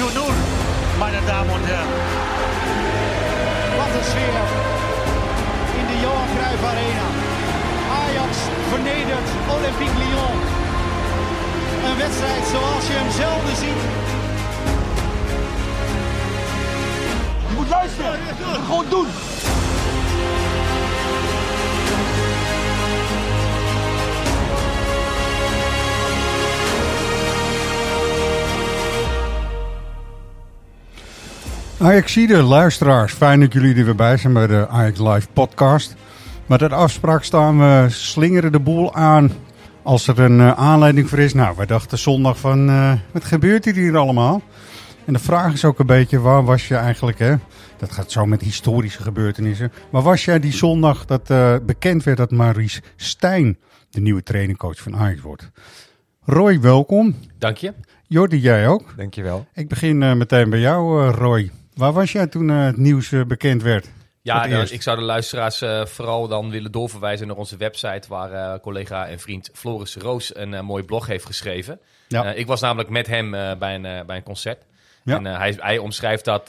4-0, 0.00 0.32
meine 0.98 1.20
Damen 1.26 1.50
und 1.50 1.66
Herren. 1.66 1.92
Wat 3.78 3.92
een 3.98 4.06
sfeer 4.10 4.44
in 5.80 5.86
de 5.90 5.96
Johan 6.02 6.28
Cruijff 6.36 6.64
Arena. 6.70 7.06
Ajax 8.00 8.32
vernedert 8.70 9.28
Olympique 9.56 9.98
Lyon. 10.02 10.36
Een 11.86 11.98
wedstrijd 11.98 12.44
zoals 12.52 12.86
je 12.86 12.92
hem 13.00 13.10
zelden 13.10 13.56
ziet. 13.56 13.82
Je 17.48 17.54
moet 17.56 17.68
luisteren. 17.68 18.18
Gewoon 18.66 18.86
doen. 18.88 19.06
Ajaxide, 31.80 32.42
luisteraars, 32.42 33.12
fijn 33.12 33.40
dat 33.40 33.52
jullie 33.52 33.74
er 33.74 33.84
weer 33.84 33.94
bij 33.94 34.16
zijn 34.16 34.32
bij 34.32 34.46
de 34.46 34.68
Ajax 34.68 34.98
Live 34.98 35.28
podcast. 35.32 35.94
Met 36.46 36.58
de 36.58 36.68
afspraak 36.68 37.24
staan 37.24 37.58
we 37.58 37.86
slingeren 37.88 38.52
de 38.52 38.60
boel 38.60 38.94
aan 38.94 39.32
als 39.82 40.06
er 40.06 40.18
een 40.18 40.40
eh, 40.40 40.52
aanleiding 40.52 41.08
voor 41.08 41.18
is. 41.18 41.34
Nou, 41.34 41.56
wij 41.56 41.66
dachten 41.66 41.98
zondag 41.98 42.38
van, 42.38 42.68
eh, 42.68 42.92
wat 43.12 43.24
gebeurt 43.24 43.64
hier 43.64 43.74
hier 43.74 43.96
allemaal? 43.96 44.42
En 45.04 45.12
de 45.12 45.18
vraag 45.18 45.52
is 45.52 45.64
ook 45.64 45.78
een 45.78 45.86
beetje, 45.86 46.20
waar 46.20 46.44
was 46.44 46.68
je 46.68 46.76
eigenlijk, 46.76 47.18
hè? 47.18 47.34
Dat 47.76 47.92
gaat 47.92 48.10
zo 48.10 48.26
met 48.26 48.40
historische 48.40 49.02
gebeurtenissen. 49.02 49.72
Waar 49.90 50.02
was 50.02 50.24
jij 50.24 50.40
die 50.40 50.52
zondag 50.52 51.04
dat 51.04 51.30
eh, 51.30 51.56
bekend 51.66 52.04
werd 52.04 52.16
dat 52.16 52.30
Maurice 52.30 52.82
Stijn 52.96 53.58
de 53.90 54.00
nieuwe 54.00 54.22
trainingcoach 54.22 54.80
van 54.80 54.96
Ajax 54.96 55.20
wordt? 55.20 55.50
Roy, 56.24 56.60
welkom. 56.60 57.14
Dank 57.38 57.56
je. 57.56 57.74
Jordi, 58.06 58.38
jij 58.38 58.68
ook? 58.68 58.94
Dankjewel. 58.96 59.46
Ik 59.54 59.68
begin 59.68 60.02
eh, 60.02 60.14
meteen 60.14 60.50
bij 60.50 60.60
jou, 60.60 61.06
eh, 61.06 61.14
Roy. 61.14 61.50
Waar 61.80 61.92
was 61.92 62.12
jij 62.12 62.26
toen 62.26 62.50
eh, 62.50 62.64
het 62.64 62.76
nieuws 62.76 63.12
eh, 63.12 63.24
bekend 63.24 63.62
werd? 63.62 63.90
Ja, 64.22 64.46
nou, 64.46 64.66
ik 64.66 64.82
zou 64.82 64.98
de 64.98 65.04
luisteraars 65.04 65.62
eh, 65.62 65.84
vooral 65.84 66.28
dan 66.28 66.50
willen 66.50 66.72
doorverwijzen 66.72 67.26
naar 67.26 67.36
onze 67.36 67.56
website, 67.56 68.08
waar 68.08 68.60
collega 68.60 69.08
en 69.08 69.18
vriend 69.18 69.50
Floris 69.52 69.96
Roos 69.96 70.36
een 70.36 70.64
mooi 70.64 70.84
blog 70.84 71.06
heeft 71.06 71.26
geschreven. 71.26 71.80
Ja. 72.08 72.32
Ik 72.32 72.46
was 72.46 72.60
namelijk 72.60 72.88
met 72.88 73.06
hem 73.06 73.30
bij, 73.30 73.74
een, 73.74 74.06
bij 74.06 74.16
een 74.16 74.22
concert. 74.22 74.62
Ja. 75.04 75.16
En 75.16 75.24
hij, 75.24 75.56
hij 75.58 75.78
omschrijft 75.78 76.24
dat 76.24 76.44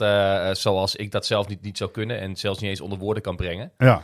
zoals 0.58 0.96
ik 0.96 1.10
dat 1.10 1.26
zelf 1.26 1.48
niet, 1.48 1.62
niet 1.62 1.76
zou 1.76 1.90
kunnen 1.90 2.20
en 2.20 2.36
zelfs 2.36 2.60
niet 2.60 2.70
eens 2.70 2.80
onder 2.80 2.98
woorden 2.98 3.22
kan 3.22 3.36
brengen. 3.36 3.72
Ja, 3.78 4.02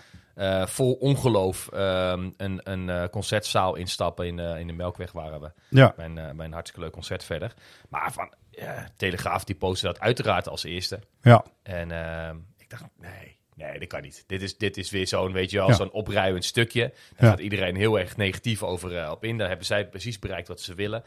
vol 0.67 0.93
ongeloof 0.93 1.69
ehm, 1.73 2.31
een, 2.37 2.61
een 2.63 3.11
concertzaal 3.11 3.75
instappen 3.75 4.27
in, 4.27 4.39
in 4.39 4.67
de 4.67 4.73
Melkweg 4.73 5.13
waren 5.13 5.41
we. 5.41 5.51
ja, 5.69 5.93
Bij 5.97 6.05
een, 6.05 6.37
bij 6.37 6.47
een 6.47 6.53
hartstikke 6.53 6.85
leuk 6.85 6.93
concert 6.93 7.25
verder. 7.25 7.55
Maar 7.89 8.13
van 8.13 8.33
ja, 8.61 8.89
Telegraaf 8.97 9.45
die 9.45 9.55
postte 9.57 9.87
dat 9.87 10.01
uiteraard 10.01 10.49
als 10.49 10.65
eerste. 10.65 11.01
ja. 11.23 11.45
En 11.63 11.91
ehm, 11.93 12.37
ik 12.57 12.71
dacht, 12.71 12.85
nee, 13.01 13.37
nee, 13.55 13.79
dat 13.79 13.89
kan 13.89 14.03
niet. 14.03 14.25
Dit 14.27 14.43
is, 14.43 14.57
dit 14.59 14.77
is 14.77 14.91
weer 14.91 15.07
zo'n, 15.09 15.33
weet 15.33 15.51
je 15.51 15.57
wel, 15.57 15.69
Ja. 15.69 15.75
zo'n 15.75 15.91
opruimend 15.91 16.45
stukje. 16.45 16.81
Daar 16.81 16.95
Ja. 17.19 17.29
gaat 17.29 17.39
iedereen 17.41 17.77
heel 17.77 17.99
erg 17.99 18.17
negatief 18.17 18.63
over 18.63 18.97
eh, 18.99 19.11
op 19.11 19.25
in. 19.25 19.39
Daar 19.39 19.49
hebben 19.49 19.67
zij 19.67 19.89
precies 19.89 20.19
bereikt 20.19 20.49
wat 20.49 20.61
ze 20.61 20.75
willen. 20.75 21.05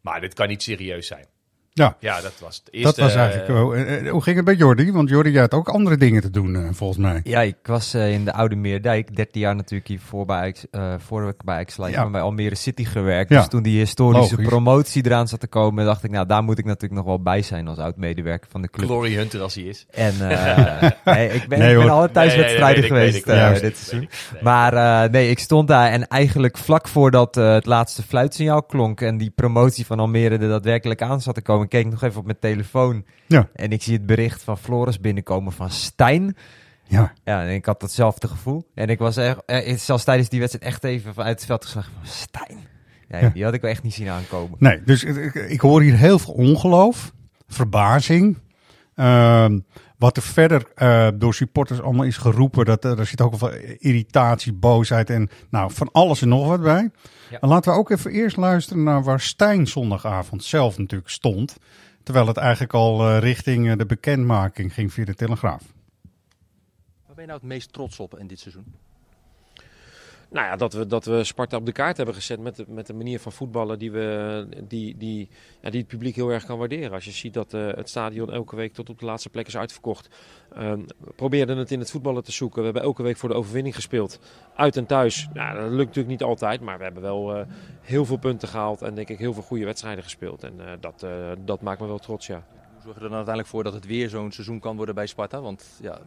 Maar 0.00 0.20
dit 0.20 0.34
kan 0.34 0.48
niet 0.48 0.62
serieus 0.62 1.06
zijn. 1.06 1.26
Ja. 1.76 1.96
Ja, 2.00 2.20
dat 2.20 2.32
was 2.40 2.56
het 2.64 2.68
eerste. 2.74 3.00
Dat 3.00 3.08
was 3.10 3.14
eigenlijk. 3.14 3.48
eh, 3.48 3.54
wel- 3.54 3.74
eh, 3.74 4.06
eh, 4.06 4.10
hoe 4.12 4.22
ging 4.22 4.36
het 4.36 4.44
bij 4.44 4.54
Jordi? 4.54 4.92
Want 4.92 5.08
Jordi 5.08 5.30
jij 5.30 5.40
had 5.40 5.54
ook 5.54 5.68
andere 5.68 5.96
dingen 5.96 6.22
te 6.22 6.30
doen, 6.30 6.68
volgens 6.74 6.98
mij. 6.98 7.20
Ja, 7.24 7.40
ik 7.40 7.56
was 7.62 7.94
in 7.94 8.24
de 8.24 8.32
Oude 8.32 8.56
Meerdijk, 8.56 9.16
13 9.16 9.40
jaar 9.40 9.56
natuurlijk 9.56 9.88
hiervoor 9.88 10.26
bij 10.26 10.36
Ajax, 10.36 10.64
eh 10.70 10.94
voor 10.98 11.28
ik 11.28 11.44
bij 11.44 11.54
Ajax 11.54 11.76
maar 11.76 12.10
bij 12.10 12.20
Almere 12.20 12.54
City 12.54 12.84
gewerkt. 12.84 13.30
Ja. 13.30 13.38
Dus 13.38 13.48
toen 13.48 13.62
die 13.62 13.78
historische 13.78 14.30
Logisch. 14.34 14.48
promotie 14.48 15.06
eraan 15.06 15.28
zat 15.28 15.40
te 15.40 15.46
komen, 15.46 15.84
dacht 15.84 16.04
ik, 16.04 16.10
nou 16.10 16.26
daar 16.26 16.42
moet 16.42 16.58
ik 16.58 16.64
natuurlijk 16.64 16.92
nog 16.94 17.04
wel 17.04 17.20
bij 17.22 17.42
zijn 17.42 17.68
als 17.68 17.78
oud-medewerker 17.78 18.50
van 18.50 18.62
de 18.62 18.70
club. 18.70 18.86
Glory 18.86 19.14
Hunter 19.14 19.40
als 19.40 19.54
hij 19.54 19.64
is. 19.64 19.86
En 19.90 20.30
eh, 20.30 20.90
nee, 21.14 21.28
ik 21.28 21.48
ben, 21.48 21.58
Nee, 21.58 21.70
ik 21.70 21.76
ben 21.78 21.82
hoor. 21.82 21.90
alle 21.90 22.10
thuiswedstrijden 22.10 22.80
Nee, 22.80 22.90
nee, 22.90 23.10
geweest 23.12 23.26
eh, 23.28 23.60
dit 23.60 23.76
seizoen. 23.76 24.08
Maar 24.42 24.72
eh, 25.04 25.10
nee, 25.10 25.30
ik 25.30 25.38
stond 25.38 25.68
daar 25.68 25.90
en 25.90 26.06
eigenlijk 26.08 26.56
vlak 26.58 26.88
voordat 26.88 27.36
eh, 27.36 27.52
het 27.52 27.66
laatste 27.66 28.02
fluitsignaal 28.02 28.62
klonk 28.62 29.00
en 29.00 29.16
die 29.16 29.30
promotie 29.30 29.86
van 29.86 29.98
Almere 30.00 30.38
er 30.38 30.48
daadwerkelijk 30.48 31.02
aan 31.02 31.20
zat 31.20 31.34
te 31.34 31.42
komen, 31.42 31.63
keek 31.68 31.84
ik 31.84 31.90
nog 31.90 32.02
even 32.02 32.18
op 32.18 32.24
mijn 32.26 32.38
telefoon 32.38 33.04
Ja, 33.26 33.48
en 33.54 33.70
ik 33.72 33.82
zie 33.82 33.94
het 33.96 34.06
bericht 34.06 34.42
van 34.42 34.58
Floris 34.58 35.00
binnenkomen 35.00 35.52
van 35.52 35.70
Stijn. 35.70 36.36
ja. 36.86 37.12
Ja, 37.24 37.42
en 37.42 37.54
ik 37.54 37.64
had 37.66 37.80
datzelfde 37.80 38.28
gevoel. 38.28 38.70
En 38.74 38.88
ik 38.88 38.98
was 38.98 39.16
echt, 39.16 39.42
eh, 39.46 39.76
zelfs 39.76 40.04
tijdens 40.04 40.28
die 40.28 40.40
wedstrijd 40.40 40.66
echt 40.72 40.84
even 40.84 41.14
vanuit 41.14 41.36
het 41.36 41.46
veld 41.46 41.64
geslagen 41.64 41.92
van 41.92 42.06
Stijn. 42.06 42.58
Ja, 43.08 43.18
Ja. 43.18 43.28
die 43.28 43.44
had 43.44 43.54
ik 43.54 43.60
wel 43.60 43.70
echt 43.70 43.82
niet 43.82 43.94
zien 43.94 44.08
aankomen. 44.08 44.56
Nee, 44.58 44.82
dus 44.84 45.04
ik, 45.04 45.16
ik- 45.16 45.34
ik 45.34 45.60
hoor 45.60 45.82
hier 45.82 45.96
heel 45.96 46.18
veel 46.18 46.34
ongeloof, 46.34 47.12
verbazing. 47.46 48.38
Ehm, 48.94 49.58
wat 50.04 50.16
er 50.16 50.22
verder 50.22 50.66
eh, 50.74 51.08
door 51.14 51.34
supporters 51.34 51.80
allemaal 51.80 52.04
is 52.04 52.16
geroepen, 52.16 52.64
dat, 52.64 52.84
er 52.84 52.98
er 52.98 53.06
zit 53.06 53.20
ook 53.20 53.34
wel 53.34 53.50
veel 53.50 53.60
irritatie, 53.78 54.52
boosheid 54.52 55.10
en 55.10 55.28
nou, 55.50 55.72
van 55.72 55.88
alles 55.92 56.22
en 56.22 56.28
nog 56.28 56.46
wat 56.46 56.62
bij. 56.62 56.90
Ja. 57.30 57.40
En 57.40 57.48
laten 57.48 57.72
we 57.72 57.78
ook 57.78 57.90
even 57.90 58.10
eerst 58.10 58.36
luisteren 58.36 58.82
naar 58.82 59.02
waar 59.02 59.20
Stijn 59.20 59.66
zondagavond 59.66 60.44
zelf 60.44 60.78
natuurlijk 60.78 61.10
stond. 61.10 61.56
Terwijl 62.02 62.26
het 62.26 62.36
eigenlijk 62.36 62.72
al 62.72 63.08
eh, 63.08 63.18
richting 63.18 63.70
eh, 63.70 63.76
de 63.76 63.86
bekendmaking 63.86 64.74
ging 64.74 64.92
via 64.92 65.04
de 65.04 65.14
Telegraaf. 65.14 65.62
Waar 67.06 67.14
ben 67.14 67.24
je 67.24 67.26
nou 67.26 67.38
het 67.38 67.48
meest 67.48 67.72
trots 67.72 68.00
op 68.00 68.18
in 68.18 68.26
dit 68.26 68.40
seizoen? 68.40 68.74
Nou 70.30 70.46
ja, 70.46 70.56
dat 70.56 70.72
we, 70.72 70.86
dat 70.86 71.04
we 71.04 71.24
Sparta 71.24 71.56
op 71.56 71.66
de 71.66 71.72
kaart 71.72 71.96
hebben 71.96 72.14
gezet 72.14 72.40
met 72.40 72.56
de, 72.56 72.64
met 72.68 72.86
de 72.86 72.94
manier 72.94 73.20
van 73.20 73.32
voetballen 73.32 73.78
die, 73.78 73.92
we, 73.92 74.46
die, 74.68 74.96
die, 74.96 75.28
ja, 75.60 75.70
die 75.70 75.80
het 75.80 75.88
publiek 75.88 76.14
heel 76.14 76.30
erg 76.30 76.44
kan 76.44 76.58
waarderen. 76.58 76.92
Als 76.92 77.04
je 77.04 77.10
ziet 77.10 77.34
dat 77.34 77.54
eh, 77.54 77.66
het 77.66 77.88
stadion 77.88 78.32
elke 78.32 78.56
week 78.56 78.72
tot 78.72 78.90
op 78.90 78.98
de 78.98 79.04
laatste 79.04 79.28
plek 79.28 79.46
is 79.46 79.56
uitverkocht. 79.56 80.08
Ehm, 80.54 80.80
we 80.98 81.12
probeerden 81.16 81.56
het 81.56 81.70
in 81.70 81.78
het 81.78 81.90
voetballen 81.90 82.24
te 82.24 82.32
zoeken. 82.32 82.58
We 82.58 82.64
hebben 82.64 82.82
elke 82.82 83.02
week 83.02 83.16
voor 83.16 83.28
de 83.28 83.34
overwinning 83.34 83.74
gespeeld. 83.74 84.18
Uit 84.54 84.76
en 84.76 84.86
thuis. 84.86 85.28
Dat 85.32 85.54
lukt 85.54 85.70
natuurlijk 85.70 86.06
niet 86.06 86.22
altijd, 86.22 86.60
maar 86.60 86.78
we 86.78 86.84
hebben 86.84 87.02
wel 87.02 87.36
eh, 87.36 87.46
heel 87.80 88.04
veel 88.04 88.18
punten 88.18 88.48
gehaald. 88.48 88.82
En 88.82 88.94
denk 88.94 89.08
ik 89.08 89.18
heel 89.18 89.32
veel 89.32 89.42
goede 89.42 89.64
wedstrijden 89.64 90.04
gespeeld. 90.04 90.42
En 90.42 90.54
eh, 90.60 90.72
dat, 90.80 91.06
dat 91.44 91.60
maakt 91.60 91.80
me 91.80 91.86
wel 91.86 91.98
trots, 91.98 92.26
ja. 92.26 92.44
Hoe 92.84 92.92
zorg 92.92 92.96
je 92.96 93.04
er 93.04 93.10
dan 93.16 93.26
uiteindelijk 93.26 93.54
voor 93.54 93.64
dat 93.64 93.72
het 93.72 93.86
weer 93.86 94.08
zo'n 94.08 94.32
seizoen 94.32 94.60
kan 94.60 94.76
worden 94.76 94.94
bij 94.94 95.06
Sparta? 95.06 95.40
Want 95.40 95.78
ja, 95.82 96.00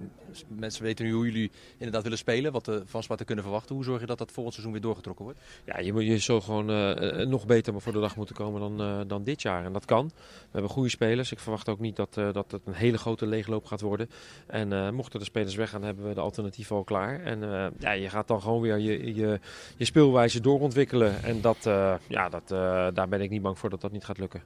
mensen 0.48 0.84
weten 0.84 1.06
nu 1.06 1.12
hoe 1.12 1.26
jullie 1.26 1.52
inderdaad 1.78 2.04
willen 2.04 2.18
spelen, 2.18 2.52
wat 2.52 2.66
we 2.66 2.82
van 2.86 3.04
Sparta 3.04 3.24
kunnen 3.24 3.44
verwachten. 3.44 3.76
Hoe 3.76 3.84
zorg 3.84 4.00
je 4.00 4.06
dat 4.06 4.18
dat 4.18 4.32
volgend 4.32 4.54
seizoen 4.54 4.74
weer 4.74 4.84
doorgetrokken 4.84 5.26
wordt? 5.26 5.40
Ja, 5.66 5.80
je, 5.80 5.94
moet, 5.94 6.04
je 6.04 6.18
zou 6.18 6.42
gewoon 6.42 6.70
eh, 6.70 7.22
eh, 7.22 7.28
nog 7.28 7.46
beter 7.46 7.82
voor 7.82 7.94
de 7.94 8.00
dag 8.00 8.16
moeten 8.16 8.36
komen 8.36 8.62
dan, 8.62 8.82
eh, 8.82 9.08
dan 9.08 9.24
dit 9.24 9.42
jaar. 9.42 9.66
En 9.66 9.74
dat 9.74 9.86
kan. 9.86 10.06
We 10.08 10.48
hebben 10.52 10.72
goede 10.72 10.90
spelers. 10.90 11.32
Ik 11.32 11.40
verwacht 11.40 11.70
ook 11.70 11.80
niet 11.80 11.96
dat, 11.96 12.18
eh, 12.18 12.34
dat 12.34 12.52
het 12.52 12.62
een 12.66 12.74
hele 12.74 12.98
grote 12.98 13.26
leegloop 13.26 13.66
gaat 13.66 13.82
worden. 13.82 14.10
En 14.48 14.74
eh, 14.74 14.90
mochten 14.90 15.20
de 15.20 15.26
spelers 15.26 15.56
weggaan, 15.56 15.84
hebben 15.84 16.08
we 16.08 16.14
de 16.14 16.22
alternatieven 16.22 16.76
al 16.76 16.84
klaar. 16.84 17.24
En 17.24 17.44
eh, 17.44 17.68
ja, 17.80 17.92
je 17.92 18.10
gaat 18.10 18.28
dan 18.28 18.42
gewoon 18.42 18.62
weer 18.62 18.78
je, 18.78 19.16
je, 19.16 19.40
je 19.78 19.86
speelwijze 19.86 20.42
doorontwikkelen. 20.42 21.24
En 21.24 21.42
dat, 21.42 21.66
eh, 21.66 21.96
ja, 22.08 22.30
dat, 22.30 22.52
eh, 22.52 22.88
daar 22.94 23.08
ben 23.08 23.22
ik 23.22 23.30
niet 23.30 23.42
bang 23.42 23.60
voor 23.60 23.70
dat 23.70 23.82
dat 23.82 23.92
niet 23.92 24.06
gaat 24.06 24.18
lukken. 24.18 24.42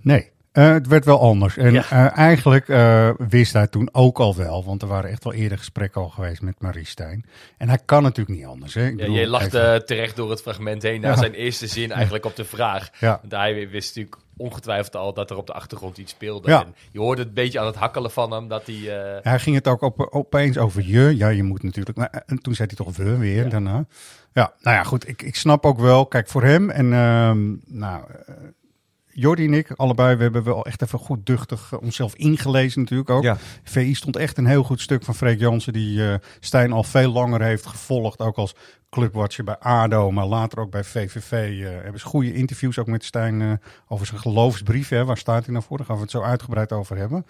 Nee, 0.00 0.30
eh, 0.56 0.70
het 0.72 0.86
werd 0.86 1.04
wel 1.04 1.20
anders. 1.20 1.56
En 1.56 1.72
Ja. 1.72 1.90
eh, 1.90 2.18
eigenlijk 2.18 2.68
eh, 2.68 3.10
wist 3.28 3.52
hij 3.52 3.66
toen 3.66 3.88
ook 3.92 4.18
al 4.18 4.36
wel, 4.36 4.64
want 4.64 4.82
er 4.82 4.88
waren 4.88 5.10
echt 5.10 5.24
wel 5.24 5.32
eerder 5.32 5.58
gesprekken 5.58 6.00
al 6.00 6.08
geweest 6.08 6.42
met 6.42 6.60
Marie 6.60 6.86
Stijn. 6.86 7.24
En 7.58 7.68
hij 7.68 7.78
kan 7.84 8.02
natuurlijk 8.02 8.38
niet 8.38 8.46
anders. 8.46 8.74
Hè? 8.74 8.84
Ik 8.86 8.90
Ja, 8.90 8.96
bedoel, 8.96 9.16
je 9.16 9.26
lacht 9.28 9.54
even- 9.54 9.86
terecht 9.86 10.16
door 10.16 10.30
het 10.30 10.42
fragment 10.42 10.82
heen 10.82 11.00
naar 11.00 11.10
Ja. 11.10 11.16
zijn 11.16 11.32
eerste 11.34 11.66
zin 11.66 11.92
eigenlijk 11.92 12.24
op 12.24 12.36
de 12.36 12.44
vraag. 12.44 12.90
Ja. 13.00 13.18
Want 13.20 13.32
hij 13.32 13.68
wist 13.68 13.88
natuurlijk 13.96 14.22
ongetwijfeld 14.36 14.96
al 14.96 15.14
dat 15.14 15.30
er 15.30 15.36
op 15.36 15.46
de 15.46 15.52
achtergrond 15.52 15.98
iets 15.98 16.12
speelde. 16.12 16.48
Ja. 16.50 16.64
En 16.64 16.74
je 16.92 16.98
hoorde 16.98 17.18
het 17.20 17.28
een 17.28 17.34
beetje 17.34 17.60
aan 17.60 17.66
het 17.66 17.76
hakkelen 17.76 18.10
van 18.10 18.32
hem 18.32 18.48
dat 18.48 18.62
hij... 18.66 19.20
Hij 19.22 19.38
ging 19.38 19.56
het 19.56 19.68
ook 19.68 19.82
op, 19.82 20.06
opeens 20.10 20.58
over 20.58 20.82
je. 20.86 21.16
Ja, 21.16 21.28
je 21.28 21.42
moet 21.42 21.62
natuurlijk. 21.62 21.96
Maar, 21.96 22.22
en 22.26 22.38
toen 22.42 22.54
zei 22.54 22.68
hij 22.74 22.76
toch 22.86 22.96
we 22.96 23.16
weer 23.16 23.48
daarna. 23.48 23.84
Ja, 24.32 24.52
nou 24.60 24.76
ja, 24.76 24.82
goed. 24.82 25.08
Ik, 25.08 25.22
ik 25.22 25.36
snap 25.36 25.64
ook 25.64 25.78
wel. 25.78 26.06
Kijk, 26.06 26.28
voor 26.28 26.42
hem 26.42 26.70
en 26.70 26.92
ehm, 26.92 27.54
nou, 27.78 28.02
Jordi 29.18 29.44
en 29.44 29.54
ik, 29.54 29.70
allebei, 29.70 30.16
we 30.16 30.22
hebben 30.22 30.42
wel 30.42 30.64
echt 30.66 30.82
even 30.82 30.98
goed 30.98 31.26
duchtig 31.26 31.72
eh, 31.72 31.82
onszelf 31.82 32.14
ingelezen 32.14 32.80
natuurlijk 32.80 33.10
ook. 33.10 33.22
Ja. 33.22 33.36
VI 33.62 33.94
stond 33.94 34.16
echt 34.16 34.38
een 34.38 34.46
heel 34.46 34.62
goed 34.62 34.80
stuk 34.80 35.04
van 35.04 35.14
Freek 35.14 35.38
Jansen, 35.38 35.72
die 35.72 36.08
eh 36.08 36.14
Stijn 36.40 36.72
al 36.72 36.82
veel 36.82 37.12
langer 37.12 37.42
heeft 37.42 37.66
gevolgd. 37.66 38.20
Ook 38.20 38.36
als 38.36 38.54
clubwatcher 38.90 39.44
bij 39.44 39.58
ADO, 39.58 40.10
maar 40.10 40.26
later 40.26 40.58
ook 40.58 40.70
bij 40.70 40.84
VVV. 40.84 41.32
eh, 41.32 41.68
hebben 41.82 42.00
ze 42.00 42.06
goede 42.06 42.34
interviews 42.34 42.78
ook 42.78 42.86
met 42.86 43.04
Stijn 43.04 43.60
over 43.88 44.06
zijn 44.06 44.20
geloofsbrief. 44.20 44.88
Hè, 44.88 45.04
waar 45.04 45.18
staat 45.18 45.44
hij 45.44 45.52
nou 45.52 45.64
voor? 45.68 45.76
Daar 45.76 45.86
gaan 45.86 45.96
we 45.96 46.02
het 46.02 46.10
zo 46.10 46.22
uitgebreid 46.22 46.72
over 46.72 46.96
hebben. 46.96 47.26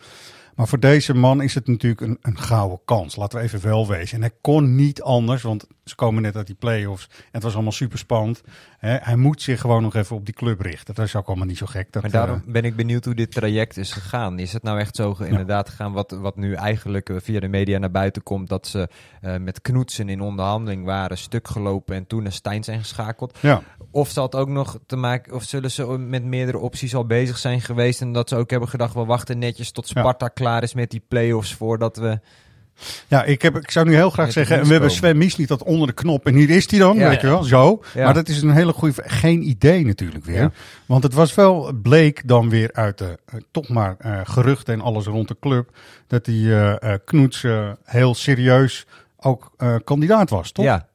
Maar 0.54 0.68
voor 0.68 0.80
deze 0.80 1.14
man 1.14 1.42
is 1.42 1.54
het 1.54 1.66
natuurlijk 1.66 2.00
een, 2.00 2.18
een 2.22 2.38
gouden 2.38 2.80
kans. 2.84 3.16
Laten 3.16 3.38
we 3.38 3.44
even 3.44 3.62
wel 3.62 3.86
wezen. 3.88 4.16
En 4.16 4.20
hij 4.20 4.36
kon 4.40 4.74
niet 4.74 5.02
anders, 5.02 5.42
want 5.42 5.66
ze 5.88 5.94
komen 5.94 6.22
net 6.22 6.36
uit 6.36 6.46
die 6.46 6.56
play-offs. 6.56 7.08
En 7.10 7.28
het 7.30 7.42
was 7.42 7.54
allemaal 7.54 7.72
super 7.72 7.98
spannend. 7.98 8.42
Hè, 8.78 8.96
hij 9.00 9.16
moet 9.16 9.42
zich 9.42 9.60
gewoon 9.60 9.82
nog 9.82 9.94
even 9.94 10.16
op 10.16 10.24
die 10.24 10.34
club 10.34 10.60
richten. 10.60 10.94
Dat 10.94 11.04
is 11.04 11.16
ook 11.16 11.26
allemaal 11.26 11.46
niet 11.46 11.58
zo 11.58 11.66
gek. 11.66 11.92
Dat, 11.92 12.02
Maar 12.02 12.10
daarom 12.10 12.42
eh, 12.46 12.52
ben 12.52 12.64
ik 12.64 12.76
benieuwd 12.76 13.04
hoe 13.04 13.14
dit 13.14 13.32
traject 13.32 13.76
is 13.76 13.92
gegaan. 13.92 14.38
Is 14.38 14.52
het 14.52 14.62
nou 14.62 14.78
echt 14.78 14.96
zo 14.96 15.16
inderdaad 15.18 15.68
gegaan 15.68 15.92
wat, 15.92 16.10
wat 16.10 16.36
nu 16.36 16.54
eigenlijk 16.54 17.08
eh, 17.08 17.16
via 17.20 17.40
de 17.40 17.48
media 17.48 17.78
naar 17.78 17.90
buiten 17.90 18.22
komt... 18.22 18.48
dat 18.48 18.66
ze 18.66 18.88
eh, 19.20 19.36
met 19.36 19.60
Knoetsen 19.60 20.08
in 20.08 20.20
onderhandeling 20.20 20.84
waren, 20.84 21.18
stuk 21.18 21.48
gelopen 21.48 21.94
en 21.94 22.06
toen 22.06 22.22
naar 22.22 22.32
Stijn 22.32 22.64
zijn 22.64 22.78
geschakeld? 22.78 23.38
ja. 23.40 23.62
Of 23.90 24.10
zal 24.10 24.24
het 24.24 24.34
ook 24.34 24.48
nog 24.48 24.78
te 24.86 24.96
maken, 24.96 25.34
of 25.34 25.42
zullen 25.42 25.70
ze 25.70 25.86
met 25.86 26.24
meerdere 26.24 26.58
opties 26.58 26.94
al 26.94 27.06
bezig 27.06 27.38
zijn 27.38 27.60
geweest 27.60 28.00
en 28.00 28.12
dat 28.12 28.28
ze 28.28 28.36
ook 28.36 28.50
hebben 28.50 28.68
gedacht, 28.68 28.94
we 28.94 29.04
wachten 29.04 29.38
netjes 29.38 29.70
tot 29.70 29.88
Ja. 29.88 30.00
Sparta 30.00 30.28
klaar 30.28 30.62
is 30.62 30.74
met 30.74 30.90
die 30.90 31.02
play-offs 31.08 31.54
voordat 31.54 31.96
we... 31.96 32.20
Ja, 33.08 33.24
ik, 33.24 33.42
heb, 33.42 33.56
ik 33.56 33.70
zou 33.70 33.86
nu 33.86 33.94
heel 33.94 34.10
graag 34.10 34.32
zeggen, 34.32 34.64
we 34.64 34.72
hebben 34.72 34.90
Sven 34.90 35.16
Misliet 35.18 35.48
dat 35.48 35.62
onder 35.62 35.86
de 35.86 35.92
knop. 35.92 36.26
En 36.26 36.34
hier 36.34 36.50
is 36.50 36.70
hij 36.70 36.78
dan, 36.78 36.96
Ja. 36.96 37.08
weet 37.08 37.20
je 37.20 37.26
wel, 37.26 37.42
zo. 37.42 37.82
Ja. 37.94 38.04
Maar 38.04 38.14
dat 38.14 38.28
is 38.28 38.42
een 38.42 38.50
hele 38.50 38.72
goede, 38.72 39.02
geen 39.06 39.48
idee 39.48 39.86
natuurlijk 39.86 40.24
weer. 40.24 40.40
Ja. 40.40 40.50
Want 40.86 41.02
het 41.02 41.14
was 41.14 41.34
wel, 41.34 41.72
bleek 41.82 42.28
dan 42.28 42.48
weer 42.50 42.70
uit 42.72 42.98
de, 42.98 43.18
eh, 43.26 43.34
toch 43.50 43.68
maar 43.68 43.94
eh, 43.98 44.20
geruchten 44.24 44.74
en 44.74 44.80
alles 44.80 45.06
rond 45.06 45.28
de 45.28 45.36
club, 45.40 45.68
dat 46.06 46.24
die 46.24 46.54
eh 46.54 46.92
eh, 46.92 46.98
Knoets 47.04 47.44
heel 47.84 48.14
serieus 48.14 48.86
ook 49.18 49.52
eh, 49.56 49.74
kandidaat 49.84 50.30
was, 50.30 50.52
toch? 50.52 50.64
Ja, 50.64 50.86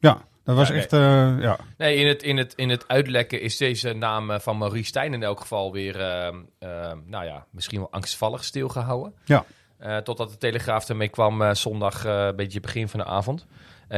Ja, 0.00 0.22
dat 0.44 0.56
was 0.56 0.68
Ja, 0.68 0.74
echt, 0.74 0.92
eh, 0.92 1.00
ja. 1.40 1.58
Nee, 1.78 1.96
in 1.96 2.06
het, 2.06 2.22
in, 2.22 2.36
het, 2.36 2.52
in 2.56 2.68
het 2.68 2.88
uitlekken 2.88 3.40
is 3.40 3.56
deze 3.56 3.92
naam 3.92 4.40
van 4.40 4.58
Maurice 4.58 4.84
Stijn 4.86 5.14
in 5.14 5.22
elk 5.22 5.40
geval 5.40 5.72
weer, 5.72 6.00
ehm, 6.00 6.34
ehm, 6.58 6.98
nou 7.06 7.24
ja, 7.24 7.46
misschien 7.50 7.78
wel 7.78 7.90
angstvallig 7.92 8.44
stilgehouden. 8.44 9.14
Ja. 9.24 9.44
Eh, 9.84 9.96
totdat 9.96 10.30
de 10.30 10.38
Telegraaf 10.38 10.88
ermee 10.88 11.08
kwam 11.08 11.42
eh, 11.42 11.54
zondag, 11.54 12.04
eh, 12.04 12.26
een 12.26 12.36
beetje 12.36 12.60
begin 12.60 12.88
van 12.88 13.00
de 13.00 13.06
avond. 13.06 13.46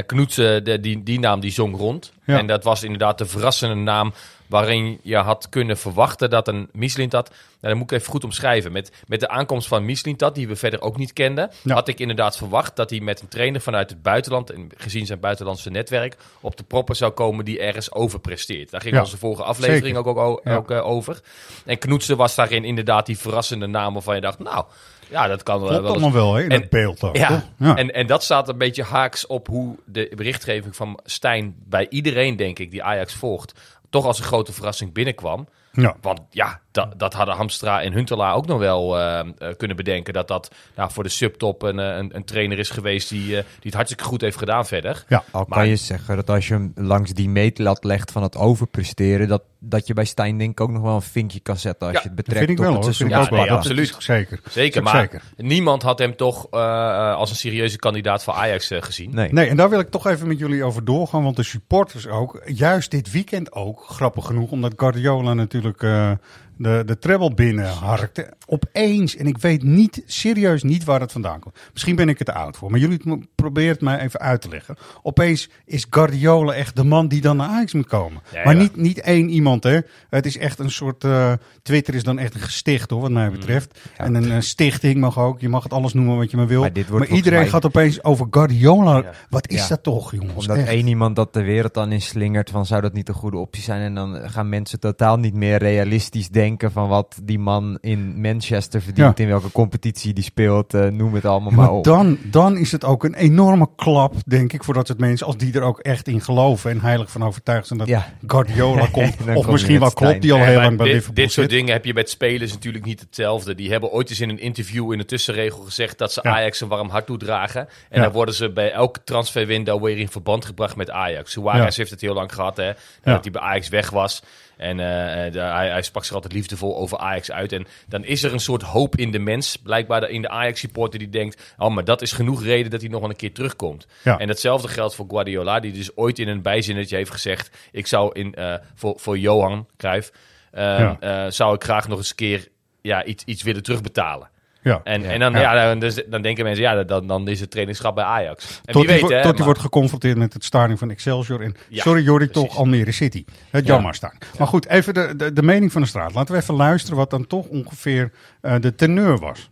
Knoets, 0.06 0.34
de, 0.34 0.78
die, 0.80 1.02
die 1.02 1.20
naam 1.20 1.40
die 1.40 1.50
zong 1.50 1.76
rond. 1.76 2.12
Ja. 2.24 2.38
En 2.38 2.46
dat 2.46 2.64
was 2.64 2.82
inderdaad 2.82 3.18
de 3.18 3.26
verrassende 3.26 3.74
naam 3.74 4.12
waarin 4.46 4.98
je 5.02 5.16
had 5.16 5.48
kunnen 5.48 5.76
verwachten 5.78 6.30
dat 6.30 6.48
een 6.48 6.68
Mislintat... 6.72 7.28
Nou, 7.28 7.38
dat 7.60 7.74
moet 7.74 7.92
ik 7.92 7.98
even 7.98 8.10
goed 8.10 8.24
omschrijven. 8.24 8.72
Met, 8.72 8.92
met 9.06 9.20
de 9.20 9.28
aankomst 9.28 9.68
van 9.68 9.84
Mislintat, 9.84 10.34
die 10.34 10.48
we 10.48 10.56
verder 10.56 10.80
ook 10.80 10.96
niet 10.96 11.12
kenden... 11.12 11.50
Ja. 11.62 11.74
had 11.74 11.88
ik 11.88 12.00
inderdaad 12.00 12.36
verwacht 12.36 12.76
dat 12.76 12.90
hij 12.90 13.00
met 13.00 13.20
een 13.20 13.28
trainer 13.28 13.60
vanuit 13.60 13.90
het 13.90 14.02
buitenland... 14.02 14.50
en 14.50 14.70
gezien 14.76 15.06
zijn 15.06 15.20
buitenlandse 15.20 15.70
netwerk, 15.70 16.16
op 16.40 16.56
de 16.56 16.62
proppen 16.64 16.96
zou 16.96 17.12
komen 17.12 17.44
die 17.44 17.60
ergens 17.60 17.92
overpresteert. 17.92 18.70
Daar 18.70 18.80
ging 18.80 18.94
Ja, 18.94 19.00
onze 19.00 19.18
vorige 19.18 19.42
aflevering 19.42 19.96
ook, 19.96 20.06
ook, 20.06 20.40
ook, 20.48 20.70
over. 20.70 21.20
En 21.64 21.78
Knoetsen 21.78 22.16
was 22.16 22.34
daarin 22.34 22.64
inderdaad 22.64 23.06
die 23.06 23.18
verrassende 23.18 23.66
naam 23.66 23.92
waarvan 23.92 24.14
je 24.14 24.20
dacht... 24.20 24.38
nou, 24.38 24.64
ja, 25.10 25.26
dat 25.26 25.42
kan 25.42 25.60
wel 25.60 25.68
Klopt 25.68 25.82
wel 25.82 25.92
eens 25.94 26.02
allemaal 26.02 26.22
wel, 26.22 26.34
hè, 26.34 26.42
in 26.42 26.50
En- 26.50 26.60
het 26.60 26.70
beeld 26.70 27.02
ook. 27.02 27.16
ja, 27.16 27.28
toch? 27.28 27.42
ja. 27.58 27.76
En, 27.76 27.94
en 27.94 28.06
dat 28.06 28.22
staat 28.22 28.48
een 28.48 28.58
beetje 28.58 28.82
haaks 28.82 29.26
op 29.26 29.46
hoe 29.46 29.76
de 29.84 30.12
berichtgeving 30.16 30.76
van 30.76 31.00
Stijn 31.04 31.54
bij 31.64 31.86
iedereen, 31.90 32.36
denk 32.36 32.58
ik, 32.58 32.70
die 32.70 32.82
Ajax 32.82 33.14
volgt, 33.14 33.60
toch 33.90 34.04
als 34.04 34.18
een 34.18 34.24
grote 34.24 34.52
verrassing 34.52 34.92
binnenkwam. 34.92 35.48
ja. 35.72 35.96
Want 36.00 36.20
ja, 36.30 36.60
dat, 36.70 36.98
dat 36.98 37.12
hadden 37.14 37.34
Hamstra 37.34 37.82
en 37.82 37.92
Huntelaar 37.92 38.34
ook 38.34 38.46
nog 38.46 38.58
wel 38.58 38.98
eh, 38.98 39.18
eh, 39.18 39.26
kunnen 39.56 39.76
bedenken. 39.76 40.12
Dat 40.12 40.28
dat 40.28 40.50
nou, 40.76 40.90
voor 40.92 41.02
de 41.02 41.08
subtop 41.08 41.62
een, 41.62 41.78
eh, 41.78 41.96
een, 41.96 42.16
een 42.16 42.24
trainer 42.24 42.58
is 42.58 42.70
geweest 42.70 43.08
die, 43.08 43.22
eh, 43.36 43.42
die 43.44 43.62
het 43.62 43.74
hartstikke 43.74 44.04
goed 44.04 44.20
heeft 44.20 44.36
gedaan 44.38 44.66
verder. 44.66 45.04
ja. 45.08 45.24
al 45.30 45.44
Maar- 45.48 45.58
kan 45.58 45.68
je 45.68 45.76
zeggen 45.76 46.16
dat 46.16 46.30
als 46.30 46.48
je 46.48 46.54
hem 46.54 46.72
langs 46.74 47.12
die 47.12 47.28
meetlat 47.28 47.84
legt 47.84 48.12
van 48.12 48.22
het 48.22 48.36
overpresteren, 48.36 49.28
dat, 49.28 49.42
dat 49.68 49.86
je 49.86 49.94
bij 49.94 50.04
Stijn 50.04 50.38
denk 50.38 50.50
ik 50.50 50.60
ook 50.60 50.70
nog 50.70 50.82
wel 50.82 50.94
een 50.94 51.02
vinkje 51.02 51.40
kan 51.40 51.56
zetten 51.56 51.86
als 51.86 51.96
Ja, 51.96 52.02
je 52.02 52.08
het 52.08 52.16
Dat 52.16 52.26
betrekt 52.26 52.46
vind 52.46 52.58
ik 52.58 52.64
op 52.64 52.72
wel 52.72 52.74
het 52.74 52.84
seizoen. 52.84 53.08
Vind 53.08 53.26
ik 53.26 53.30
Ja, 53.30 53.42
nee, 53.42 53.52
absoluut. 53.52 53.94
Zeker. 53.98 54.40
Zeker, 54.50 54.82
maar 54.82 55.00
zeker. 55.00 55.22
niemand 55.36 55.82
had 55.82 55.98
hem 55.98 56.16
toch 56.16 56.46
eh, 56.50 56.60
eh, 56.60 57.14
als 57.14 57.30
een 57.30 57.36
serieuze 57.36 57.78
kandidaat 57.78 58.24
voor 58.24 58.34
Ajax 58.34 58.70
eh, 58.70 58.82
gezien. 58.82 59.14
Nee. 59.14 59.32
Nee, 59.32 59.48
en 59.48 59.56
daar 59.56 59.70
wil 59.70 59.80
ik 59.80 59.90
toch 59.90 60.06
even 60.06 60.28
met 60.28 60.38
jullie 60.38 60.64
over 60.64 60.84
doorgaan. 60.84 61.22
Want 61.22 61.36
de 61.36 61.42
supporters 61.42 62.06
ook, 62.06 62.42
juist 62.44 62.90
dit 62.90 63.10
weekend 63.10 63.52
ook, 63.52 63.84
grappig 63.88 64.26
genoeg, 64.26 64.50
omdat 64.50 64.72
Guardiola 64.76 65.34
natuurlijk 65.34 65.82
eh, 65.82 66.10
de, 66.56 66.82
de 66.86 66.98
treble 66.98 67.34
binnenharkte. 67.34 68.32
Opeens, 68.46 69.16
en 69.16 69.26
ik 69.26 69.38
weet 69.38 69.62
niet, 69.62 70.02
serieus 70.06 70.62
niet 70.62 70.84
waar 70.84 71.00
het 71.00 71.12
vandaan 71.12 71.40
komt. 71.40 71.58
Misschien 71.72 71.96
ben 71.96 72.08
ik 72.08 72.18
te 72.18 72.34
oud 72.34 72.56
voor, 72.56 72.70
maar 72.70 72.80
jullie 72.80 73.00
proberen 73.34 73.70
het 73.70 73.80
mij 73.80 74.00
even 74.00 74.20
uit 74.20 74.40
te 74.40 74.48
leggen. 74.48 74.76
Opeens 75.02 75.48
is 75.64 75.86
Guardiola 75.90 76.52
echt 76.52 76.76
de 76.76 76.84
man 76.84 77.08
die 77.08 77.20
dan 77.20 77.36
naar 77.36 77.48
Ajax 77.48 77.72
moet 77.72 77.86
komen. 77.86 78.22
Ja, 78.32 78.44
maar 78.44 78.54
niet, 78.56 78.76
niet 78.76 79.00
één 79.00 79.28
iemand, 79.28 79.62
hè. 79.64 79.78
Het 80.10 80.26
is 80.26 80.36
echt 80.38 80.58
een 80.58 80.70
soort, 80.70 81.04
eh, 81.04 81.32
Twitter 81.62 81.94
is 81.94 82.02
dan 82.02 82.18
echt 82.18 82.34
een 82.34 82.40
gesticht, 82.40 82.90
hoor, 82.90 83.00
wat 83.00 83.10
mij 83.10 83.30
betreft. 83.30 83.78
Ja. 83.98 84.04
En 84.04 84.14
een 84.14 84.30
eh, 84.30 84.40
stichting 84.40 84.96
mag 85.00 85.18
ook, 85.18 85.40
je 85.40 85.48
mag 85.48 85.62
het 85.62 85.72
alles 85.72 85.92
noemen 85.92 86.16
wat 86.16 86.30
je 86.30 86.36
maar 86.36 86.46
wil. 86.46 86.60
Maar 86.60 87.06
iedereen 87.06 87.38
mij- 87.38 87.48
gaat 87.48 87.66
opeens 87.66 88.04
over 88.04 88.26
Guardiola. 88.30 88.96
Ja. 88.96 89.12
Wat 89.30 89.48
is 89.48 89.68
dat 89.68 89.82
toch, 89.82 90.12
jongens? 90.12 90.34
Omdat 90.34 90.56
Echt. 90.56 90.68
één 90.68 90.86
iemand 90.86 91.16
dat 91.16 91.32
de 91.32 91.42
wereld 91.42 91.74
dan 91.74 91.92
in 91.92 92.02
slingert 92.02 92.50
van 92.50 92.66
zou 92.66 92.80
dat 92.80 92.92
niet 92.92 93.08
een 93.08 93.14
goede 93.14 93.36
optie 93.36 93.62
zijn. 93.62 93.80
En 93.80 93.94
dan 93.94 94.30
gaan 94.30 94.48
mensen 94.48 94.80
totaal 94.80 95.16
niet 95.18 95.34
meer 95.34 95.58
realistisch 95.58 96.28
denken 96.28 96.72
van 96.72 96.88
wat 96.88 97.18
die 97.22 97.38
man 97.38 97.78
in 97.80 98.20
Manchester 98.40 98.82
verdient, 98.82 99.18
Ja. 99.18 99.24
in 99.24 99.30
welke 99.30 99.52
competitie 99.52 100.12
die 100.12 100.24
speelt, 100.24 100.74
eh, 100.74 100.86
noem 100.86 101.14
het 101.14 101.24
allemaal 101.24 101.50
Ja, 101.50 101.56
maar 101.56 101.66
maar 101.66 101.74
op. 101.74 101.84
dan, 101.84 102.18
dan 102.22 102.56
is 102.56 102.72
het 102.72 102.84
ook 102.84 103.04
een 103.04 103.14
enorme 103.14 103.68
klap, 103.76 104.14
denk 104.26 104.52
ik, 104.52 104.64
voor 104.64 104.74
dat 104.74 104.86
soort 104.86 104.98
mensen, 104.98 105.26
als 105.26 105.36
die 105.36 105.52
er 105.54 105.62
ook 105.62 105.78
echt 105.80 106.08
in 106.08 106.20
geloven 106.20 106.70
en 106.70 106.80
heilig 106.80 107.10
van 107.10 107.22
overtuigd 107.24 107.66
zijn 107.66 107.78
dat 107.78 107.88
Ja. 107.88 108.06
Guardiola 108.26 108.86
komt. 108.92 109.16
Of 109.34 109.46
misschien 109.48 109.80
wel 109.80 109.90
klopt, 109.92 110.22
die 110.22 110.32
al 110.32 110.38
heel 110.38 110.60
lang 110.60 110.76
bij 110.76 110.86
dit, 110.86 110.94
Liverpool 110.94 111.24
dit 111.24 111.32
soort 111.32 111.50
zit. 111.50 111.58
dingen 111.58 111.72
heb 111.72 111.84
je 111.84 111.94
met 111.94 112.10
spelers 112.10 112.52
natuurlijk 112.52 112.84
niet 112.84 113.00
hetzelfde. 113.00 113.54
Die 113.54 113.70
hebben 113.70 113.90
ooit 113.90 114.10
eens 114.10 114.20
in 114.20 114.28
een 114.28 114.38
interview 114.40 114.92
in 114.92 114.98
de 114.98 115.04
tussenregel 115.04 115.62
gezegd 115.62 115.98
dat 115.98 116.12
ze 116.12 116.20
Ja. 116.22 116.30
Ajax 116.30 116.60
een 116.60 116.68
warm 116.68 116.88
hart 116.88 117.06
toedragen. 117.06 117.60
En 117.60 117.96
Ja. 117.98 118.02
dan 118.02 118.12
worden 118.12 118.34
ze 118.34 118.52
bij 118.52 118.72
elke 118.72 119.00
transferwindow 119.04 119.84
weer 119.84 119.98
in 119.98 120.08
verband 120.08 120.44
gebracht 120.44 120.76
met 120.76 120.90
Ajax. 120.90 121.32
Suarez 121.32 121.76
heeft 121.76 121.90
het 121.90 122.00
heel 122.00 122.14
lang 122.14 122.32
gehad, 122.34 122.56
hè. 122.56 122.72
Dat 123.02 123.22
hij 123.22 123.30
bij 123.32 123.42
Ajax 123.42 123.68
weg 123.68 123.90
was. 123.90 124.22
En 124.56 124.80
eh, 124.80 125.32
de- 125.32 125.38
hij, 125.40 125.68
hij 125.68 125.82
sprak 125.82 126.04
zich 126.04 126.14
altijd 126.14 126.32
liefdevol 126.32 126.76
over 126.76 126.98
Ajax 126.98 127.30
uit. 127.30 127.52
En 127.52 127.66
dan 127.88 128.04
is 128.04 128.22
er 128.22 128.32
een 128.32 128.40
soort 128.40 128.62
hoop 128.62 128.96
in 128.96 129.10
de 129.10 129.18
mens, 129.18 129.56
blijkbaar 129.56 130.10
in 130.10 130.22
de 130.22 130.28
Ajax-supporter, 130.28 130.98
die 130.98 131.08
denkt... 131.08 131.54
oh, 131.58 131.74
maar 131.74 131.84
dat 131.84 132.02
is 132.02 132.12
genoeg 132.12 132.42
reden 132.42 132.70
dat 132.70 132.80
hij 132.80 132.90
nog 132.90 133.00
wel 133.00 133.10
een 133.10 133.16
keer 133.16 133.32
terugkomt. 133.32 133.86
Ja. 134.04 134.18
En 134.18 134.26
datzelfde 134.26 134.68
geldt 134.68 134.94
voor 134.94 135.06
Guardiola, 135.08 135.60
die 135.60 135.72
dus 135.72 135.96
ooit 135.96 136.18
in 136.18 136.28
een 136.28 136.42
bijzinnetje 136.42 136.96
heeft 136.96 137.10
gezegd... 137.10 137.56
ik 137.72 137.86
zou 137.86 138.10
in, 138.12 138.34
eh, 138.34 138.54
voor, 138.74 138.94
voor 138.98 139.18
Johan 139.18 139.66
Cruijff, 139.76 140.10
eh, 140.50 140.62
Ja. 140.62 140.96
eh, 141.00 141.30
zou 141.30 141.54
ik 141.54 141.64
graag 141.64 141.88
nog 141.88 141.98
eens 141.98 142.10
een 142.10 142.16
keer 142.16 142.48
ja, 142.82 143.04
iets, 143.04 143.24
iets 143.24 143.42
willen 143.42 143.62
terugbetalen. 143.62 144.28
Ja. 144.66 144.80
En, 144.84 145.02
Ja. 145.02 145.08
en 145.10 145.20
dan, 145.20 145.32
Ja. 145.32 145.54
ja. 145.54 145.66
dan, 145.68 145.78
dus- 145.78 146.02
dan 146.06 146.22
denken 146.22 146.44
mensen, 146.44 146.62
ja, 146.64 146.84
dan, 146.84 147.06
dan 147.06 147.28
is 147.28 147.40
het 147.40 147.50
trainingschap 147.50 147.94
bij 147.94 148.04
Ajax. 148.04 148.60
En 148.64 148.72
Tot 148.72 148.82
wie 148.82 148.90
hij 148.90 149.00
weet, 149.00 149.10
wo- 149.10 149.16
hè, 149.16 149.22
tot 149.22 149.34
maar- 149.36 149.44
wordt 149.44 149.60
geconfronteerd 149.60 150.16
met 150.16 150.32
het 150.32 150.44
stadion 150.44 150.78
van 150.78 150.90
Excelsior. 150.90 151.40
En 151.42 151.54
Ja, 151.68 151.82
sorry 151.82 152.02
Jordi, 152.02 152.28
toch 152.30 152.56
Almere 152.56 152.92
City. 152.92 153.24
Het 153.50 153.66
Ja. 153.66 153.72
jammer 153.72 153.94
staan. 153.94 154.18
Maar 154.38 154.46
goed, 154.46 154.66
even 154.68 154.94
de, 154.94 155.16
de, 155.16 155.32
de 155.32 155.42
mening 155.42 155.72
van 155.72 155.82
de 155.82 155.88
straat. 155.88 156.14
Laten 156.14 156.34
we 156.34 156.40
even 156.40 156.54
luisteren 156.54 156.96
wat 156.96 157.10
dan 157.10 157.26
toch 157.26 157.46
ongeveer 157.46 158.12
eh, 158.40 158.54
de 158.60 158.74
teneur 158.74 159.18
was. 159.18 159.50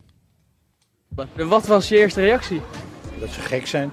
Wat 1.36 1.66
was 1.66 1.88
je 1.88 1.96
eerste 1.98 2.20
reactie? 2.20 2.60
Dat 3.20 3.28
ze 3.30 3.40
gek 3.40 3.66
zijn. 3.66 3.90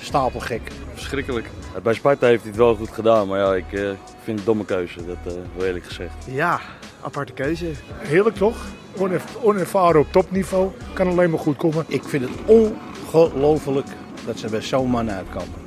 Stapelgek. 0.00 0.60
Verschrikkelijk. 0.94 1.46
Bij 1.82 1.94
Sparta 1.94 2.26
heeft 2.26 2.40
hij 2.40 2.50
het 2.50 2.58
wel 2.60 2.74
goed 2.76 2.90
gedaan, 2.90 3.28
maar 3.28 3.38
ja, 3.38 3.54
ik 3.54 3.72
eh, 3.72 3.80
vind 3.80 3.98
het 4.26 4.26
een 4.38 4.44
domme 4.44 4.64
keuze, 4.64 5.06
dat 5.06 5.16
eh 5.26 5.32
heel 5.56 5.64
eerlijk 5.66 5.84
gezegd. 5.84 6.14
Ja, 6.30 6.60
aparte 7.02 7.32
keuze. 7.32 7.70
Heerlijk 7.98 8.36
toch? 8.36 8.56
Onerv- 8.98 9.36
onervaren 9.42 10.00
op 10.00 10.12
topniveau. 10.12 10.70
Kan 10.92 11.08
alleen 11.08 11.30
maar 11.30 11.38
goed 11.38 11.56
komen. 11.56 11.84
Ik 11.88 12.04
vind 12.04 12.24
het 12.28 12.38
ongelooflijk 12.46 13.86
dat 14.26 14.38
ze 14.38 14.48
bij 14.48 14.62
zo'n 14.62 14.90
man 14.90 15.10
uitkomen. 15.10 15.64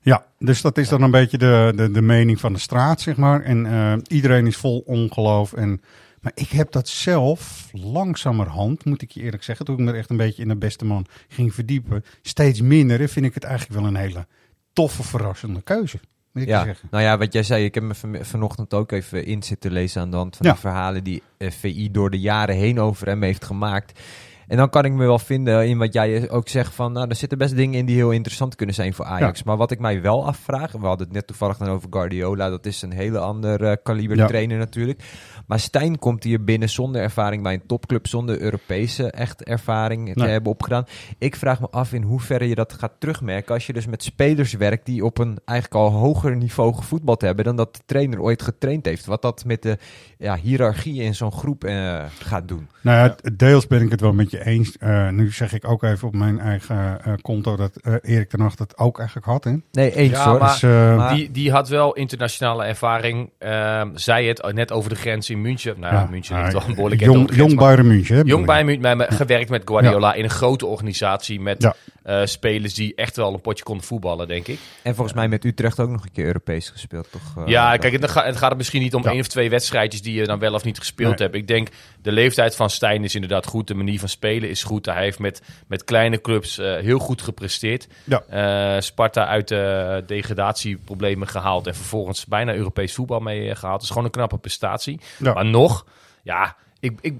Ja, 0.00 0.26
dus 0.38 0.60
dat 0.60 0.78
is 0.78 0.88
dan 0.88 1.02
een 1.02 1.10
beetje 1.10 1.38
de, 1.38 1.72
de, 1.76 1.90
de 1.90 2.02
mening 2.02 2.40
van 2.40 2.52
de 2.52 2.58
straat, 2.58 3.00
zeg 3.00 3.16
maar. 3.16 3.42
En 3.42 3.66
eh, 3.66 3.92
iedereen 4.06 4.46
is 4.46 4.56
vol 4.56 4.82
ongeloof. 4.86 5.52
En, 5.52 5.80
maar 6.20 6.32
ik 6.34 6.48
heb 6.48 6.72
dat 6.72 6.88
zelf 6.88 7.68
langzamerhand, 7.72 8.84
moet 8.84 9.02
ik 9.02 9.10
je 9.10 9.22
eerlijk 9.22 9.42
zeggen, 9.42 9.64
toen 9.64 9.78
ik 9.78 9.84
me 9.84 9.90
er 9.90 9.98
echt 9.98 10.10
een 10.10 10.16
beetje 10.16 10.42
in 10.42 10.48
de 10.48 10.56
beste 10.56 10.84
man 10.84 11.06
ging 11.28 11.54
verdiepen, 11.54 12.04
steeds 12.22 12.60
minder, 12.60 12.98
hè, 12.98 13.08
vind 13.08 13.26
ik 13.26 13.34
het 13.34 13.44
eigenlijk 13.44 13.80
wel 13.80 13.88
een 13.88 13.96
hele 13.96 14.26
toffe, 14.72 15.02
verrassende 15.02 15.62
keuze. 15.62 15.98
Moet 16.36 16.44
ik 16.44 16.50
je 16.50 16.56
Ja, 16.58 16.64
zeggen. 16.64 16.88
nou 16.90 17.02
ja, 17.04 17.18
wat 17.18 17.32
jij 17.32 17.42
zei, 17.42 17.64
ik 17.64 17.74
heb 17.74 17.82
me 17.84 17.94
van- 17.94 18.16
vanochtend 18.20 18.74
ook 18.74 18.92
even 18.92 19.24
in 19.26 19.42
zitten 19.42 19.72
lezen 19.72 20.00
aan 20.02 20.10
de 20.10 20.16
hand 20.16 20.36
van 20.36 20.46
Ja. 20.46 20.52
de 20.52 20.58
verhalen 20.58 21.04
die 21.04 21.22
eh, 21.38 21.50
VI 21.50 21.90
door 21.90 22.10
de 22.10 22.20
jaren 22.20 22.54
heen 22.56 22.80
over 22.80 23.06
hem 23.06 23.22
heeft 23.22 23.44
gemaakt. 23.44 24.00
En 24.46 24.56
dan 24.56 24.70
kan 24.70 24.84
ik 24.84 24.92
me 24.92 25.06
wel 25.06 25.18
vinden 25.18 25.68
in 25.68 25.78
wat 25.78 25.92
jij 25.92 26.30
ook 26.30 26.48
zegt 26.48 26.74
van, 26.74 26.92
nou, 26.92 27.08
er 27.08 27.14
zitten 27.16 27.38
best 27.38 27.56
dingen 27.56 27.78
in 27.78 27.86
die 27.86 27.96
heel 27.96 28.10
interessant 28.10 28.54
kunnen 28.54 28.74
zijn 28.74 28.94
voor 28.94 29.04
Ajax. 29.04 29.38
Ja. 29.38 29.44
Maar 29.46 29.56
wat 29.56 29.70
ik 29.70 29.78
mij 29.78 30.02
wel 30.02 30.26
afvraag, 30.26 30.72
we 30.72 30.86
hadden 30.86 31.06
het 31.06 31.14
net 31.16 31.26
toevallig 31.26 31.56
dan 31.56 31.68
over 31.68 31.88
Guardiola, 31.90 32.48
dat 32.50 32.66
is 32.66 32.82
een 32.82 32.92
hele 32.92 33.18
ander 33.18 33.64
eh, 33.64 33.76
kaliber 33.82 34.26
trainer 34.26 34.58
natuurlijk. 34.58 35.02
Maar 35.46 35.60
Stijn 35.60 35.98
komt 35.98 36.24
hier 36.24 36.44
binnen 36.44 36.68
zonder 36.68 37.02
ervaring 37.02 37.42
bij 37.42 37.54
een 37.54 37.66
topclub, 37.66 38.06
zonder 38.06 38.40
Europese 38.40 39.10
echt 39.10 39.42
ervaring 39.44 40.12
te 40.12 40.20
Nee. 40.22 40.30
hebben 40.30 40.52
opgedaan. 40.52 40.84
Ik 41.18 41.36
vraag 41.36 41.60
me 41.60 41.66
af 41.70 41.92
in 41.92 42.02
hoeverre 42.02 42.48
je 42.48 42.54
dat 42.54 42.72
gaat 42.72 42.92
terugmerken 42.98 43.54
als 43.54 43.66
je 43.66 43.72
dus 43.72 43.86
met 43.86 44.02
spelers 44.02 44.52
werkt 44.52 44.86
die 44.86 45.04
op 45.04 45.18
een 45.18 45.38
eigenlijk 45.44 45.80
al 45.80 45.90
hoger 45.90 46.36
niveau 46.36 46.74
gevoetbald 46.74 47.20
hebben 47.20 47.44
dan 47.44 47.56
dat 47.56 47.74
de 47.74 47.80
trainer 47.86 48.20
ooit 48.20 48.42
getraind 48.42 48.84
heeft. 48.86 49.06
Wat 49.06 49.22
dat 49.22 49.44
met 49.44 49.62
de 49.62 49.78
ja, 50.18 50.36
hiërarchie 50.36 51.02
in 51.02 51.14
zo'n 51.14 51.32
groep 51.32 51.64
eh, 51.64 52.04
gaat 52.18 52.48
doen. 52.48 52.68
Nou 52.80 52.98
ja, 52.98 53.30
deels 53.36 53.66
ben 53.66 53.82
ik 53.82 53.90
het 53.90 54.00
wel 54.00 54.12
met 54.12 54.30
je 54.30 54.44
eens. 54.44 54.76
Eh, 54.78 55.08
nu 55.08 55.32
zeg 55.32 55.52
ik 55.52 55.68
ook 55.68 55.82
even 55.82 56.08
op 56.08 56.14
mijn 56.14 56.40
eigen 56.40 57.04
eh, 57.04 57.12
konto 57.22 57.56
dat 57.56 57.76
eh, 57.76 57.94
Erik 58.02 58.28
ten 58.28 58.40
Hag 58.40 58.54
dat 58.54 58.78
ook 58.78 58.98
eigenlijk 58.98 59.26
had. 59.28 59.44
Hè? 59.44 59.54
Nee, 59.72 59.94
eens 59.94 60.10
Ja, 60.12 60.30
hoor. 60.30 60.38
maar- 60.38 60.48
Dus, 60.52 60.62
eh, 60.62 60.96
Maar- 60.96 61.14
Die, 61.14 61.30
die 61.30 61.50
had 61.50 61.68
wel 61.68 61.92
internationale 61.94 62.64
ervaring. 62.64 63.30
Ehm 63.38 63.90
zei 63.94 64.28
het 64.28 64.52
net 64.54 64.72
over 64.72 64.90
de 64.90 64.96
grens 64.96 65.30
in 65.30 65.35
München. 65.40 65.74
Nou 65.80 65.94
ja, 65.94 66.06
München 66.10 66.36
ligt 66.40 66.52
wel 66.52 66.62
een 66.68 66.74
behoorlijk 66.74 67.00
eind 67.02 67.12
jong, 67.14 67.34
jong 67.34 67.56
Bayern 67.56 67.86
München. 67.86 68.16
hè, 68.16 68.22
Jong. 68.24 68.46
Bayern 68.46 68.66
München, 68.66 68.96
maar 68.96 69.12
gewerkt 69.12 69.50
met 69.50 69.62
Guardiola 69.64 70.14
in 70.14 70.24
een 70.24 70.30
grote 70.30 70.66
organisatie 70.66 71.40
met 71.40 71.70
Eh, 72.06 72.20
spelers 72.24 72.74
die 72.74 72.94
echt 72.94 73.16
wel 73.16 73.32
een 73.34 73.40
potje 73.40 73.64
konden 73.64 73.86
voetballen, 73.86 74.28
denk 74.28 74.46
ik. 74.46 74.58
En 74.82 74.94
volgens 74.94 75.16
mij 75.16 75.28
met 75.28 75.44
Utrecht 75.44 75.80
ook 75.80 75.88
nog 75.88 76.04
een 76.04 76.12
keer 76.12 76.26
Europees 76.26 76.70
gespeeld, 76.70 77.08
toch? 77.10 77.36
eh, 77.36 77.46
ja, 77.46 77.70
dat- 77.70 77.80
kijk, 77.80 77.92
het, 77.92 78.14
het 78.14 78.36
gaat 78.36 78.50
er 78.50 78.56
misschien 78.56 78.82
niet 78.82 78.94
om 78.94 79.02
Ja. 79.02 79.10
één 79.10 79.20
of 79.20 79.26
twee 79.26 79.50
wedstrijdjes 79.50 80.02
die 80.02 80.14
je 80.14 80.24
dan 80.26 80.38
wel 80.38 80.54
of 80.54 80.64
niet 80.64 80.78
gespeeld 80.78 81.18
Nee. 81.18 81.28
hebt. 81.28 81.34
Ik 81.34 81.48
denk, 81.48 81.68
de 82.02 82.12
leeftijd 82.12 82.56
van 82.56 82.70
Stijn 82.70 83.04
is 83.04 83.14
inderdaad 83.14 83.46
goed. 83.46 83.66
De 83.68 83.74
manier 83.74 83.98
van 83.98 84.08
spelen 84.08 84.48
is 84.48 84.62
goed. 84.62 84.86
Hij 84.86 85.02
heeft 85.02 85.18
met, 85.18 85.42
met 85.66 85.84
kleine 85.84 86.20
clubs 86.20 86.58
eh, 86.58 86.76
heel 86.76 86.98
goed 86.98 87.22
gepresteerd. 87.22 87.88
Ja. 88.04 88.22
Eh, 88.28 88.80
Sparta 88.80 89.26
uit 89.26 89.48
de 89.48 90.02
degradatieproblemen 90.06 91.28
gehaald 91.28 91.66
en 91.66 91.74
vervolgens 91.74 92.26
bijna 92.26 92.54
Europees 92.54 92.94
voetbal 92.94 93.20
mee 93.20 93.50
eh, 93.50 93.56
gehaald. 93.56 93.74
Het 93.74 93.82
is 93.82 93.88
gewoon 93.88 94.04
een 94.04 94.10
knappe 94.10 94.38
prestatie. 94.38 95.00
Ja. 95.18 95.32
Maar 95.32 95.46
nog, 95.46 95.86
ja, 96.22 96.56
ik, 96.80 96.98
ik 97.00 97.14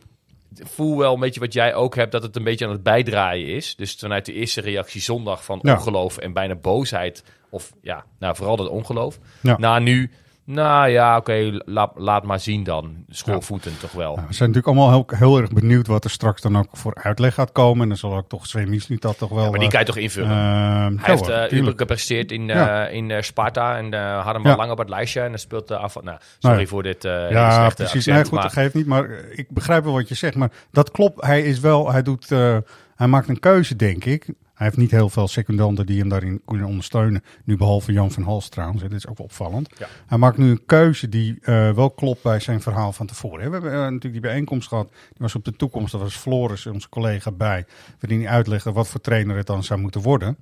voel 0.54 0.98
wel 0.98 1.14
een 1.14 1.20
beetje 1.20 1.40
wat 1.40 1.52
jij 1.52 1.74
ook 1.74 1.94
hebt, 1.94 2.12
dat 2.12 2.22
het 2.22 2.36
een 2.36 2.44
beetje 2.44 2.64
aan 2.66 2.72
het 2.72 2.82
bijdraaien 2.82 3.46
is. 3.46 3.76
Dus 3.76 3.94
vanuit 3.94 4.26
de 4.26 4.32
eerste 4.32 4.60
reactie 4.60 5.00
zondag 5.00 5.44
van 5.44 5.58
Ja. 5.62 5.72
ongeloof 5.74 6.16
en 6.18 6.32
bijna 6.32 6.54
boosheid, 6.54 7.24
of 7.50 7.72
ja, 7.82 8.04
nou 8.18 8.36
vooral 8.36 8.56
dat 8.56 8.68
ongeloof. 8.68 9.18
Ja. 9.40 9.56
Na 9.58 9.78
nu, 9.78 10.10
nou 10.46 10.88
ja, 10.88 11.16
oké, 11.16 11.58
laat, 11.64 11.92
laat 11.94 12.24
maar 12.24 12.40
zien 12.40 12.64
dan. 12.64 13.04
Schoolvoeten 13.08 13.78
toch 13.78 13.92
wel. 13.92 14.14
Nou, 14.14 14.26
we 14.28 14.34
zijn 14.34 14.48
natuurlijk 14.50 14.78
allemaal 14.78 14.90
heel, 15.06 15.18
heel 15.18 15.38
erg 15.40 15.50
benieuwd 15.52 15.86
wat 15.86 16.04
er 16.04 16.10
straks 16.10 16.42
dan 16.42 16.56
ook 16.58 16.68
voor 16.72 16.94
uitleg 16.94 17.34
gaat 17.34 17.52
komen. 17.52 17.82
En 17.82 17.88
dan 17.88 17.96
zal 17.96 18.16
ook 18.16 18.28
toch 18.28 18.46
Sven 18.46 18.68
Mislik 18.70 19.00
dat 19.00 19.18
toch 19.18 19.28
wel... 19.28 19.44
Ja, 19.44 19.50
maar 19.50 19.58
die 19.58 19.62
eh, 19.68 19.70
kan 19.70 19.80
je 19.80 19.86
toch 19.86 19.96
invullen? 19.96 20.30
ehm, 20.30 20.36
Hij 20.38 20.90
ja 20.96 21.00
heeft 21.04 21.20
eh 21.20 21.26
tuurlijk. 21.26 21.52
uber 21.52 21.74
gepresteerd 21.76 22.32
in, 22.32 22.50
eh, 22.50 22.94
in 22.94 23.10
eh, 23.10 23.22
Sparta 23.22 23.76
en 23.76 23.94
eh 23.94 24.24
had 24.24 24.34
hem 24.34 24.46
al 24.46 24.56
lang 24.56 24.70
op 24.70 24.78
het 24.78 24.88
lijstje. 24.88 25.20
En 25.20 25.28
dan 25.28 25.38
speelt 25.38 25.68
de 25.68 25.76
af. 25.76 26.02
Nou, 26.02 26.18
sorry 26.38 26.56
Nee. 26.56 26.68
voor 26.68 26.82
dit 26.82 27.04
eh 27.04 27.30
Ja, 27.30 27.68
precies. 27.68 27.94
accent, 27.94 28.06
nee, 28.16 28.22
goed, 28.24 28.32
maar- 28.32 28.42
dat 28.42 28.52
geeft 28.52 28.74
niet. 28.74 28.86
Maar 28.86 29.10
eh, 29.10 29.38
ik 29.38 29.50
begrijp 29.50 29.84
wel 29.84 29.92
wat 29.92 30.08
je 30.08 30.14
zegt. 30.14 30.34
Maar 30.34 30.50
dat 30.70 30.90
klopt. 30.90 31.24
Hij 31.24 31.42
is 31.42 31.60
wel, 31.60 31.92
hij 31.92 32.02
doet, 32.02 32.32
eh, 32.32 32.56
hij 32.96 33.06
maakt 33.06 33.28
een 33.28 33.40
keuze, 33.40 33.76
denk 33.76 34.04
ik. 34.04 34.28
Hij 34.56 34.66
heeft 34.66 34.78
niet 34.78 34.90
heel 34.90 35.08
veel 35.08 35.28
secundanten 35.28 35.86
die 35.86 35.98
hem 35.98 36.08
daarin 36.08 36.40
kunnen 36.44 36.66
ondersteunen. 36.66 37.22
Nu 37.44 37.56
behalve 37.56 37.92
Jan 37.92 38.10
van 38.12 38.22
Hals 38.22 38.48
trouwens. 38.48 38.82
hè, 38.82 38.88
Dit 38.88 38.98
is 38.98 39.06
ook 39.06 39.18
wel 39.18 39.26
opvallend. 39.26 39.68
Ja. 39.78 39.86
Hij 40.06 40.18
maakt 40.18 40.36
nu 40.36 40.50
een 40.50 40.66
keuze 40.66 41.08
die 41.08 41.38
eh, 41.42 41.70
wel 41.72 41.90
klopt 41.90 42.22
bij 42.22 42.40
zijn 42.40 42.60
verhaal 42.60 42.92
van 42.92 43.06
tevoren. 43.06 43.40
hè. 43.42 43.46
We 43.46 43.52
hebben 43.52 43.72
eh, 43.72 43.78
natuurlijk 43.78 44.12
die 44.12 44.20
bijeenkomst 44.20 44.68
gehad. 44.68 44.88
Die 44.88 44.98
was 45.18 45.34
op 45.34 45.44
de 45.44 45.56
toekomst. 45.56 45.92
Daar 45.92 46.00
was 46.00 46.16
Floris, 46.16 46.66
onze 46.66 46.88
collega, 46.88 47.32
bij. 47.32 47.64
Waarin 48.00 48.20
hij 48.20 48.28
uitlegde 48.28 48.72
wat 48.72 48.88
voor 48.88 49.00
trainer 49.00 49.36
het 49.36 49.46
dan 49.46 49.64
zou 49.64 49.80
moeten 49.80 50.00
worden. 50.02 50.36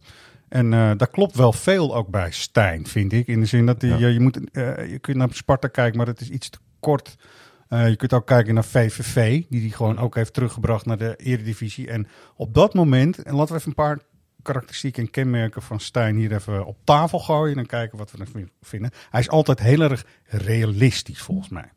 En 0.48 0.72
eh 0.72 0.90
daar 0.96 1.10
klopt 1.10 1.36
wel 1.36 1.52
veel 1.52 1.96
ook 1.96 2.08
bij 2.08 2.30
Stijn, 2.30 2.86
vind 2.86 3.12
ik. 3.12 3.26
In 3.26 3.40
de 3.40 3.46
zin 3.46 3.66
dat 3.66 3.82
Ja. 3.82 3.94
eh, 3.98 4.12
je, 4.12 4.20
moet, 4.20 4.40
je 4.52 4.98
kunt 5.00 5.16
naar 5.16 5.28
Sparta 5.32 5.68
kijken, 5.68 5.96
maar 5.98 6.06
het 6.06 6.20
is 6.20 6.28
iets 6.30 6.48
te 6.50 6.58
kort. 6.80 7.16
Eh, 7.68 7.88
je 7.88 7.96
kunt 7.96 8.12
ook 8.12 8.26
kijken 8.26 8.54
naar 8.54 8.64
VVV, 8.64 9.42
die 9.48 9.60
die 9.60 9.72
gewoon 9.72 9.98
ook 9.98 10.14
heeft 10.14 10.32
teruggebracht 10.34 10.86
naar 10.86 10.98
de 10.98 11.16
Eredivisie. 11.16 11.88
En 11.90 12.06
op 12.36 12.54
dat 12.54 12.74
moment, 12.74 13.22
en 13.22 13.34
laten 13.34 13.52
we 13.54 13.58
even 13.58 13.68
een 13.68 13.74
paar 13.84 13.98
karakteristieken 14.42 15.02
en 15.02 15.10
kenmerken 15.10 15.62
van 15.62 15.80
Stijn 15.80 16.16
hier 16.16 16.32
even 16.34 16.66
op 16.66 16.76
tafel 16.84 17.18
gooien. 17.18 17.58
En 17.58 17.66
kijken 17.66 17.98
wat 17.98 18.10
we 18.10 18.18
ervan 18.18 18.48
vinden. 18.62 18.90
Hij 19.10 19.20
is 19.20 19.28
altijd 19.28 19.60
heel 19.60 19.80
erg 19.80 20.04
realistisch, 20.24 21.22
volgens 21.22 21.48
mij. 21.48 21.70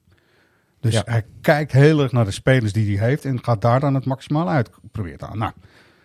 Dus 0.80 0.94
Ja. 0.94 1.02
hij 1.06 1.26
kijkt 1.42 1.72
heel 1.72 2.02
erg 2.02 2.12
naar 2.12 2.26
de 2.26 2.32
spelers 2.32 2.74
die 2.74 2.98
hij 2.98 3.08
heeft 3.08 3.26
en 3.26 3.44
gaat 3.44 3.62
daar 3.62 3.80
dan 3.80 3.94
het 3.94 4.06
maximaal 4.06 4.50
uit 4.50 4.70
proberen 4.92 5.18
te 5.18 5.26
halen. 5.26 5.40
Nou, 5.40 5.52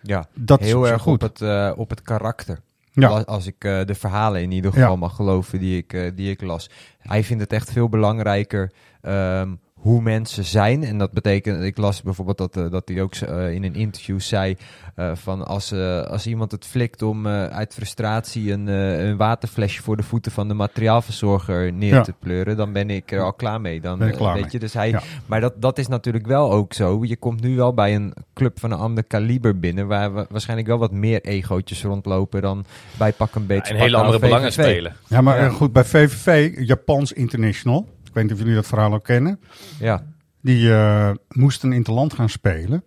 Ja, 0.01 0.25
dat 0.33 0.59
is 0.61 0.65
heel 0.67 0.81
zich 0.83 0.91
erg 0.91 1.01
goed. 1.01 1.13
op 1.13 1.29
het, 1.29 1.41
eh, 1.41 1.71
op 1.75 1.89
het 1.89 2.01
karakter. 2.01 2.59
Ja. 2.91 3.07
Als, 3.07 3.47
ik 3.47 3.63
eh, 3.63 3.85
de 3.85 3.95
verhalen 3.95 4.41
in 4.41 4.51
ieder 4.51 4.71
Ja. 4.73 4.79
geval 4.81 4.97
mag 4.97 5.15
geloven 5.15 5.59
die 5.59 5.77
ik, 5.77 6.11
die 6.15 6.29
ik 6.31 6.41
las. 6.41 6.69
Hij 6.99 7.23
vindt 7.23 7.41
het 7.43 7.53
echt 7.53 7.71
veel 7.71 7.89
belangrijker 7.89 8.71
ehm, 9.01 9.53
hoe 9.83 10.01
mensen 10.01 10.43
zijn. 10.45 10.83
En 10.83 10.97
dat 10.97 11.11
betekent, 11.11 11.63
ik 11.63 11.77
las 11.77 12.01
bijvoorbeeld 12.01 12.37
dat, 12.37 12.57
eh, 12.57 12.71
dat 12.71 12.87
hij 12.87 13.01
ook 13.01 13.15
eh, 13.15 13.51
in 13.53 13.63
een 13.63 13.75
interview 13.75 14.19
zei 14.19 14.55
eh, 14.95 15.11
van 15.15 15.45
als, 15.47 15.71
eh, 15.71 16.01
als 16.01 16.27
iemand 16.27 16.51
het 16.51 16.65
flikt 16.65 17.01
om 17.01 17.25
eh, 17.25 17.45
uit 17.45 17.73
frustratie 17.73 18.51
een, 18.51 18.67
een 18.67 19.17
waterflesje 19.17 19.81
voor 19.81 19.97
de 19.97 20.03
voeten 20.03 20.31
van 20.31 20.47
de 20.47 20.53
materiaalverzorger 20.53 21.73
neer 21.73 21.93
Ja. 21.93 22.01
te 22.01 22.13
pleuren, 22.19 22.57
dan 22.57 22.71
ben 22.73 22.89
ik 22.89 23.11
er 23.11 23.21
al 23.21 23.33
klaar 23.33 23.61
mee. 23.61 23.81
Dan, 23.81 23.97
Ben 23.99 24.07
ik 24.07 24.15
klaar 24.15 24.33
weet 24.33 24.41
mee. 24.41 24.51
je, 24.51 24.59
dus 24.59 24.73
hij, 24.73 24.89
Ja. 24.89 25.01
maar 25.25 25.41
dat, 25.41 25.53
dat 25.61 25.77
is 25.77 25.87
natuurlijk 25.87 26.25
wel 26.27 26.51
ook 26.51 26.73
zo. 26.73 27.03
Je 27.05 27.15
komt 27.17 27.41
nu 27.41 27.55
wel 27.55 27.73
bij 27.73 27.95
een 27.95 28.13
club 28.33 28.59
van 28.59 28.71
een 28.71 28.77
ander 28.79 29.03
kaliber 29.03 29.59
binnen, 29.59 29.87
waar 29.87 30.13
we 30.13 30.25
waarschijnlijk 30.29 30.67
wel 30.67 30.77
wat 30.77 30.91
meer 30.91 31.21
egootjes 31.21 31.83
rondlopen 31.83 32.41
dan 32.41 32.65
bij 32.97 33.11
pak 33.11 33.35
een 33.35 33.45
beetje. 33.45 33.73
en 33.73 33.79
hele 33.79 33.97
andere 33.97 34.19
belangen 34.19 34.51
spelen. 34.51 34.95
Ja, 35.07 35.21
maar 35.21 35.41
Ja. 35.41 35.49
goed, 35.49 35.73
bij 35.73 35.83
VVV, 35.85 36.57
Japans 36.67 37.11
International. 37.13 37.87
Ik 38.13 38.19
weet 38.19 38.23
niet 38.23 38.33
of 38.33 38.39
jullie 38.39 38.55
dat 38.61 38.67
verhaal 38.67 38.93
ook 38.93 39.03
kennen. 39.03 39.39
Ja, 39.79 40.03
Die 40.41 40.73
eh, 40.73 41.11
moesten 41.29 41.71
in 41.73 41.79
het 41.79 41.87
land 41.87 42.13
gaan 42.13 42.29
spelen. 42.29 42.83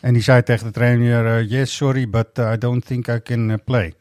En 0.00 0.12
die 0.12 0.22
zei 0.22 0.42
tegen 0.42 0.66
de 0.66 0.72
trainer, 0.72 1.26
eh, 1.38 1.50
yes, 1.50 1.76
sorry, 1.76 2.08
but 2.10 2.26
I 2.38 2.58
don't 2.58 2.86
think 2.86 3.06
I 3.08 3.20
can 3.22 3.50
eh, 3.50 3.56
play. 3.64 3.94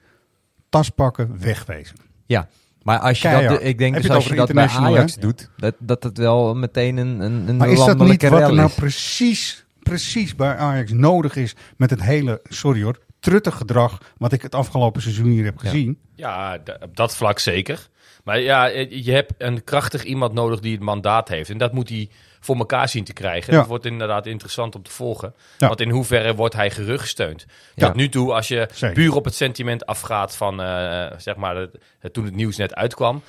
Tas 0.69 0.89
pakken, 0.89 1.39
wegwezen. 1.39 1.95
ja. 2.25 2.47
Maar 2.83 2.99
als 2.99 3.21
je 3.21 3.27
Keihard. 3.27 3.49
dat, 3.59 3.63
ik 3.67 3.77
denk 3.77 3.93
Heb 3.93 4.03
dus 4.03 4.11
als 4.11 4.27
je 4.27 4.35
dat 4.35 4.51
bij 4.53 4.67
Ajax 4.67 5.15
hè? 5.15 5.21
doet, 5.21 5.49
dat, 5.57 5.75
dat 5.79 6.03
het 6.03 6.17
wel 6.17 6.55
meteen 6.55 6.97
een, 6.97 7.19
een, 7.19 7.47
een 7.47 7.57
Maar 7.57 7.69
is 7.69 7.85
dat 7.85 7.97
niet 7.99 8.29
wat 8.29 8.41
er 8.41 8.53
nou 8.53 8.69
precies, 8.75 9.65
precies 9.79 10.35
bij 10.35 10.55
Ajax 10.55 10.91
nodig 10.91 11.35
is 11.35 11.55
met 11.77 11.89
het 11.89 12.01
hele, 12.01 12.41
sorry 12.43 12.83
hoor, 12.83 12.99
truttig 13.19 13.55
gedrag 13.55 13.97
wat 14.17 14.31
ik 14.33 14.41
het 14.41 14.55
afgelopen 14.55 15.01
seizoen 15.01 15.25
hier 15.29 15.43
heb 15.45 15.61
Ja. 15.61 15.69
gezien? 15.69 15.97
Ja, 16.15 16.59
d- 16.63 16.77
op 16.83 16.95
dat 16.95 17.15
vlak 17.15 17.39
zeker. 17.39 17.87
Maar 18.27 18.39
ja, 18.39 18.69
eh, 18.69 19.05
je 19.05 19.11
hebt 19.11 19.33
een 19.37 19.63
krachtig 19.63 20.03
iemand 20.03 20.33
nodig 20.33 20.59
die 20.59 20.71
het 20.71 20.81
mandaat 20.81 21.27
heeft. 21.29 21.49
En 21.49 21.57
dat 21.57 21.73
moet 21.73 21.89
hij 21.89 22.09
voor 22.39 22.55
elkaar 22.57 22.89
zien 22.89 23.03
te 23.03 23.13
krijgen. 23.13 23.53
Ja. 23.53 23.59
Dat 23.59 23.67
wordt 23.67 23.85
inderdaad 23.85 24.25
interessant 24.25 24.75
om 24.75 24.83
te 24.83 24.91
volgen. 24.91 25.33
Ja. 25.57 25.67
Want 25.67 25.81
in 25.81 25.89
hoeverre 25.89 26.35
wordt 26.35 26.53
hij 26.55 26.71
gerugsteund? 26.71 27.45
Ja. 27.75 27.85
Tot 27.87 27.95
nu 27.95 28.09
toe, 28.09 28.33
als 28.33 28.47
je 28.47 28.67
Zeker. 28.71 28.95
puur 28.95 29.15
op 29.15 29.25
het 29.25 29.35
sentiment 29.35 29.85
afgaat 29.85 30.35
van, 30.35 30.61
eh, 30.61 31.11
zeg 31.17 31.35
maar, 31.35 31.55
het- 31.55 31.77
het- 31.99 32.13
toen 32.13 32.25
het 32.25 32.35
nieuws 32.35 32.57
net 32.57 32.75
uitkwam. 32.75 33.21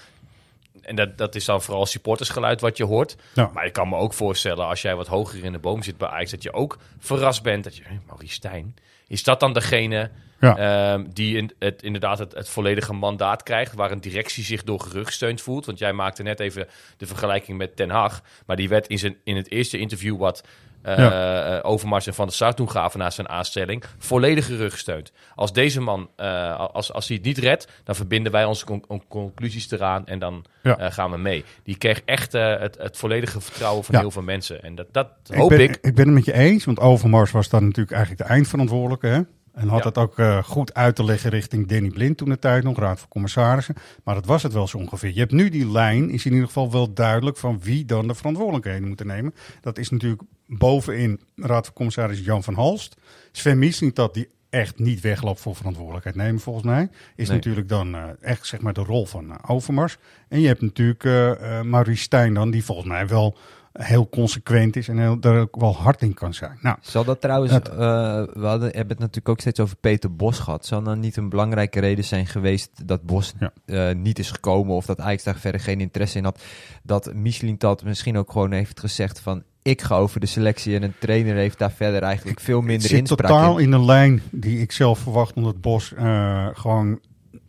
En 0.83 0.97
dat, 0.97 1.19
dat 1.19 1.35
is 1.35 1.45
dan 1.45 1.63
vooral 1.63 1.87
supportersgeluid 1.87 2.61
wat 2.61 2.77
je 2.77 2.85
hoort. 2.85 3.17
Maar 3.53 3.67
ik 3.67 3.73
kan 3.73 3.89
me 3.89 3.97
ook 3.97 4.13
voorstellen, 4.13 4.67
als 4.67 4.83
jij 4.83 4.95
wat 4.97 5.07
hoger 5.07 5.45
in 5.45 5.53
de 5.53 5.59
boom 5.59 5.83
zit 5.83 5.97
bij 5.97 6.09
Ajax, 6.09 6.31
dat 6.31 6.43
je 6.43 6.53
ook 6.53 6.79
verrast 6.99 7.43
bent. 7.43 7.65
Dat 7.65 7.77
je, 7.77 7.83
Maurice 8.07 8.35
Stijn, 8.35 8.77
is 9.09 9.23
dat 9.23 9.41
dan 9.41 9.53
degene 9.53 10.11
Ja. 10.41 10.57
Ehm, 10.57 11.05
die 11.13 11.37
in, 11.37 11.51
het, 11.59 11.83
inderdaad 11.83 12.19
het, 12.19 12.35
het 12.35 12.49
volledige 12.49 12.93
mandaat 12.93 13.43
krijgt, 13.43 13.75
waar 13.75 13.91
een 13.91 14.01
directie 14.01 14.45
zich 14.45 14.63
door 14.63 14.81
gerugsteund 14.81 15.41
voelt. 15.41 15.67
Want 15.67 15.79
jij 15.79 15.93
maakte 15.93 16.23
net 16.23 16.41
even 16.41 16.67
de 16.97 17.07
vergelijking 17.07 17.59
met 17.59 17.77
Ten 17.77 17.91
Hag, 17.91 18.23
maar 18.47 18.57
die 18.57 18.69
werd 18.69 18.87
in, 18.87 18.99
zijn, 18.99 19.17
in 19.25 19.37
het 19.37 19.51
eerste 19.51 19.79
interview 19.79 20.19
wat 20.19 20.45
eh, 20.83 21.57
eh, 21.57 21.65
Overmars 21.65 22.07
en 22.07 22.15
Van 22.15 22.27
der 22.27 22.35
Sar 22.35 22.55
toen 22.55 22.71
gaven 22.71 22.99
na 22.99 23.11
zijn 23.11 23.29
aanstelling, 23.29 23.83
volledig 23.99 24.47
gerugsteund. 24.47 25.13
Als 25.35 25.53
deze 25.53 25.81
man, 25.81 26.11
eh, 26.17 26.59
als, 26.59 26.93
als 26.93 27.09
hij 27.09 27.17
het 27.17 27.25
niet 27.25 27.39
redt, 27.39 27.69
dan 27.85 27.95
verbinden 27.95 28.33
wij 28.33 28.45
onze 28.45 28.65
con- 28.65 28.87
con- 28.87 29.05
conclusies 29.09 29.71
eraan 29.71 30.07
en 30.07 30.19
dan 30.19 30.45
Ja. 30.63 30.91
gaan 30.91 31.11
we 31.11 31.17
mee. 31.19 31.45
Die 31.63 31.77
kreeg 31.77 32.01
echt 32.05 32.33
het, 32.33 32.77
het 32.79 32.97
volledige 32.97 33.41
vertrouwen 33.41 33.85
van 33.85 33.95
Ja. 33.95 34.01
heel 34.01 34.11
veel 34.11 34.23
mensen. 34.23 34.63
En 34.63 34.75
dat, 34.75 34.87
dat 34.93 35.09
hoop 35.35 35.49
ben, 35.49 35.61
ik. 35.61 35.79
Ik 35.81 35.95
ben 35.95 36.05
het 36.05 36.15
met 36.15 36.25
je 36.25 36.33
eens, 36.33 36.65
want 36.65 36.81
Overmars 36.81 37.31
was 37.31 37.49
dan 37.49 37.65
natuurlijk 37.65 37.97
eigenlijk 37.97 38.29
de 38.29 38.35
eindverantwoordelijke. 38.35 39.07
Hè? 39.07 39.21
En 39.59 39.69
had 39.69 39.79
Ja. 39.83 39.89
het 39.89 39.99
ook 39.99 40.19
eh, 40.19 40.43
goed 40.45 40.75
uit 40.75 40.97
te 40.97 41.05
leggen 41.05 41.31
richting 41.31 41.69
Danny 41.69 41.89
Blind 41.91 42.17
toen 42.17 42.29
de 42.29 42.39
tijd 42.39 42.65
nog, 42.65 42.79
Raad 42.79 42.99
van 43.01 43.09
Commissarissen. 43.09 43.75
Maar 44.05 44.15
dat 44.15 44.27
was 44.27 44.43
het 44.43 44.53
wel 44.53 44.67
zo 44.69 44.79
ongeveer. 44.79 45.13
Je 45.13 45.19
hebt 45.19 45.33
nu 45.33 45.49
die 45.49 45.71
lijn, 45.71 46.11
is 46.11 46.25
in 46.25 46.31
ieder 46.33 46.47
geval 46.47 46.71
wel 46.73 46.93
duidelijk 46.95 47.37
van 47.37 47.61
wie 47.63 47.85
dan 47.85 48.09
de 48.09 48.15
verantwoordelijkheden 48.15 48.89
moeten 48.89 49.07
nemen. 49.07 49.35
Dat 49.61 49.79
is 49.79 49.91
natuurlijk 49.91 50.23
bovenin 50.47 51.21
Raad 51.37 51.65
van 51.65 51.75
Commissarissen 51.75 52.25
Jan 52.27 52.43
van 52.43 52.55
Halst. 52.55 52.97
Sven 53.33 53.59
Misling 53.59 53.95
dat 53.95 54.15
die 54.15 54.29
echt 54.51 54.79
niet 54.79 55.01
wegloopt 55.01 55.41
voor 55.41 55.57
verantwoordelijkheid 55.57 56.17
nemen 56.17 56.41
volgens 56.41 56.65
mij. 56.65 56.89
Is 57.17 57.29
Nee. 57.29 57.37
natuurlijk 57.37 57.69
dan 57.69 57.95
eh, 57.95 58.03
echt 58.21 58.47
zeg 58.47 58.61
maar 58.61 58.73
de 58.73 58.81
rol 58.83 59.07
van 59.07 59.31
eh, 59.31 59.37
Overmars. 59.47 59.97
En 60.29 60.41
je 60.41 60.47
hebt 60.47 60.61
natuurlijk 60.63 61.05
eh 61.05 61.63
Maurice 61.63 62.03
Stijn 62.03 62.35
dan, 62.35 62.51
die 62.51 62.65
volgens 62.65 62.89
mij 62.89 63.09
wel 63.09 63.37
heel 63.79 64.09
consequent 64.09 64.77
is 64.77 64.89
en 64.89 64.99
heel, 64.99 65.17
er 65.21 65.41
ook 65.41 65.57
wel 65.61 65.75
hard 65.77 66.03
in 66.03 66.15
kan 66.15 66.35
zijn. 66.35 66.59
Nou, 66.63 66.77
Zal 66.81 67.05
dat 67.05 67.21
trouwens, 67.21 67.53
Het- 67.53 67.69
eh, 67.69 67.77
we 67.77 68.47
hadden, 68.47 68.61
hebben 68.69 68.89
het 68.89 68.99
natuurlijk 68.99 69.29
ook 69.29 69.41
steeds 69.41 69.61
over 69.61 69.77
Peter 69.77 70.15
Bos 70.17 70.39
gehad. 70.39 70.67
Zal 70.67 70.83
dan 70.83 71.01
niet 71.01 71.17
een 71.17 71.29
belangrijke 71.29 71.81
reden 71.81 72.05
zijn 72.05 72.27
geweest 72.27 72.87
dat 72.89 73.03
Bos 73.03 73.35
Ja. 73.39 73.53
eh, 73.67 73.95
niet 73.97 74.19
is 74.19 74.31
gekomen 74.31 74.75
of 74.75 74.87
dat 74.87 75.01
Ajax 75.01 75.23
daar 75.23 75.37
verder 75.39 75.61
geen 75.61 75.81
interesse 75.81 76.19
in 76.19 76.25
had? 76.25 76.43
Dat 76.83 77.15
Michelin 77.15 77.55
dat 77.59 77.85
misschien 77.85 78.19
ook 78.19 78.33
gewoon 78.33 78.53
heeft 78.53 78.81
gezegd 78.81 79.21
van 79.21 79.43
ik 79.63 79.83
ga 79.83 79.97
over 79.97 80.21
de 80.21 80.27
selectie 80.27 80.75
en 80.77 80.83
een 80.83 80.95
trainer 80.99 81.35
heeft 81.37 81.59
daar 81.59 81.73
verder 81.73 82.03
eigenlijk 82.03 82.41
veel 82.41 82.57
het 82.57 82.67
minder 82.67 82.89
zit 82.89 82.99
inspraak 82.99 83.31
totaal 83.31 83.59
in. 83.59 83.65
in 83.65 83.71
de 83.71 83.85
lijn 83.85 84.23
die 84.31 84.61
ik 84.61 84.73
zelf 84.73 84.99
verwacht, 84.99 85.35
omdat 85.37 85.61
Bos 85.61 85.95
eh, 85.95 86.47
gewoon 86.53 87.01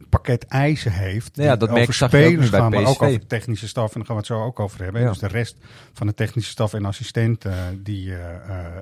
pakket 0.09 0.45
eisen 0.45 0.91
heeft. 0.91 1.35
Ja, 1.35 1.55
dat 1.55 1.69
merk- 1.69 1.81
over 1.81 1.93
spelers 1.93 2.49
bij 2.49 2.59
gaan, 2.59 2.71
maar 2.71 2.85
ook 2.85 3.01
over 3.01 3.19
de 3.19 3.27
technische 3.27 3.67
staf. 3.67 3.93
En 3.93 3.97
daar 3.97 4.05
gaan 4.05 4.15
we 4.15 4.21
het 4.21 4.31
zo 4.31 4.43
ook 4.43 4.59
over 4.59 4.83
hebben. 4.83 5.01
Ja. 5.01 5.07
Dus 5.07 5.17
de 5.17 5.27
rest 5.27 5.57
van 5.93 6.07
de 6.07 6.13
technische 6.13 6.51
staf 6.51 6.73
en 6.73 6.85
assistent 6.85 7.45
eh, 7.45 7.53
die 7.77 8.15
eh, 8.15 8.35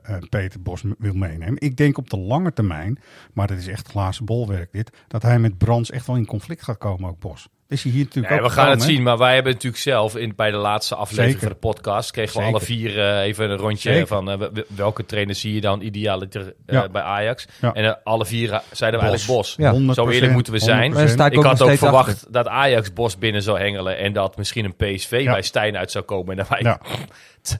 eh, 0.03 0.23
Peter 0.29 0.61
Bos 0.61 0.83
wil 0.97 1.13
meenemen. 1.13 1.59
Ik 1.59 1.77
denk 1.77 1.97
op 1.97 2.09
de 2.09 2.17
lange 2.17 2.53
termijn, 2.53 2.99
maar 3.33 3.47
dat 3.47 3.57
is 3.57 3.67
echt 3.67 3.87
glazen 3.87 4.25
bolwerk 4.25 4.71
dit, 4.71 4.91
dat 5.07 5.21
hij 5.21 5.39
met 5.39 5.57
Brands 5.57 5.91
echt 5.91 6.07
wel 6.07 6.15
in 6.15 6.25
conflict 6.25 6.63
gaat 6.63 6.77
komen, 6.77 7.09
ook 7.09 7.19
Bos. 7.19 7.47
Is 7.69 7.83
hij 7.83 7.91
hier 7.91 8.03
natuurlijk 8.03 8.33
Nee, 8.33 8.41
ook 8.43 8.47
we 8.49 8.53
gaan 8.53 8.69
het 8.69 8.81
zien, 8.83 9.03
maar 9.03 9.17
wij 9.17 9.33
hebben 9.33 9.53
natuurlijk 9.53 9.81
zelf 9.83 10.15
in, 10.15 10.33
bij 10.35 10.51
de 10.51 10.57
laatste 10.57 10.95
aflevering 10.95 11.31
Zeker. 11.39 11.47
van 11.47 11.57
de 11.61 11.67
podcast 11.67 12.11
kregen 12.11 12.33
we 12.33 12.39
Zeker. 12.43 12.55
alle 12.57 12.65
vier 12.65 12.99
eh, 12.99 13.19
even 13.21 13.49
een 13.49 13.57
rondje 13.57 13.91
Zeker. 13.91 14.07
van 14.07 14.31
eh, 14.31 14.47
welke 14.75 15.05
trainer 15.05 15.35
zie 15.35 15.53
je 15.53 15.61
dan 15.61 15.81
idealiter 15.81 16.41
eh, 16.41 16.75
Ja. 16.75 16.89
bij 16.89 17.01
Ajax. 17.01 17.47
Ja. 17.61 17.73
En 17.73 18.03
alle 18.03 18.25
vier 18.25 18.61
zeiden 18.71 18.99
we 18.99 19.05
Bos. 19.05 19.15
eigenlijk 19.15 19.25
Bos. 19.39 19.55
Ja. 19.57 19.71
100%, 19.73 19.95
Zo 20.05 20.09
eerlijk 20.09 20.33
moeten 20.33 20.53
we 20.53 20.59
zijn. 20.59 20.91
100%. 20.91 20.95
Daar 20.95 21.09
sta 21.09 21.25
ik 21.25 21.37
ook 21.37 21.43
had 21.43 21.61
ook 21.61 21.77
verwacht 21.77 22.09
achter. 22.09 22.31
dat 22.31 22.47
Ajax 22.47 22.93
Bos 22.93 23.17
binnen 23.17 23.41
zou 23.41 23.59
hengelen 23.59 23.97
en 23.97 24.13
dat 24.13 24.37
misschien 24.37 24.65
een 24.65 24.75
PSV 24.75 25.19
Ja. 25.23 25.31
bij 25.31 25.41
Stijn 25.41 25.77
uit 25.77 25.91
zou 25.91 26.03
komen. 26.05 26.31
En 26.31 26.37
dan 26.37 26.45
wij, 26.49 26.59
Ja. 26.61 26.79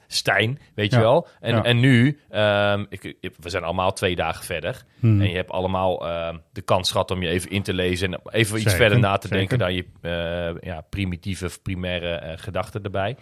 Stijn, 0.07 0.59
weet 0.75 0.91
Ja. 0.91 0.97
je 0.97 1.03
wel. 1.03 1.27
En, 1.39 1.55
Ja. 1.55 1.63
en 1.63 1.79
nu, 1.79 2.19
ehm, 2.29 2.85
ik, 2.89 3.03
ik- 3.03 3.33
we 3.39 3.49
zijn 3.49 3.63
allemaal 3.63 3.93
twee 3.93 4.15
dagen 4.15 4.45
verder. 4.45 4.83
Hmm. 4.99 5.21
En 5.21 5.29
je 5.29 5.35
hebt 5.35 5.51
allemaal 5.51 6.07
ehm, 6.07 6.37
de 6.51 6.61
kans 6.61 6.91
gehad 6.91 7.11
om 7.11 7.21
je 7.21 7.27
even 7.29 7.49
in 7.49 7.63
te 7.63 7.73
lezen 7.73 8.13
en 8.13 8.19
even 8.31 8.59
iets 8.59 8.73
verder 8.73 8.99
na 8.99 9.17
te 9.17 9.27
zeker. 9.27 9.37
denken 9.37 9.57
dan 9.57 9.73
je 9.73 9.85
eh, 10.01 10.61
ja, 10.69 10.81
primitieve 10.89 11.45
of 11.45 11.61
primaire 11.61 12.09
eh, 12.13 12.33
gedachten 12.37 12.83
erbij. 12.83 13.15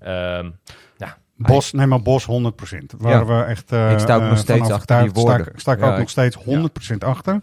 Ehm, 0.00 0.50
ja, 0.96 1.16
Bos, 1.36 1.72
nee, 1.72 1.86
maar 1.86 2.02
Bos 2.02 2.24
100%. 2.26 2.94
Waren 2.98 3.26
we 3.38 3.44
echt. 3.44 3.72
eh, 3.72 3.92
Ik 3.92 3.98
sta 3.98 4.14
ook 4.16 4.22
nog 4.22 4.38
steeds 4.38 4.70
achter 4.70 4.96
die 5.02 5.10
overtuigd. 5.10 5.10
Sta 5.10 5.20
ik- 5.32 5.36
woorden. 5.38 5.60
Sta 5.60 5.72
ik, 5.72 5.78
Ja, 5.78 5.84
ook 5.86 5.92
ik- 5.92 5.98
nog 5.98 6.10
steeds 6.10 6.36
100% 6.36 7.04
achter. 7.04 7.40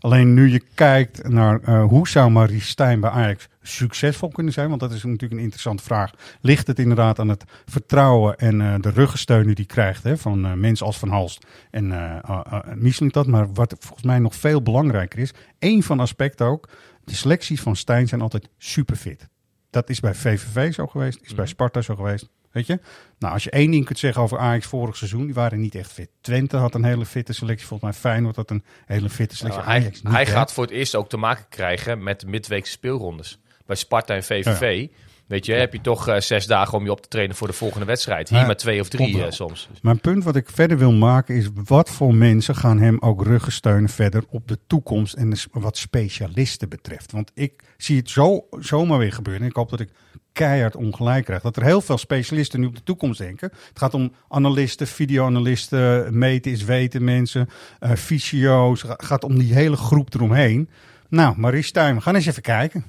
Alleen 0.00 0.34
nu 0.34 0.50
je 0.50 0.62
kijkt 0.74 1.28
naar 1.28 1.60
eh, 1.62 1.84
hoe 1.84 2.08
zou 2.08 2.30
Marie 2.30 2.60
Stijn 2.60 3.00
bij 3.00 3.10
Ajax 3.10 3.48
succesvol 3.62 4.28
kunnen 4.28 4.52
zijn, 4.52 4.68
want 4.68 4.80
dat 4.80 4.92
is 4.92 5.02
natuurlijk 5.02 5.32
een 5.32 5.38
interessante 5.38 5.82
vraag. 5.82 6.10
Ligt 6.40 6.66
het 6.66 6.78
inderdaad 6.78 7.18
aan 7.18 7.28
het 7.28 7.44
vertrouwen 7.64 8.38
en 8.38 8.60
eh, 8.60 8.74
de 8.80 8.90
ruggensteun 8.90 9.44
die 9.44 9.54
hij 9.54 9.64
krijgt 9.64 10.02
hè, 10.02 10.16
van 10.16 10.44
eh, 10.44 10.52
mensen 10.52 10.86
als 10.86 10.98
Van 10.98 11.08
Halst 11.08 11.46
en 11.70 11.90
uh, 11.90 13.10
dat. 13.10 13.26
Maar 13.26 13.52
wat 13.52 13.76
volgens 13.78 14.02
mij 14.02 14.18
nog 14.18 14.34
veel 14.34 14.62
belangrijker 14.62 15.18
is, 15.18 15.32
één 15.58 15.82
van 15.82 15.96
de 15.96 16.02
aspecten 16.02 16.46
ook, 16.46 16.68
de 17.04 17.14
selecties 17.14 17.60
van 17.60 17.76
Stijn 17.76 18.08
zijn 18.08 18.20
altijd 18.20 18.48
super 18.58 18.96
fit. 18.96 19.28
Dat 19.70 19.90
is 19.90 20.00
bij 20.00 20.14
VVV 20.14 20.74
zo 20.74 20.86
geweest, 20.86 21.18
is 21.22 21.34
bij 21.34 21.46
Sparta 21.46 21.80
zo 21.80 21.94
geweest. 21.94 22.28
Weet 22.52 22.66
je? 22.66 22.80
Nou, 23.18 23.32
als 23.32 23.44
je 23.44 23.50
één 23.50 23.70
ding 23.70 23.84
kunt 23.84 23.98
zeggen 23.98 24.22
over 24.22 24.38
Ajax 24.38 24.66
vorig 24.66 24.96
seizoen, 24.96 25.24
die 25.24 25.34
waren 25.34 25.60
niet 25.60 25.74
echt 25.74 25.92
fit. 25.92 26.10
Twente 26.20 26.56
had 26.56 26.74
een 26.74 26.84
hele 26.84 27.06
fitte 27.06 27.32
selectie. 27.32 27.66
Volgens 27.66 27.90
mij 27.90 28.00
Feyenoord 28.00 28.36
had 28.36 28.50
een 28.50 28.64
hele 28.86 29.10
fitte 29.10 29.36
selectie. 29.36 29.62
Nou, 29.62 29.72
hij 29.72 29.80
Ajax 29.80 30.02
niet, 30.02 30.12
hij 30.12 30.26
gaat 30.26 30.52
voor 30.52 30.64
het 30.64 30.72
eerst 30.72 30.94
ook 30.94 31.08
te 31.08 31.16
maken 31.16 31.44
krijgen 31.48 32.02
met 32.02 32.26
midweekse 32.26 32.72
speelrondes. 32.72 33.38
Bij 33.66 33.76
Sparta 33.76 34.14
en 34.14 34.24
VVV. 34.24 34.88
Weet 35.26 35.46
je, 35.46 35.52
heb 35.52 35.72
je 35.72 35.80
toch 35.80 36.08
eh, 36.08 36.20
zes 36.20 36.46
dagen 36.46 36.78
om 36.78 36.84
je 36.84 36.90
op 36.90 37.00
te 37.00 37.08
trainen 37.08 37.36
voor 37.36 37.46
de 37.46 37.52
volgende 37.52 37.86
wedstrijd. 37.86 38.28
Hier 38.28 38.46
met 38.46 38.58
twee 38.58 38.80
of 38.80 38.88
drie 38.88 39.24
eh, 39.24 39.30
soms. 39.30 39.68
Mijn 39.82 40.00
punt 40.00 40.24
wat 40.24 40.36
ik 40.36 40.48
verder 40.50 40.78
wil 40.78 40.92
maken 40.92 41.34
is, 41.34 41.48
wat 41.64 41.90
voor 41.90 42.14
mensen 42.14 42.56
gaan 42.56 42.78
hem 42.78 42.96
ook 43.00 43.24
ruggensteunen 43.24 43.90
verder 43.90 44.24
op 44.28 44.48
de 44.48 44.58
toekomst 44.66 45.14
en 45.14 45.30
dus 45.30 45.46
wat 45.50 45.76
specialisten 45.76 46.68
betreft. 46.68 47.12
Want 47.12 47.30
ik 47.34 47.62
zie 47.76 47.96
het 47.96 48.10
zo, 48.10 48.46
zomaar 48.60 48.98
weer 48.98 49.12
gebeuren. 49.12 49.42
En 49.42 49.48
ik 49.48 49.56
hoop 49.56 49.70
dat 49.70 49.80
ik 49.80 49.90
keihard 50.32 50.76
ongelijk 50.76 51.24
krijg. 51.24 51.42
Dat 51.42 51.56
er 51.56 51.64
heel 51.64 51.80
veel 51.80 51.98
specialisten 51.98 52.60
nu 52.60 52.66
op 52.66 52.76
de 52.76 52.82
toekomst 52.82 53.18
denken. 53.18 53.52
Het 53.68 53.78
gaat 53.78 53.94
om 53.94 54.12
analisten, 54.28 54.86
videoanalisten, 54.86 56.18
meten 56.18 56.52
is 56.52 56.64
weten 56.64 57.04
mensen, 57.04 57.48
eh 57.78 57.92
fysio's. 57.92 58.82
Het 58.82 59.04
gaat 59.04 59.24
om 59.24 59.38
die 59.38 59.54
hele 59.54 59.76
groep 59.76 60.14
eromheen. 60.14 60.68
Nou, 61.08 61.38
Marie 61.38 61.62
Stijn, 61.62 61.94
we 61.94 62.00
gaan 62.00 62.14
eens 62.14 62.26
even 62.26 62.42
kijken. 62.42 62.84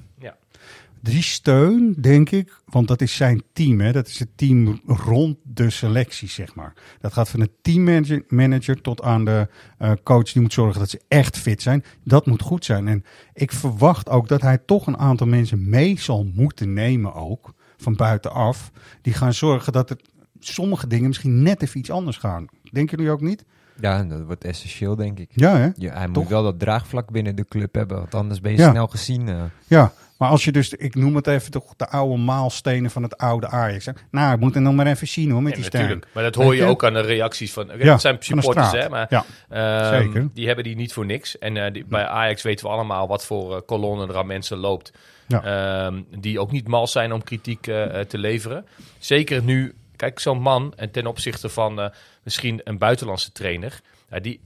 Die 1.12 1.22
steun, 1.22 1.94
denk 2.00 2.30
ik, 2.30 2.60
want 2.64 2.88
dat 2.88 3.00
is 3.00 3.16
zijn 3.16 3.42
team. 3.52 3.80
Hè? 3.80 3.92
Dat 3.92 4.06
is 4.08 4.18
het 4.18 4.28
team 4.36 4.80
rond 4.86 5.36
de 5.42 5.70
selectie, 5.70 6.28
zeg 6.28 6.54
maar. 6.54 6.72
Dat 7.00 7.12
gaat 7.12 7.28
van 7.28 7.40
de 7.40 7.50
teammanager 7.62 8.24
manager 8.28 8.80
tot 8.80 9.02
aan 9.02 9.24
de 9.24 9.48
eh, 9.78 9.92
coach 10.02 10.32
die 10.32 10.42
moet 10.42 10.52
zorgen 10.52 10.80
dat 10.80 10.90
ze 10.90 11.00
echt 11.08 11.38
fit 11.38 11.62
zijn. 11.62 11.84
Dat 12.04 12.26
moet 12.26 12.42
goed 12.42 12.64
zijn. 12.64 12.88
En 12.88 13.04
ik 13.34 13.52
verwacht 13.52 14.08
ook 14.08 14.28
dat 14.28 14.40
hij 14.42 14.58
toch 14.58 14.86
een 14.86 14.98
aantal 14.98 15.26
mensen 15.26 15.68
mee 15.68 16.00
zal 16.00 16.24
moeten 16.34 16.72
nemen 16.72 17.14
ook, 17.14 17.54
van 17.76 17.96
buitenaf. 17.96 18.70
Die 19.02 19.12
gaan 19.12 19.34
zorgen 19.34 19.72
dat 19.72 19.90
er 19.90 19.96
sommige 20.40 20.86
dingen 20.86 21.06
misschien 21.08 21.42
net 21.42 21.62
even 21.62 21.78
iets 21.80 21.90
anders 21.90 22.16
gaan. 22.16 22.46
Denken 22.72 22.96
jullie 22.96 23.12
ook 23.12 23.20
niet? 23.20 23.44
Ja, 23.80 24.04
dat 24.04 24.22
wordt 24.24 24.44
essentieel, 24.44 24.96
denk 24.96 25.18
ik. 25.18 25.30
Ja, 25.34 25.56
hè? 25.56 25.68
Ja, 25.76 25.92
hij 25.94 26.06
Toch? 26.06 26.14
moet 26.14 26.28
wel 26.28 26.42
dat 26.42 26.58
draagvlak 26.58 27.10
binnen 27.10 27.36
de 27.36 27.44
club 27.48 27.74
hebben, 27.74 27.96
want 27.96 28.14
anders 28.14 28.40
ben 28.40 28.52
je 28.52 28.58
Ja. 28.58 28.70
snel 28.70 28.86
gezien. 28.86 29.28
eh. 29.28 29.42
Ja, 29.66 29.92
maar 30.18 30.28
als 30.28 30.44
je 30.44 30.52
dus, 30.52 30.72
ik 30.72 30.94
noem 30.94 31.16
het 31.16 31.26
even 31.26 31.50
toch 31.50 31.74
de 31.76 31.88
oude 31.88 32.16
maalstenen 32.16 32.90
van 32.90 33.02
het 33.02 33.16
oude 33.18 33.46
Ajax. 33.48 33.86
hè. 33.86 33.92
Nou, 34.10 34.34
ik 34.34 34.40
moet 34.40 34.54
het 34.54 34.62
nog 34.62 34.74
maar 34.74 34.86
even 34.86 35.08
zien 35.08 35.30
hoor, 35.30 35.42
met 35.42 35.56
Ja, 35.56 35.62
die 35.62 35.70
natuurlijk. 35.72 36.06
Maar 36.12 36.22
dat 36.22 36.34
hoor 36.34 36.54
je 36.56 36.64
ook 36.64 36.84
aan 36.84 36.92
de 36.92 37.00
reacties 37.00 37.52
van. 37.52 37.70
Ja, 37.78 37.84
dat 37.84 38.00
zijn 38.00 38.16
supporters, 38.20 38.70
hè? 38.72 38.88
Maar 38.88 39.06
Ja, 39.08 39.24
ehm, 39.48 40.02
zeker. 40.02 40.28
die 40.34 40.46
hebben 40.46 40.64
die 40.64 40.76
niet 40.76 40.92
voor 40.92 41.06
niks. 41.06 41.38
En 41.38 41.56
eh, 41.56 41.72
die- 41.72 41.84
bij 41.84 42.06
Ajax 42.06 42.42
weten 42.42 42.66
we 42.66 42.72
allemaal 42.72 43.08
wat 43.08 43.24
voor 43.26 43.54
eh, 43.56 43.60
kolonnen 43.66 44.08
er 44.08 44.16
aan 44.16 44.26
mensen 44.26 44.56
loopt. 44.56 44.92
Ehm, 45.28 46.02
die 46.18 46.40
ook 46.40 46.50
niet 46.50 46.68
mal 46.68 46.86
zijn 46.86 47.12
om 47.12 47.22
kritiek 47.24 47.66
eh, 47.66 48.00
te 48.00 48.18
leveren. 48.18 48.66
Zeker 48.98 49.42
nu, 49.42 49.74
kijk, 49.96 50.18
zo'n 50.20 50.40
man 50.40 50.72
en 50.76 50.90
ten 50.90 51.06
opzichte 51.06 51.48
van 51.48 51.92
misschien 52.22 52.60
een 52.64 52.78
buitenlandse 52.78 53.32
trainer. 53.32 53.80
die, 54.22 54.40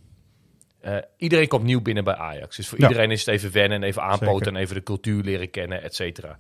eh, 0.97 1.03
iedereen 1.17 1.49
komt 1.49 1.65
nieuw 1.65 1.81
binnen 1.81 2.05
bij 2.05 2.15
Ajax. 2.15 2.57
Dus 2.57 2.69
voor 2.69 2.81
Ja. 2.81 2.89
iedereen 2.89 3.11
is 3.11 3.21
het 3.27 3.35
even 3.35 3.53
wennen 3.53 3.83
en 3.83 3.89
even 3.89 4.03
aanpoten 4.03 4.39
Zeker. 4.39 4.53
en 4.53 4.57
even 4.57 4.75
de 4.75 4.83
cultuur 4.83 5.23
leren 5.23 5.51
kennen, 5.51 5.83
et 5.83 5.95
cetera. 5.95 6.39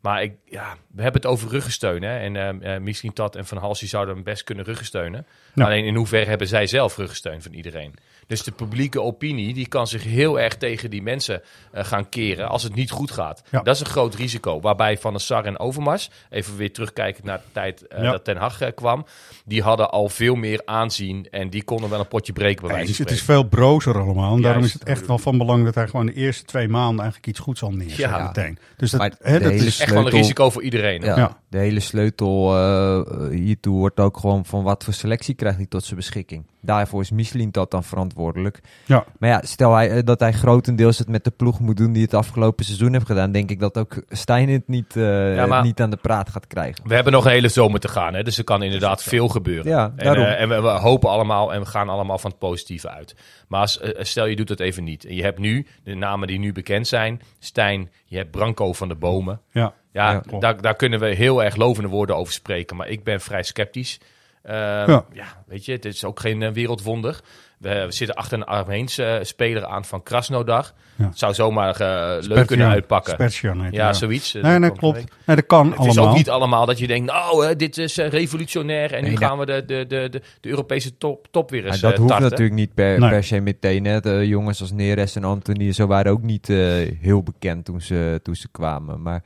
Maar 0.00 0.22
ik, 0.22 0.32
ja, 0.44 0.76
we 0.94 1.02
hebben 1.02 1.20
het 1.22 1.30
over 1.30 1.50
ruggensteun. 1.50 2.02
Hè? 2.02 2.18
En 2.18 2.36
eh, 2.36 2.74
eh, 2.74 2.82
misschien 2.82 3.12
Tat 3.12 3.36
en 3.36 3.46
Van 3.46 3.58
Halsey 3.58 3.88
zouden 3.88 4.14
hem 4.14 4.24
best 4.24 4.44
kunnen 4.44 4.64
ruggensteunen. 4.64 5.26
Ja. 5.54 5.64
Alleen 5.64 5.84
in 5.84 5.94
hoeverre 5.94 6.28
hebben 6.28 6.46
zij 6.46 6.66
zelf 6.66 6.96
ruggensteun 6.96 7.42
van 7.42 7.52
iedereen? 7.52 7.94
Dus 8.26 8.42
de 8.42 8.50
publieke 8.52 9.00
opinie 9.02 9.54
die 9.54 9.68
kan 9.68 9.86
zich 9.86 10.02
heel 10.04 10.40
erg 10.40 10.56
tegen 10.56 10.90
die 10.90 11.02
mensen 11.02 11.42
eh, 11.72 11.84
gaan 11.84 12.08
keren 12.08 12.48
als 12.48 12.62
het 12.62 12.74
niet 12.74 12.90
goed 12.90 13.10
gaat. 13.10 13.42
Ja. 13.50 13.60
Dat 13.62 13.74
is 13.74 13.80
een 13.80 13.86
groot 13.86 14.14
risico. 14.14 14.60
Waarbij 14.60 14.98
Van 14.98 15.12
der 15.12 15.20
Sar 15.20 15.44
en 15.44 15.58
Overmars, 15.58 16.10
even 16.30 16.56
weer 16.56 16.72
terugkijken 16.72 17.26
naar 17.26 17.38
de 17.38 17.52
tijd 17.52 17.86
eh, 17.86 18.02
Ja. 18.02 18.10
dat 18.10 18.24
Ten 18.24 18.36
Hag 18.36 18.60
eh, 18.60 18.68
kwam, 18.74 19.04
die 19.44 19.62
hadden 19.62 19.90
al 19.90 20.08
veel 20.08 20.34
meer 20.34 20.62
aanzien 20.64 21.26
en 21.30 21.50
die 21.50 21.64
konden 21.64 21.90
wel 21.90 22.00
een 22.00 22.08
potje 22.08 22.32
breken 22.32 22.66
bij 22.66 22.76
wijze 22.76 23.02
het 23.02 23.10
is 23.10 23.22
veel 23.22 23.42
brozer 23.44 23.98
allemaal. 24.00 24.34
En 24.36 24.42
daarom 24.42 24.64
is 24.64 24.72
het 24.72 24.84
echt 24.84 25.06
wel 25.06 25.18
van 25.18 25.38
belang 25.38 25.64
dat 25.64 25.74
hij 25.74 25.88
gewoon 25.88 26.06
de 26.06 26.12
eerste 26.14 26.44
twee 26.44 26.68
maanden 26.68 27.00
eigenlijk 27.00 27.26
iets 27.26 27.38
goeds 27.40 27.60
zal 27.60 27.70
neerzetten 27.70 28.08
Ja. 28.08 28.26
meteen. 28.26 28.58
Dus 28.76 28.90
dat, 28.90 29.00
Maar 29.00 29.12
hè, 29.20 29.38
de 29.38 29.44
dat 29.44 29.52
is 29.52 29.80
Echt 29.80 29.92
wel 29.92 30.04
een 30.06 30.10
risico 30.12 30.50
voor 30.50 30.62
iedereen. 30.62 31.02
Ja, 31.02 31.16
Ja. 31.16 31.38
De 31.48 31.58
hele 31.58 31.80
sleutel 31.80 32.56
eh, 32.56 33.28
hiertoe 33.30 33.78
wordt 33.78 34.00
ook 34.00 34.16
gewoon 34.16 34.44
van 34.44 34.62
wat 34.62 34.84
voor 34.84 34.92
selectie 34.92 35.34
krijgt 35.34 35.56
hij 35.56 35.66
tot 35.66 35.84
zijn 35.84 35.96
beschikking. 35.96 36.44
Daarvoor 36.64 37.00
is 37.00 37.10
Michelin 37.10 37.50
dat 37.50 37.70
dan 37.70 37.84
verantwoordelijk. 37.84 38.60
Ja. 38.86 39.04
Maar 39.18 39.28
ja, 39.30 39.40
stel 39.44 39.74
hij, 39.74 39.90
eh, 39.90 39.98
dat 40.04 40.20
hij 40.20 40.32
grotendeels 40.32 40.98
het 40.98 41.08
met 41.08 41.24
de 41.24 41.30
ploeg 41.30 41.60
moet 41.60 41.76
doen 41.76 41.92
die 41.92 42.02
het 42.02 42.14
afgelopen 42.14 42.64
seizoen 42.64 42.92
heeft 42.92 43.06
gedaan, 43.06 43.32
denk 43.32 43.50
ik 43.50 43.60
dat 43.60 43.78
ook 43.78 44.02
Stijn 44.08 44.48
het 44.48 44.68
niet, 44.68 44.96
eh, 44.96 45.36
Ja, 45.36 45.62
niet 45.62 45.80
aan 45.80 45.90
de 45.90 45.96
praat 45.96 46.28
gaat 46.30 46.46
krijgen. 46.46 46.88
We 46.88 46.94
hebben 46.94 47.12
nog 47.12 47.24
een 47.24 47.30
hele 47.30 47.48
zomer 47.48 47.80
te 47.80 47.88
gaan, 47.88 48.14
hè? 48.14 48.22
dus 48.22 48.38
er 48.38 48.44
kan 48.44 48.62
inderdaad 48.62 49.02
veel 49.02 49.28
gebeuren. 49.28 49.70
Ja, 49.70 49.92
en 49.96 50.04
daarom. 50.04 50.24
eh, 50.24 50.40
en 50.40 50.48
we, 50.48 50.60
we 50.60 50.68
hopen 50.68 51.10
allemaal 51.10 51.52
en 51.52 51.60
we 51.60 51.66
gaan 51.66 51.88
allemaal 51.88 52.18
van 52.18 52.30
het 52.30 52.38
positieve 52.38 52.90
uit. 52.90 53.14
Maar 53.48 53.60
als, 53.60 53.80
stel 53.98 54.26
je 54.26 54.36
doet 54.36 54.48
het 54.48 54.60
even 54.60 54.84
niet. 54.84 55.04
En 55.04 55.14
je 55.14 55.22
hebt 55.22 55.38
nu 55.38 55.66
de 55.84 55.94
namen 55.94 56.28
die 56.28 56.38
nu 56.38 56.52
bekend 56.52 56.86
zijn: 56.88 57.20
Stijn, 57.38 57.90
je 58.04 58.16
hebt 58.16 58.30
Branco 58.30 58.72
van 58.72 58.88
de 58.88 58.94
Bomen. 58.94 59.40
ja. 59.52 59.72
Ja, 59.92 60.22
Ja, 60.30 60.38
daar, 60.38 60.60
daar 60.60 60.74
kunnen 60.74 61.00
we 61.00 61.06
heel 61.06 61.42
erg 61.44 61.56
lovende 61.56 61.88
woorden 61.88 62.16
over 62.16 62.32
spreken. 62.32 62.76
Maar 62.76 62.88
ik 62.88 63.04
ben 63.04 63.20
vrij 63.20 63.42
sceptisch. 63.42 64.00
Ehm, 64.44 64.90
Ja. 64.90 65.04
ja. 65.12 65.26
weet 65.46 65.64
je, 65.64 65.72
het 65.72 65.84
is 65.84 66.04
ook 66.04 66.20
geen 66.20 66.42
eh, 66.42 66.52
wereldwonder. 66.52 67.20
We, 67.58 67.84
we 67.86 67.92
zitten 67.92 68.16
achter 68.16 68.38
een 68.38 68.44
Armeens 68.44 68.98
eh, 68.98 69.14
speler 69.22 69.64
aan 69.66 69.84
van 69.84 70.02
Krasnodar. 70.02 70.72
Ja. 70.96 71.04
Het 71.08 71.18
zou 71.18 71.34
zomaar 71.34 71.80
eh, 71.80 72.22
leuk 72.28 72.46
kunnen 72.46 72.68
uitpakken. 72.68 73.30
Ja, 73.70 73.92
zoiets. 73.92 74.32
Nee, 74.32 74.42
dat 74.42 74.60
nee, 74.60 74.72
klopt. 74.72 75.04
Nee, 75.26 75.36
dat 75.36 75.46
kan 75.46 75.66
Het 75.66 75.78
allemaal. 75.78 76.04
is 76.04 76.10
ook 76.10 76.16
niet 76.16 76.30
allemaal 76.30 76.66
dat 76.66 76.78
je 76.78 76.86
denkt, 76.86 77.12
nou, 77.12 77.46
hè, 77.46 77.56
dit 77.56 77.78
is 77.78 77.96
revolutionair 77.96 78.92
en 78.92 79.04
nu 79.04 79.16
gaan 79.16 79.38
we 79.38 79.46
de, 79.46 79.64
de, 79.64 79.86
de, 79.86 80.08
de, 80.10 80.22
de 80.40 80.48
Europese 80.48 80.96
top, 80.96 81.26
top 81.30 81.50
weer 81.50 81.66
eens 81.66 81.80
dat 81.80 81.92
eh, 81.92 81.98
hoeft 81.98 82.18
natuurlijk 82.18 82.52
niet 82.52 82.74
per, 82.74 82.98
Nee. 82.98 83.10
per 83.10 83.24
se 83.24 83.40
meteen. 83.40 83.84
Hè. 83.84 84.00
De 84.00 84.28
jongens 84.28 84.60
als 84.60 84.72
Neres 84.72 85.16
en 85.16 85.24
Anthony, 85.24 85.72
zo 85.72 85.86
waren 85.86 86.12
ook 86.12 86.22
niet 86.22 86.48
eh, 86.48 86.56
heel 87.00 87.22
bekend 87.22 87.64
toen 87.64 87.80
ze, 87.80 88.20
toen 88.22 88.34
ze 88.34 88.48
kwamen. 88.50 89.02
Maar 89.02 89.22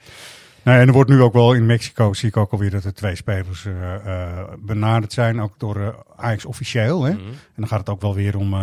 Nou, 0.68 0.80
en 0.80 0.86
er 0.86 0.92
wordt 0.92 1.10
nu 1.10 1.20
ook 1.20 1.32
wel 1.32 1.52
in 1.52 1.66
Mexico, 1.66 2.12
zie 2.12 2.28
ik 2.28 2.36
ook 2.36 2.52
alweer 2.52 2.70
dat 2.70 2.84
er 2.84 2.94
twee 2.94 3.14
spelers 3.14 3.64
uh, 3.64 3.74
uh, 4.06 4.42
benaderd 4.58 5.12
zijn, 5.12 5.40
ook 5.40 5.52
door 5.58 5.76
uh, 5.76 5.88
Ajax 6.16 6.44
officieel. 6.44 7.02
Hè? 7.02 7.12
Mhm. 7.12 7.28
En 7.28 7.54
dan 7.56 7.68
gaat 7.68 7.78
het 7.78 7.88
ook 7.88 8.00
wel 8.00 8.14
weer 8.14 8.36
om 8.36 8.56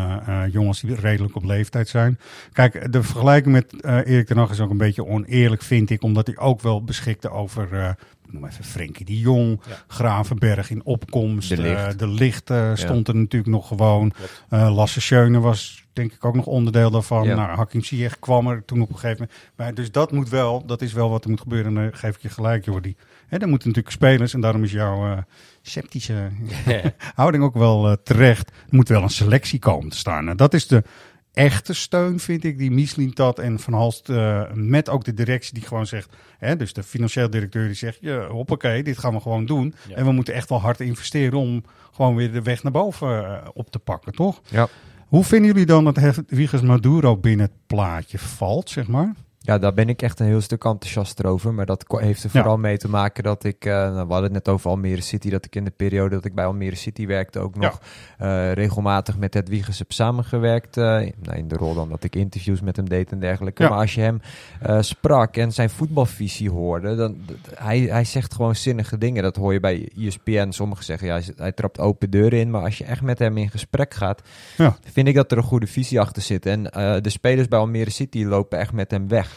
jongens 0.51 0.81
die 0.81 0.95
redelijk 0.95 1.35
op 1.35 1.43
leeftijd 1.43 1.87
zijn. 1.87 2.19
Kijk, 2.53 2.91
de 2.91 3.03
vergelijking 3.03 3.53
met 3.53 3.83
Erik 3.83 4.27
ten 4.27 4.37
Hag 4.37 4.51
is 4.51 4.59
ook 4.59 4.69
een 4.69 4.77
beetje 4.77 5.05
oneerlijk, 5.05 5.61
vind 5.61 5.89
ik, 5.89 6.03
omdat 6.03 6.27
hij 6.27 6.37
ook 6.37 6.61
wel 6.61 6.83
beschikte 6.83 7.29
over 7.29 7.95
noem 8.29 8.45
even 8.45 8.63
Frenkie 8.63 9.05
de 9.05 9.19
Jong, 9.19 9.61
ja. 9.67 9.83
Gravenberg 9.87 10.69
in 10.69 10.85
opkomst. 10.85 11.49
De 11.49 11.61
licht, 11.61 11.99
de 11.99 12.07
licht 12.07 12.51
stond 12.73 13.07
er 13.07 13.15
natuurlijk 13.15 13.51
nog 13.51 13.67
gewoon. 13.67 14.13
Lasse 14.49 15.01
Schöne 15.01 15.39
was 15.39 15.84
denk 15.95 16.13
ik 16.13 16.25
ook 16.25 16.35
nog 16.35 16.45
onderdeel 16.45 16.91
daarvan. 16.91 17.27
Ja. 17.27 17.35
Nou, 17.35 17.57
Hakim 17.57 17.83
Ziyech 17.83 18.19
kwam 18.19 18.47
er 18.47 18.65
toen 18.65 18.81
op 18.81 18.89
een 18.89 18.97
gegeven 18.97 19.27
moment 19.29 19.51
bij. 19.55 19.73
Dus 19.73 19.91
dat 19.91 20.11
moet 20.11 20.29
wel, 20.29 20.65
dat 20.65 20.81
is 20.81 20.93
wel 20.93 21.09
wat 21.09 21.23
er 21.23 21.29
moet 21.29 21.41
gebeuren. 21.41 21.77
En 21.77 21.83
dan 21.83 21.97
geef 21.97 22.15
ik 22.15 22.21
je 22.21 22.29
gelijk, 22.29 22.65
Jordi. 22.65 22.95
Hè, 23.27 23.37
dan 23.37 23.49
moeten 23.49 23.67
natuurlijk 23.67 23.95
spelers, 23.95 24.33
en 24.33 24.41
daarom 24.41 24.63
is 24.63 24.71
jouw 24.71 25.07
uh, 25.11 25.17
sceptische 25.61 26.29
houding 27.15 27.43
ook 27.43 27.53
wel 27.53 27.89
uh, 27.89 27.95
terecht. 28.03 28.49
Er 28.49 28.75
moet 28.75 28.89
wel 28.89 29.01
een 29.01 29.09
selectie 29.09 29.59
komen 29.59 29.89
te 29.89 29.97
staan. 29.97 30.29
En 30.29 30.37
dat 30.37 30.53
is 30.53 30.67
de 30.67 30.83
echte 31.33 31.73
steun, 31.73 32.19
vind 32.19 32.43
ik, 32.43 32.57
die 32.57 32.71
Mislintat 32.71 33.39
en 33.39 33.59
Van 33.59 33.73
Halst, 33.73 34.09
uh, 34.09 34.43
met 34.53 34.89
ook 34.89 35.03
de 35.03 35.13
directie 35.13 35.53
die 35.53 35.63
gewoon 35.63 35.87
zegt, 35.87 36.15
hè, 36.37 36.55
dus 36.55 36.73
de 36.73 36.83
financieel 36.83 37.29
directeur 37.29 37.65
die 37.65 37.75
zegt, 37.75 37.97
ja, 38.01 38.27
hoppakee, 38.27 38.83
dit 38.83 38.97
gaan 38.97 39.13
we 39.13 39.19
gewoon 39.19 39.45
doen. 39.45 39.75
Ja. 39.87 39.95
En 39.95 40.05
we 40.05 40.11
moeten 40.11 40.33
echt 40.33 40.49
wel 40.49 40.61
hard 40.61 40.79
investeren 40.79 41.39
om 41.39 41.63
gewoon 41.91 42.15
weer 42.15 42.31
de 42.31 42.41
weg 42.41 42.63
naar 42.63 42.71
boven 42.71 43.41
op 43.53 43.71
te 43.71 43.79
pakken, 43.79 44.13
toch? 44.13 44.41
Ja. 44.49 44.67
Hoe 45.07 45.23
vinden 45.23 45.47
jullie 45.47 45.65
dan 45.65 45.83
dat 45.83 46.21
Wiegers 46.27 46.61
Maduro 46.61 47.17
binnen 47.17 47.45
het 47.45 47.55
plaatje 47.67 48.19
valt, 48.19 48.69
zeg 48.69 48.87
maar? 48.87 49.15
Ja, 49.45 49.57
daar 49.57 49.73
ben 49.73 49.89
ik 49.89 50.01
echt 50.01 50.19
een 50.19 50.25
heel 50.25 50.41
stuk 50.41 50.63
enthousiaster 50.63 51.25
over. 51.25 51.53
Maar 51.53 51.65
dat 51.65 51.85
heeft 51.87 52.23
er 52.23 52.29
vooral 52.29 52.55
ja. 52.55 52.59
mee 52.59 52.77
te 52.77 52.89
maken 52.89 53.23
dat 53.23 53.43
ik... 53.43 53.65
Uh, 53.65 53.73
nou, 53.73 53.93
we 53.93 54.13
hadden 54.13 54.23
het 54.23 54.31
net 54.31 54.47
over 54.47 54.69
Almere 54.69 55.01
City. 55.01 55.29
Dat 55.29 55.45
ik 55.45 55.55
in 55.55 55.63
de 55.63 55.71
periode 55.71 56.15
dat 56.15 56.25
ik 56.25 56.35
bij 56.35 56.45
Almere 56.45 56.75
City 56.75 57.07
werkte... 57.07 57.39
ook 57.39 57.55
nog 57.55 57.79
ja. 58.17 58.47
uh, 58.47 58.53
regelmatig 58.53 59.17
met 59.17 59.35
Ed 59.35 59.49
Wiegers 59.49 59.79
heb 59.79 59.91
samengewerkt. 59.91 60.77
Uh, 60.77 60.83
nou, 60.83 61.37
in 61.37 61.47
de 61.47 61.55
rol 61.55 61.73
dan 61.73 61.89
dat 61.89 62.03
ik 62.03 62.15
interviews 62.15 62.61
met 62.61 62.75
hem 62.75 62.89
deed 62.89 63.11
en 63.11 63.19
dergelijke. 63.19 63.63
Ja. 63.63 63.69
Maar 63.69 63.77
als 63.77 63.95
je 63.95 64.01
hem 64.01 64.21
sprak 64.83 65.37
en 65.37 65.51
zijn 65.51 65.69
voetbalvisie 65.69 66.49
hoorde... 66.49 66.95
dan 66.95 67.17
hij, 67.55 67.79
hij 67.79 68.03
zegt 68.03 68.33
gewoon 68.33 68.55
zinnige 68.55 68.97
dingen. 68.97 69.23
Dat 69.23 69.35
hoor 69.35 69.53
je 69.53 69.59
bij 69.59 69.89
ESPN. 69.97 70.51
Sommigen 70.51 70.85
zeggen, 70.85 71.07
ja, 71.07 71.13
hij, 71.13 71.23
hij 71.37 71.51
trapt 71.51 71.79
open 71.79 72.09
deuren 72.09 72.39
in. 72.39 72.49
Maar 72.49 72.61
als 72.61 72.77
je 72.77 72.83
echt 72.83 73.01
met 73.01 73.19
hem 73.19 73.37
in 73.37 73.49
gesprek 73.49 73.93
gaat... 73.93 74.21
vind 74.91 75.07
ik 75.07 75.15
dat 75.15 75.31
er 75.31 75.37
een 75.37 75.43
goede 75.43 75.67
visie 75.67 75.99
achter 75.99 76.21
zit. 76.21 76.45
En 76.45 76.63
de 77.01 77.09
spelers 77.09 77.47
bij 77.47 77.59
Almere 77.59 77.89
City 77.89 78.23
lopen 78.23 78.59
echt 78.59 78.73
met 78.73 78.91
hem 78.91 79.07
weg 79.07 79.34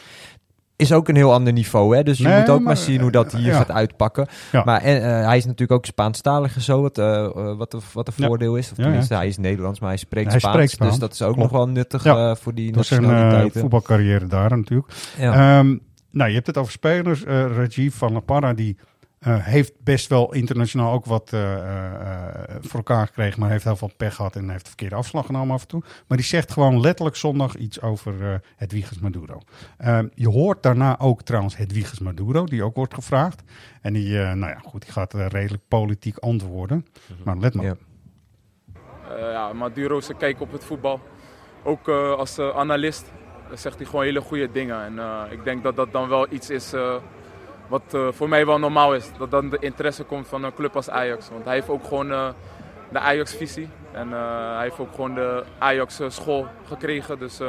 is 0.76 0.92
ook 0.92 1.08
een 1.08 1.16
heel 1.16 1.32
ander 1.32 1.52
niveau. 1.52 1.96
Hè? 1.96 2.02
Dus 2.02 2.18
je 2.18 2.24
Nee, 2.24 2.38
moet 2.38 2.48
ook 2.48 2.56
maar, 2.56 2.64
maar, 2.66 2.76
zien 2.76 3.00
hoe 3.00 3.10
dat 3.10 3.32
hier 3.32 3.46
ja. 3.46 3.56
gaat 3.56 3.70
uitpakken. 3.70 4.26
Ja. 4.52 4.62
Maar 4.64 4.82
en, 4.82 5.02
eh, 5.02 5.26
hij 5.26 5.36
is 5.36 5.44
natuurlijk 5.44 5.72
ook 5.72 5.86
Spaanstalig 5.86 6.54
en 6.54 6.60
zo, 6.60 6.82
wat, 6.82 6.98
eh, 6.98 7.24
eh, 7.24 7.56
wat, 7.56 7.70
de, 7.70 7.78
wat 7.92 8.12
Ja. 8.16 8.26
voordeel 8.26 8.56
is. 8.56 8.70
Of 8.70 8.76
tenminste, 8.76 9.14
hij 9.14 9.26
is 9.26 9.38
Nederlands, 9.38 9.80
maar 9.80 9.88
hij 9.88 9.98
spreekt 9.98 10.30
Hij 10.30 10.38
Spaans. 10.38 10.54
spreekt 10.54 10.72
Spaans. 10.72 10.90
Dus 10.90 11.00
dat 11.00 11.12
is 11.12 11.22
ook 11.22 11.34
Klopt. 11.34 11.50
nog 11.50 11.58
wel 11.60 11.68
nuttig 11.68 12.04
eh, 12.04 12.34
voor 12.34 12.54
die 12.54 12.74
was 12.74 12.90
een 12.90 13.04
eh, 13.04 13.44
voetbalcarrière 13.52 14.26
daar 14.26 14.56
natuurlijk. 14.56 14.92
Ehm, 15.18 15.76
nou, 16.10 16.28
je 16.28 16.34
hebt 16.34 16.46
het 16.46 16.56
over 16.56 16.72
spelers. 16.72 17.24
Eh 17.24 17.46
Rajiv 17.56 17.94
van 17.94 18.12
La 18.12 18.20
Parra, 18.20 18.52
die 18.54 18.76
eh, 19.18 19.44
heeft 19.44 19.72
best 19.84 20.08
wel 20.08 20.34
internationaal 20.34 20.92
ook 20.92 21.04
wat 21.04 21.32
eh, 21.32 21.54
eh, 21.54 22.56
voor 22.60 22.76
elkaar 22.76 23.06
gekregen. 23.06 23.40
Maar 23.40 23.50
heeft 23.50 23.64
heel 23.64 23.76
veel 23.76 23.90
pech 23.96 24.14
gehad 24.14 24.36
en 24.36 24.50
heeft 24.50 24.62
de 24.62 24.68
verkeerde 24.68 24.94
afslag 24.94 25.26
genomen 25.26 25.54
af 25.54 25.62
en 25.62 25.68
toe. 25.68 25.82
Maar 26.06 26.18
die 26.18 26.26
zegt 26.26 26.52
gewoon 26.52 26.80
letterlijk 26.80 27.16
zondag 27.16 27.56
iets 27.56 27.80
over 27.80 28.32
eh 28.32 28.38
Hedwiges 28.56 28.98
Maduro. 28.98 29.40
Ehm, 29.78 30.08
je 30.14 30.28
hoort 30.28 30.62
daarna 30.62 30.98
ook 30.98 31.22
trouwens 31.22 31.56
Hedwiges 31.56 31.98
Maduro, 31.98 32.44
die 32.44 32.62
ook 32.62 32.74
wordt 32.74 32.94
gevraagd. 32.94 33.42
En 33.80 33.92
die, 33.92 34.20
eh, 34.20 34.32
nou 34.32 34.52
ja, 34.52 34.58
goed, 34.64 34.82
die 34.82 34.92
gaat 34.92 35.14
redelijk 35.14 35.62
politiek 35.68 36.18
antwoorden. 36.18 36.86
Maar 37.24 37.36
let 37.38 37.54
maar. 37.54 37.64
Ja. 37.64 37.76
Eh, 39.08 39.32
ja, 39.32 39.52
Maduro 39.52 40.00
zijn 40.00 40.18
kijk 40.18 40.40
op 40.40 40.52
het 40.52 40.64
voetbal. 40.64 41.00
Ook 41.64 41.88
eh, 41.88 42.12
als 42.12 42.38
analist 42.38 43.12
zegt 43.54 43.76
hij 43.76 43.86
gewoon 43.86 44.04
hele 44.04 44.20
goede 44.20 44.50
dingen. 44.50 44.84
En 44.84 44.98
eh, 44.98 45.22
ik 45.30 45.44
denk 45.44 45.62
dat 45.62 45.76
dat 45.76 45.92
dan 45.92 46.08
wel 46.08 46.26
iets 46.32 46.50
is 46.50 46.72
eh, 46.72 46.96
wat 47.68 47.94
eh, 47.94 48.08
voor 48.10 48.28
mij 48.28 48.46
wel 48.46 48.58
normaal 48.58 48.94
is. 48.94 49.10
Dat 49.18 49.30
dan 49.30 49.48
de 49.48 49.58
interesse 49.60 50.04
komt 50.04 50.28
van 50.28 50.44
een 50.44 50.54
club 50.54 50.76
als 50.76 50.90
Ajax. 50.90 51.28
Want 51.28 51.44
hij 51.44 51.54
heeft 51.54 51.68
ook 51.68 51.84
gewoon 51.84 52.12
eh, 52.12 52.28
de 52.88 52.98
Ajax-visie. 52.98 53.68
En 53.92 54.12
eh, 54.12 54.54
hij 54.54 54.62
heeft 54.62 54.78
ook 54.78 54.94
gewoon 54.94 55.14
de 55.14 55.44
Ajax-school 55.58 56.46
gekregen. 56.66 57.18
Dus 57.18 57.40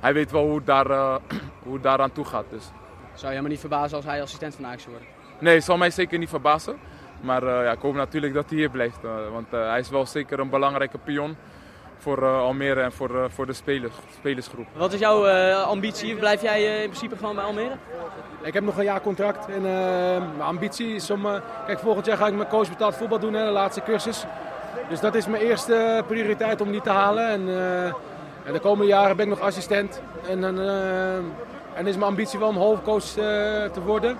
hij 0.00 0.14
weet 0.14 0.30
wel 0.30 0.46
hoe 0.46 0.56
het, 0.56 0.66
daar, 0.66 0.86
hoe 1.64 1.74
het 1.74 1.82
daaraan 1.82 2.12
toe 2.12 2.24
gaat. 2.24 2.44
Dus. 2.50 2.64
Zou 3.04 3.20
je 3.20 3.26
helemaal 3.26 3.50
niet 3.50 3.60
verbazen 3.60 3.96
als 3.96 4.06
hij 4.06 4.22
assistent 4.22 4.54
van 4.54 4.66
Ajax 4.66 4.86
wordt? 4.86 5.04
Nee, 5.38 5.54
het 5.54 5.64
zal 5.64 5.76
mij 5.76 5.90
zeker 5.90 6.18
niet 6.18 6.28
verbazen. 6.28 6.76
Maar 7.20 7.44
ja, 7.44 7.72
ik 7.72 7.80
hoop 7.80 7.94
natuurlijk 7.94 8.34
dat 8.34 8.50
hij 8.50 8.58
hier 8.58 8.70
blijft. 8.70 8.98
want 9.32 9.50
hij 9.50 9.78
is 9.78 9.90
wel 9.90 10.06
zeker 10.06 10.38
een 10.38 10.50
belangrijke 10.50 10.98
pion 10.98 11.36
voor 12.04 12.22
eh, 12.22 12.38
Almere 12.38 12.80
en 12.80 12.92
voor, 12.92 13.10
eh, 13.16 13.24
voor 13.28 13.46
de 13.46 13.52
spelers, 13.52 13.94
spelersgroep. 14.18 14.66
Wat 14.76 14.92
is 14.92 14.98
jouw 15.00 15.26
eh, 15.26 15.62
ambitie? 15.66 16.14
Blijf 16.14 16.42
jij 16.42 16.82
in 16.82 16.88
principe 16.88 17.16
gewoon 17.16 17.34
bij 17.34 17.44
Almere? 17.44 17.74
Ik 18.42 18.54
heb 18.54 18.64
nog 18.64 18.78
een 18.78 18.84
jaar 18.84 19.00
contract 19.00 19.46
en 19.48 19.54
eh, 19.54 19.62
mijn 20.36 20.40
ambitie 20.42 20.94
is 20.94 21.10
om... 21.10 21.26
eh, 21.26 21.34
kijk, 21.66 21.78
volgend 21.78 22.06
jaar 22.06 22.16
ga 22.16 22.26
ik 22.26 22.34
mijn 22.34 22.48
coach 22.48 22.68
betaald 22.68 22.94
voetbal 22.96 23.18
doen, 23.18 23.34
hè, 23.34 23.44
de 23.44 23.50
laatste 23.50 23.82
cursus. 23.82 24.24
Dus 24.88 25.00
dat 25.00 25.14
is 25.14 25.26
mijn 25.26 25.42
eerste 25.42 26.02
prioriteit 26.06 26.60
om 26.60 26.70
die 26.70 26.80
te 26.80 26.90
halen. 26.90 27.28
En, 27.28 27.48
eh, 27.48 27.84
en 28.44 28.52
de 28.52 28.60
komende 28.60 28.86
jaren 28.86 29.16
ben 29.16 29.24
ik 29.26 29.30
nog 29.38 29.40
assistent. 29.46 30.00
En 30.28 30.40
dan 30.40 30.60
eh, 30.60 31.14
en 31.74 31.86
is 31.86 31.94
mijn 31.96 32.10
ambitie 32.10 32.38
wel 32.38 32.48
om 32.48 32.56
hoofdcoach 32.56 33.04
eh, 33.16 33.24
te 33.72 33.80
worden. 33.84 34.18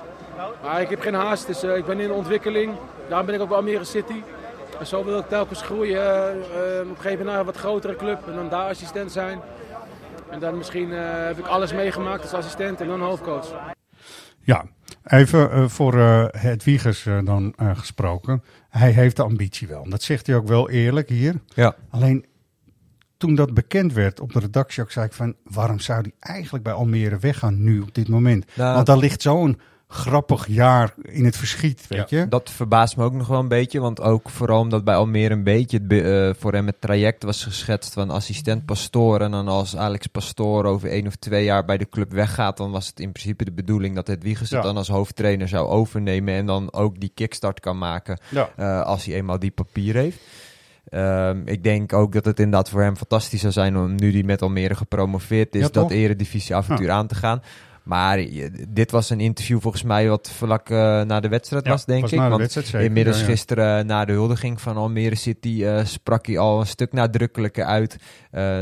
Maar 0.62 0.80
ik 0.80 0.88
heb 0.90 1.00
geen 1.00 1.14
haast, 1.14 1.46
dus 1.46 1.62
ik 1.62 1.84
ben 1.84 2.00
in 2.00 2.12
ontwikkeling. 2.12 2.72
Daarom 3.08 3.26
ben 3.26 3.34
ik 3.34 3.40
ook 3.40 3.48
bij 3.48 3.56
Almere 3.56 3.84
City. 3.84 4.22
En 4.78 4.86
zo 4.86 5.04
wil 5.04 5.18
ik 5.18 5.28
telkens 5.28 5.62
groeien. 5.62 6.02
eh, 6.02 6.80
op 6.82 6.88
een 6.88 6.96
gegeven 6.96 7.10
moment 7.10 7.26
naar 7.26 7.38
een 7.38 7.44
wat 7.44 7.56
grotere 7.56 7.96
club 7.96 8.26
en 8.28 8.34
dan 8.34 8.48
daar 8.48 8.68
assistent 8.68 9.12
zijn. 9.12 9.40
En 10.30 10.40
dan 10.40 10.56
misschien 10.56 10.92
eh, 10.92 11.26
heb 11.26 11.38
ik 11.38 11.46
alles 11.46 11.72
meegemaakt 11.72 12.22
als 12.22 12.32
assistent 12.32 12.80
en 12.80 12.86
dan 12.86 13.00
hoofdcoach. 13.00 13.72
Ja, 14.40 14.64
even 15.04 15.70
voor 15.70 15.98
eh 15.98 16.24
Hedwiges 16.30 17.06
eh, 17.06 17.18
dan 17.24 17.54
eh, 17.56 17.70
gesproken. 17.78 18.42
Hij 18.68 18.90
heeft 18.90 19.16
de 19.16 19.22
ambitie 19.22 19.68
wel. 19.68 19.88
Dat 19.88 20.02
zegt 20.02 20.26
hij 20.26 20.36
ook 20.36 20.46
wel 20.48 20.70
eerlijk 20.70 21.08
hier. 21.08 21.34
Ja. 21.54 21.76
Alleen 21.90 22.26
toen 23.16 23.34
dat 23.34 23.54
bekend 23.54 23.92
werd 23.92 24.20
op 24.20 24.32
de 24.32 24.38
redactie, 24.38 24.82
ook 24.82 24.90
zei 24.90 25.06
ik 25.06 25.12
van 25.12 25.34
waarom 25.44 25.78
zou 25.78 26.00
hij 26.00 26.12
eigenlijk 26.18 26.64
bij 26.64 26.72
Almere 26.72 27.18
weggaan 27.18 27.62
nu 27.62 27.80
op 27.80 27.94
dit 27.94 28.08
moment? 28.08 28.46
Nou, 28.56 28.74
Want 28.74 28.86
daar 28.86 28.96
ligt 28.96 29.22
zo'n 29.22 29.60
grappig 29.94 30.46
jaar 30.48 30.94
in 31.02 31.24
het 31.24 31.36
verschiet, 31.36 31.86
weet 31.88 32.10
je? 32.10 32.28
Dat 32.28 32.50
verbaast 32.50 32.96
me 32.96 33.04
ook 33.04 33.12
nog 33.12 33.26
wel 33.26 33.38
een 33.38 33.48
beetje, 33.48 33.80
want 33.80 34.00
ook 34.00 34.30
vooral 34.30 34.60
omdat 34.60 34.84
bij 34.84 34.94
Almere 34.94 35.34
een 35.34 35.42
beetje 35.44 35.80
het 35.88 35.92
eh, 35.92 36.40
voor 36.40 36.52
hem 36.52 36.66
het 36.66 36.80
traject 36.80 37.22
was 37.22 37.44
geschetst 37.44 37.92
van 37.92 38.10
assistent 38.10 38.64
pastoor. 38.64 39.20
En 39.20 39.30
dan 39.30 39.48
als 39.48 39.76
Alex 39.76 40.06
Pastoor 40.06 40.64
over 40.64 40.88
één 40.88 41.06
of 41.06 41.16
twee 41.16 41.44
jaar 41.44 41.64
bij 41.64 41.78
de 41.78 41.88
club 41.88 42.12
weggaat, 42.12 42.56
dan 42.56 42.70
was 42.70 42.86
het 42.86 43.00
in 43.00 43.12
principe 43.12 43.44
de 43.44 43.52
bedoeling 43.52 43.94
dat 43.94 44.06
het 44.06 44.22
Wiegers 44.22 44.50
het 44.50 44.62
dan 44.62 44.76
als 44.76 44.88
hoofdtrainer 44.88 45.48
zou 45.48 45.68
overnemen 45.68 46.34
en 46.34 46.46
dan 46.46 46.72
ook 46.72 47.00
die 47.00 47.12
kickstart 47.14 47.60
kan 47.60 47.78
maken 47.78 48.18
Ja. 48.30 48.48
eh, 48.56 48.80
als 48.82 49.04
hij 49.04 49.14
eenmaal 49.14 49.38
die 49.38 49.50
papier 49.50 49.94
heeft. 49.94 50.18
Ehm, 50.88 51.40
ik 51.44 51.62
denk 51.64 51.92
ook 51.92 52.12
dat 52.12 52.24
het 52.24 52.38
inderdaad 52.38 52.70
voor 52.70 52.82
hem 52.82 52.96
fantastisch 52.96 53.40
zou 53.40 53.52
zijn 53.52 53.76
om 53.76 53.94
nu 53.94 54.10
die 54.10 54.24
met 54.24 54.42
Almere 54.42 54.74
gepromoveerd 54.74 55.54
is, 55.54 55.60
Ja, 55.60 55.68
dat 55.68 55.82
toch? 55.82 55.92
eredivisie-avontuur 55.92 56.90
aan 56.90 57.06
te 57.06 57.14
gaan. 57.14 57.42
Maar 57.84 58.20
je- 58.20 58.64
dit 58.68 58.90
was 58.90 59.10
een 59.10 59.20
interview 59.20 59.60
volgens 59.60 59.82
mij 59.82 60.08
wat 60.08 60.30
vlak 60.30 60.70
eh, 60.70 60.76
na 61.02 61.20
de 61.20 61.28
wedstrijd 61.28 61.64
Ja, 61.64 61.70
was, 61.70 61.84
denk 61.84 62.00
was 62.00 62.12
ik. 62.12 62.18
Want 62.18 62.52
zeker, 62.52 62.80
inmiddels 62.80 63.16
ja, 63.16 63.22
ja. 63.22 63.28
gisteren 63.28 63.78
eh, 63.78 63.84
na 63.84 64.04
de 64.04 64.12
huldiging 64.12 64.60
van 64.60 64.76
Almere 64.76 65.14
City 65.14 65.64
eh, 65.64 65.84
sprak 65.84 66.26
hij 66.26 66.38
al 66.38 66.60
een 66.60 66.66
stuk 66.66 66.92
nadrukkelijker 66.92 67.64
uit 67.64 67.96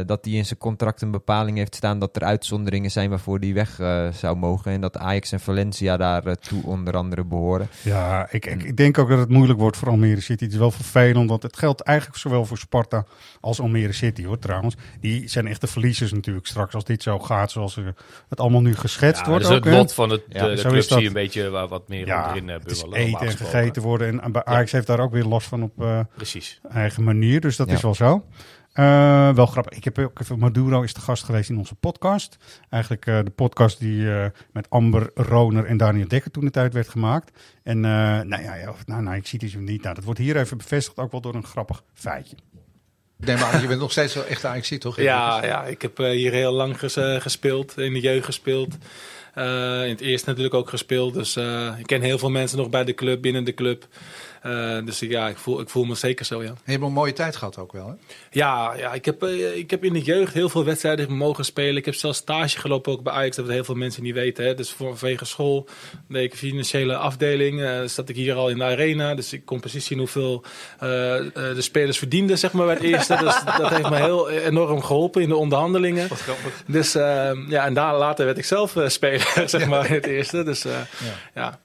dat 0.07 0.25
hij 0.25 0.35
in 0.35 0.45
zijn 0.47 0.59
contract 0.59 1.03
een 1.03 1.11
bepaling 1.11 1.57
heeft 1.57 1.75
staan 1.75 1.99
dat 1.99 2.17
er 2.17 2.23
uitzonderingen 2.25 2.91
zijn 2.91 3.11
waarvoor 3.11 3.39
hij 3.39 3.53
weg 3.55 3.81
zou 4.15 4.37
mogen. 4.37 4.73
En 4.73 4.81
dat 4.81 4.97
Ajax 4.99 5.33
en 5.33 5.41
Valencia 5.41 5.97
daar 5.97 6.37
toe 6.37 6.63
onder 6.65 6.97
andere 6.97 7.25
behoren. 7.25 7.69
Ja, 7.83 8.27
ik, 8.31 8.47
ik, 8.47 8.63
ik 8.63 8.77
denk 8.77 8.99
ook 8.99 9.09
dat 9.09 9.19
het 9.19 9.29
moeilijk 9.29 9.59
wordt 9.59 9.77
voor 9.77 9.89
Almere 9.89 10.21
City. 10.21 10.45
Het 10.45 10.53
is 10.53 10.59
wel 10.59 10.71
vervelend, 10.71 11.29
want 11.29 11.43
het 11.43 11.59
geldt 11.59 11.81
eigenlijk 11.81 12.19
zowel 12.19 12.45
voor 12.45 12.59
Sparta 12.59 13.05
als 13.41 13.61
Almere 13.61 13.93
City, 13.93 14.25
hoor, 14.25 14.39
trouwens. 14.39 14.77
Die 15.01 15.29
zijn 15.29 15.47
echt 15.47 15.61
de 15.61 15.67
verliezers 15.67 16.13
natuurlijk 16.13 16.47
straks 16.47 16.75
als 16.75 16.85
dit 16.85 17.03
zo 17.03 17.19
gaat 17.19 17.51
zoals 17.51 17.79
het 18.29 18.41
allemaal 18.41 18.63
nu 18.63 18.75
geschetst 18.75 19.12
Ja, 19.19 19.25
wordt. 19.27 19.43
dat 19.43 19.53
is 19.53 19.59
ook, 19.59 19.65
het 19.65 19.75
lot 19.75 19.95
van 19.95 20.11
het, 20.11 20.23
Ja, 20.29 20.49
de, 20.49 20.55
de 20.63 21.01
je 21.01 21.07
een 21.07 21.13
beetje 21.13 21.51
waar 21.51 21.69
wat 21.69 21.89
meer 21.89 22.07
Ja, 22.07 22.19
onderin 22.29 22.49
uh, 22.49 22.55
het 22.55 22.71
is 22.71 22.81
bubbelen. 22.81 23.07
eten 23.07 23.27
en 23.27 23.37
gegeten 23.37 23.83
worden. 23.83 24.21
En 24.21 24.47
Ajax 24.47 24.73
heeft 24.73 24.87
daar 24.87 25.01
ook 25.01 25.13
weer 25.13 25.25
last 25.25 25.49
van 25.49 25.63
op 25.63 25.83
eh, 25.83 26.01
Precies. 26.17 26.61
eigen 26.69 27.03
manier. 27.05 27.41
Dus 27.41 27.57
dat 27.57 27.69
is 27.71 27.81
wel 27.83 27.95
zo. 27.95 28.25
Eh, 28.73 29.35
wel 29.35 29.47
grappig. 29.47 29.77
Ik 29.77 29.85
heb 29.85 29.99
ook 29.99 30.21
even, 30.21 30.39
Maduro 30.39 30.83
is 30.83 30.95
de 30.95 31.01
gast 31.01 31.25
geweest 31.25 31.51
in 31.51 31.59
onze 31.59 31.75
podcast. 31.75 32.37
Eigenlijk 32.71 33.07
eh, 33.07 33.19
de 33.25 33.31
podcast 33.31 33.79
die 33.81 34.15
eh, 34.15 34.27
met 34.53 34.71
Amber 34.71 35.11
Roner 35.15 35.65
en 35.65 35.77
Daniel 35.77 36.09
Dekker 36.09 36.31
toen 36.31 36.45
de 36.45 36.51
tijd 36.51 36.73
werd 36.75 36.89
gemaakt. 36.89 37.39
En 37.63 37.77
eh, 37.85 37.91
nou 38.21 38.43
ja, 38.43 38.69
of- 38.71 38.87
nou, 38.87 39.03
nou, 39.03 39.17
ik 39.17 39.27
zie 39.27 39.39
het 39.43 39.53
dus 39.53 39.61
niet. 39.61 39.83
Nou, 39.83 39.95
dat 39.95 40.05
wordt 40.05 40.19
hier 40.21 40.37
even 40.37 40.57
bevestigd 40.59 40.99
ook 40.99 41.11
wel 41.11 41.21
door 41.21 41.35
een 41.35 41.45
grappig 41.45 41.83
feitje. 41.95 42.37
Ik 43.23 43.29
neem 43.29 43.39
aan, 43.39 43.61
je 43.61 43.67
bent 43.67 43.81
nog 43.81 43.91
steeds 43.91 44.15
wel 44.15 44.27
echt 44.27 44.45
Ajax 44.45 44.75
toch? 44.79 45.01
Ja, 45.01 45.45
ja, 45.45 45.65
ik 45.65 45.83
heb 45.83 45.99
eh, 45.99 46.11
hier 46.11 46.33
heel 46.33 46.53
lang 46.53 46.81
eh, 46.81 47.21
gespeeld, 47.21 47.79
in 47.79 47.93
de 47.93 48.01
jeugd 48.01 48.25
gespeeld. 48.25 48.75
Eh, 49.35 49.45
in 49.85 49.91
het 49.91 50.01
eerste 50.01 50.29
natuurlijk 50.29 50.55
ook 50.55 50.69
gespeeld. 50.69 51.15
Dus 51.15 51.37
ik 51.79 51.87
ken 51.87 52.01
heel 52.01 52.19
veel 52.19 52.31
mensen 52.31 52.59
nog 52.59 52.71
bij 52.71 52.85
de 52.85 52.95
club, 52.95 53.23
binnen 53.23 53.45
de 53.45 53.55
club. 53.55 53.87
Eh, 54.43 54.79
dus 54.85 54.99
ja, 54.99 55.29
ik 55.29 55.37
voel, 55.37 55.61
ik 55.61 55.69
voel 55.69 55.85
me 55.85 55.95
zeker 55.95 56.25
zo, 56.25 56.43
ja. 56.43 56.49
En 56.49 56.55
je 56.65 56.71
hebt 56.73 56.83
een 56.85 56.93
mooie 56.93 57.13
tijd 57.13 57.37
gehad 57.37 57.59
ook 57.59 57.73
wel, 57.73 57.87
hè? 57.89 57.95
Ja, 58.31 58.75
ja 58.77 58.93
ik, 58.93 59.05
heb, 59.05 59.23
eh, 59.23 59.57
ik 59.57 59.71
heb 59.71 59.85
in 59.85 59.93
de 59.93 60.01
jeugd 60.03 60.33
heel 60.35 60.49
veel 60.49 60.65
wedstrijden 60.65 61.13
mogen 61.13 61.45
spelen. 61.45 61.77
Ik 61.77 61.85
heb 61.85 61.95
zelfs 61.95 62.19
stage 62.19 62.59
gelopen 62.59 62.93
ook 62.93 63.03
bij 63.03 63.13
Ajax, 63.13 63.37
dat 63.37 63.49
heel 63.49 63.65
veel 63.65 63.75
mensen 63.75 64.03
niet 64.03 64.15
weten. 64.15 64.45
Hè. 64.45 64.55
Dus 64.55 64.71
voor- 64.73 64.99
vanwege 64.99 65.25
school 65.25 65.69
deed 66.09 66.25
ik 66.25 66.35
financiële 66.39 66.97
afdeling. 66.97 67.63
eh 67.63 67.81
zat 67.87 68.09
ik 68.09 68.17
hier 68.17 68.35
al 68.35 68.49
in 68.49 68.59
de 68.59 68.65
arena. 68.65 69.15
Dus 69.15 69.33
ik 69.33 69.45
kon 69.45 69.61
precies 69.61 69.85
zien 69.87 69.99
hoeveel 69.99 70.45
eh, 70.79 71.17
eh, 71.19 71.33
de 71.35 71.63
spelers 71.63 71.99
verdienden 71.99 72.39
zeg 72.39 72.53
maar, 72.53 72.67
bij 72.67 72.75
het 72.75 72.85
eerste. 72.85 73.17
dus 73.17 73.35
dat 73.59 73.69
heeft 73.71 73.91
me 73.91 73.97
heel 73.97 74.31
enorm 74.31 74.83
geholpen 74.83 75.23
in 75.23 75.29
de 75.29 75.37
onderhandelingen. 75.37 76.09
Dus 76.67 76.95
eh, 76.95 77.31
ja, 77.49 77.65
en 77.65 77.75
daar 77.75 77.97
later 77.99 78.25
werd 78.25 78.39
ik 78.39 78.45
zelf 78.45 78.75
speler, 78.87 79.43
zeg 79.47 79.67
maar, 79.67 79.87
in 79.87 79.95
het 79.95 80.07
eerste. 80.07 80.43
Dus 80.43 80.65
eh, 80.65 80.73
ja. 81.35 81.61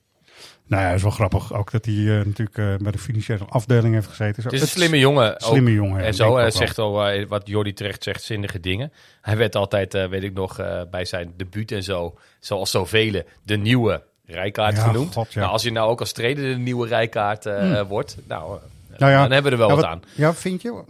Nou 0.68 0.84
ja, 0.84 0.92
is 0.92 1.02
wel 1.02 1.12
grappig 1.12 1.54
ook 1.54 1.72
dat 1.72 1.86
hij 1.86 1.94
eh, 1.96 2.26
natuurlijk 2.26 2.58
eh, 2.58 2.74
bij 2.78 2.92
de 2.92 2.98
financiële 2.98 3.46
afdeling 3.50 3.94
heeft 3.94 4.08
gezeten. 4.08 4.42
Zo, 4.44 4.48
Het 4.50 4.58
is 4.58 4.62
een 4.62 4.68
slimme 4.68 5.00
jongen. 5.00 5.34
Slimme 5.38 5.72
jongen. 5.74 6.04
En 6.04 6.14
zo 6.14 6.34
hij 6.34 6.42
wel. 6.42 6.52
zegt 6.52 6.78
al, 6.80 7.08
eh, 7.08 7.28
wat 7.28 7.48
Jordi 7.48 7.74
terecht 7.74 8.04
zegt, 8.04 8.24
zinnige 8.24 8.60
dingen. 8.60 8.92
Hij 9.22 9.38
werd 9.38 9.56
altijd, 9.56 9.94
eh, 9.94 10.06
weet 10.08 10.24
ik 10.24 10.34
nog, 10.34 10.60
eh, 10.60 10.82
bij 10.92 11.06
zijn 11.06 11.34
debuut 11.38 11.72
en 11.72 11.84
zo, 11.84 12.16
zoals 12.40 12.72
zoveel, 12.72 13.22
de 13.44 13.58
nieuwe 13.58 14.04
rijkaart 14.26 14.76
Ja, 14.78 14.84
genoemd. 14.84 15.14
god, 15.14 15.34
ja. 15.34 15.40
Nou, 15.40 15.52
als 15.52 15.64
je 15.64 15.72
nou 15.72 15.90
ook 15.90 16.00
als 16.00 16.12
trainer 16.12 16.44
de 16.54 16.60
nieuwe 16.60 16.88
rijkaart 16.88 17.46
eh, 17.46 17.60
Hmm. 17.60 17.84
wordt, 17.84 18.18
nou, 18.28 18.58
eh, 18.92 19.00
Nou 19.00 19.12
ja, 19.12 19.22
dan 19.22 19.32
hebben 19.32 19.52
we 19.52 19.58
er 19.58 19.68
wel 19.68 19.76
wat- 19.76 19.86
aan. 19.86 20.02
Ja, 20.16 20.34
vind 20.34 20.62
je? 20.62 20.84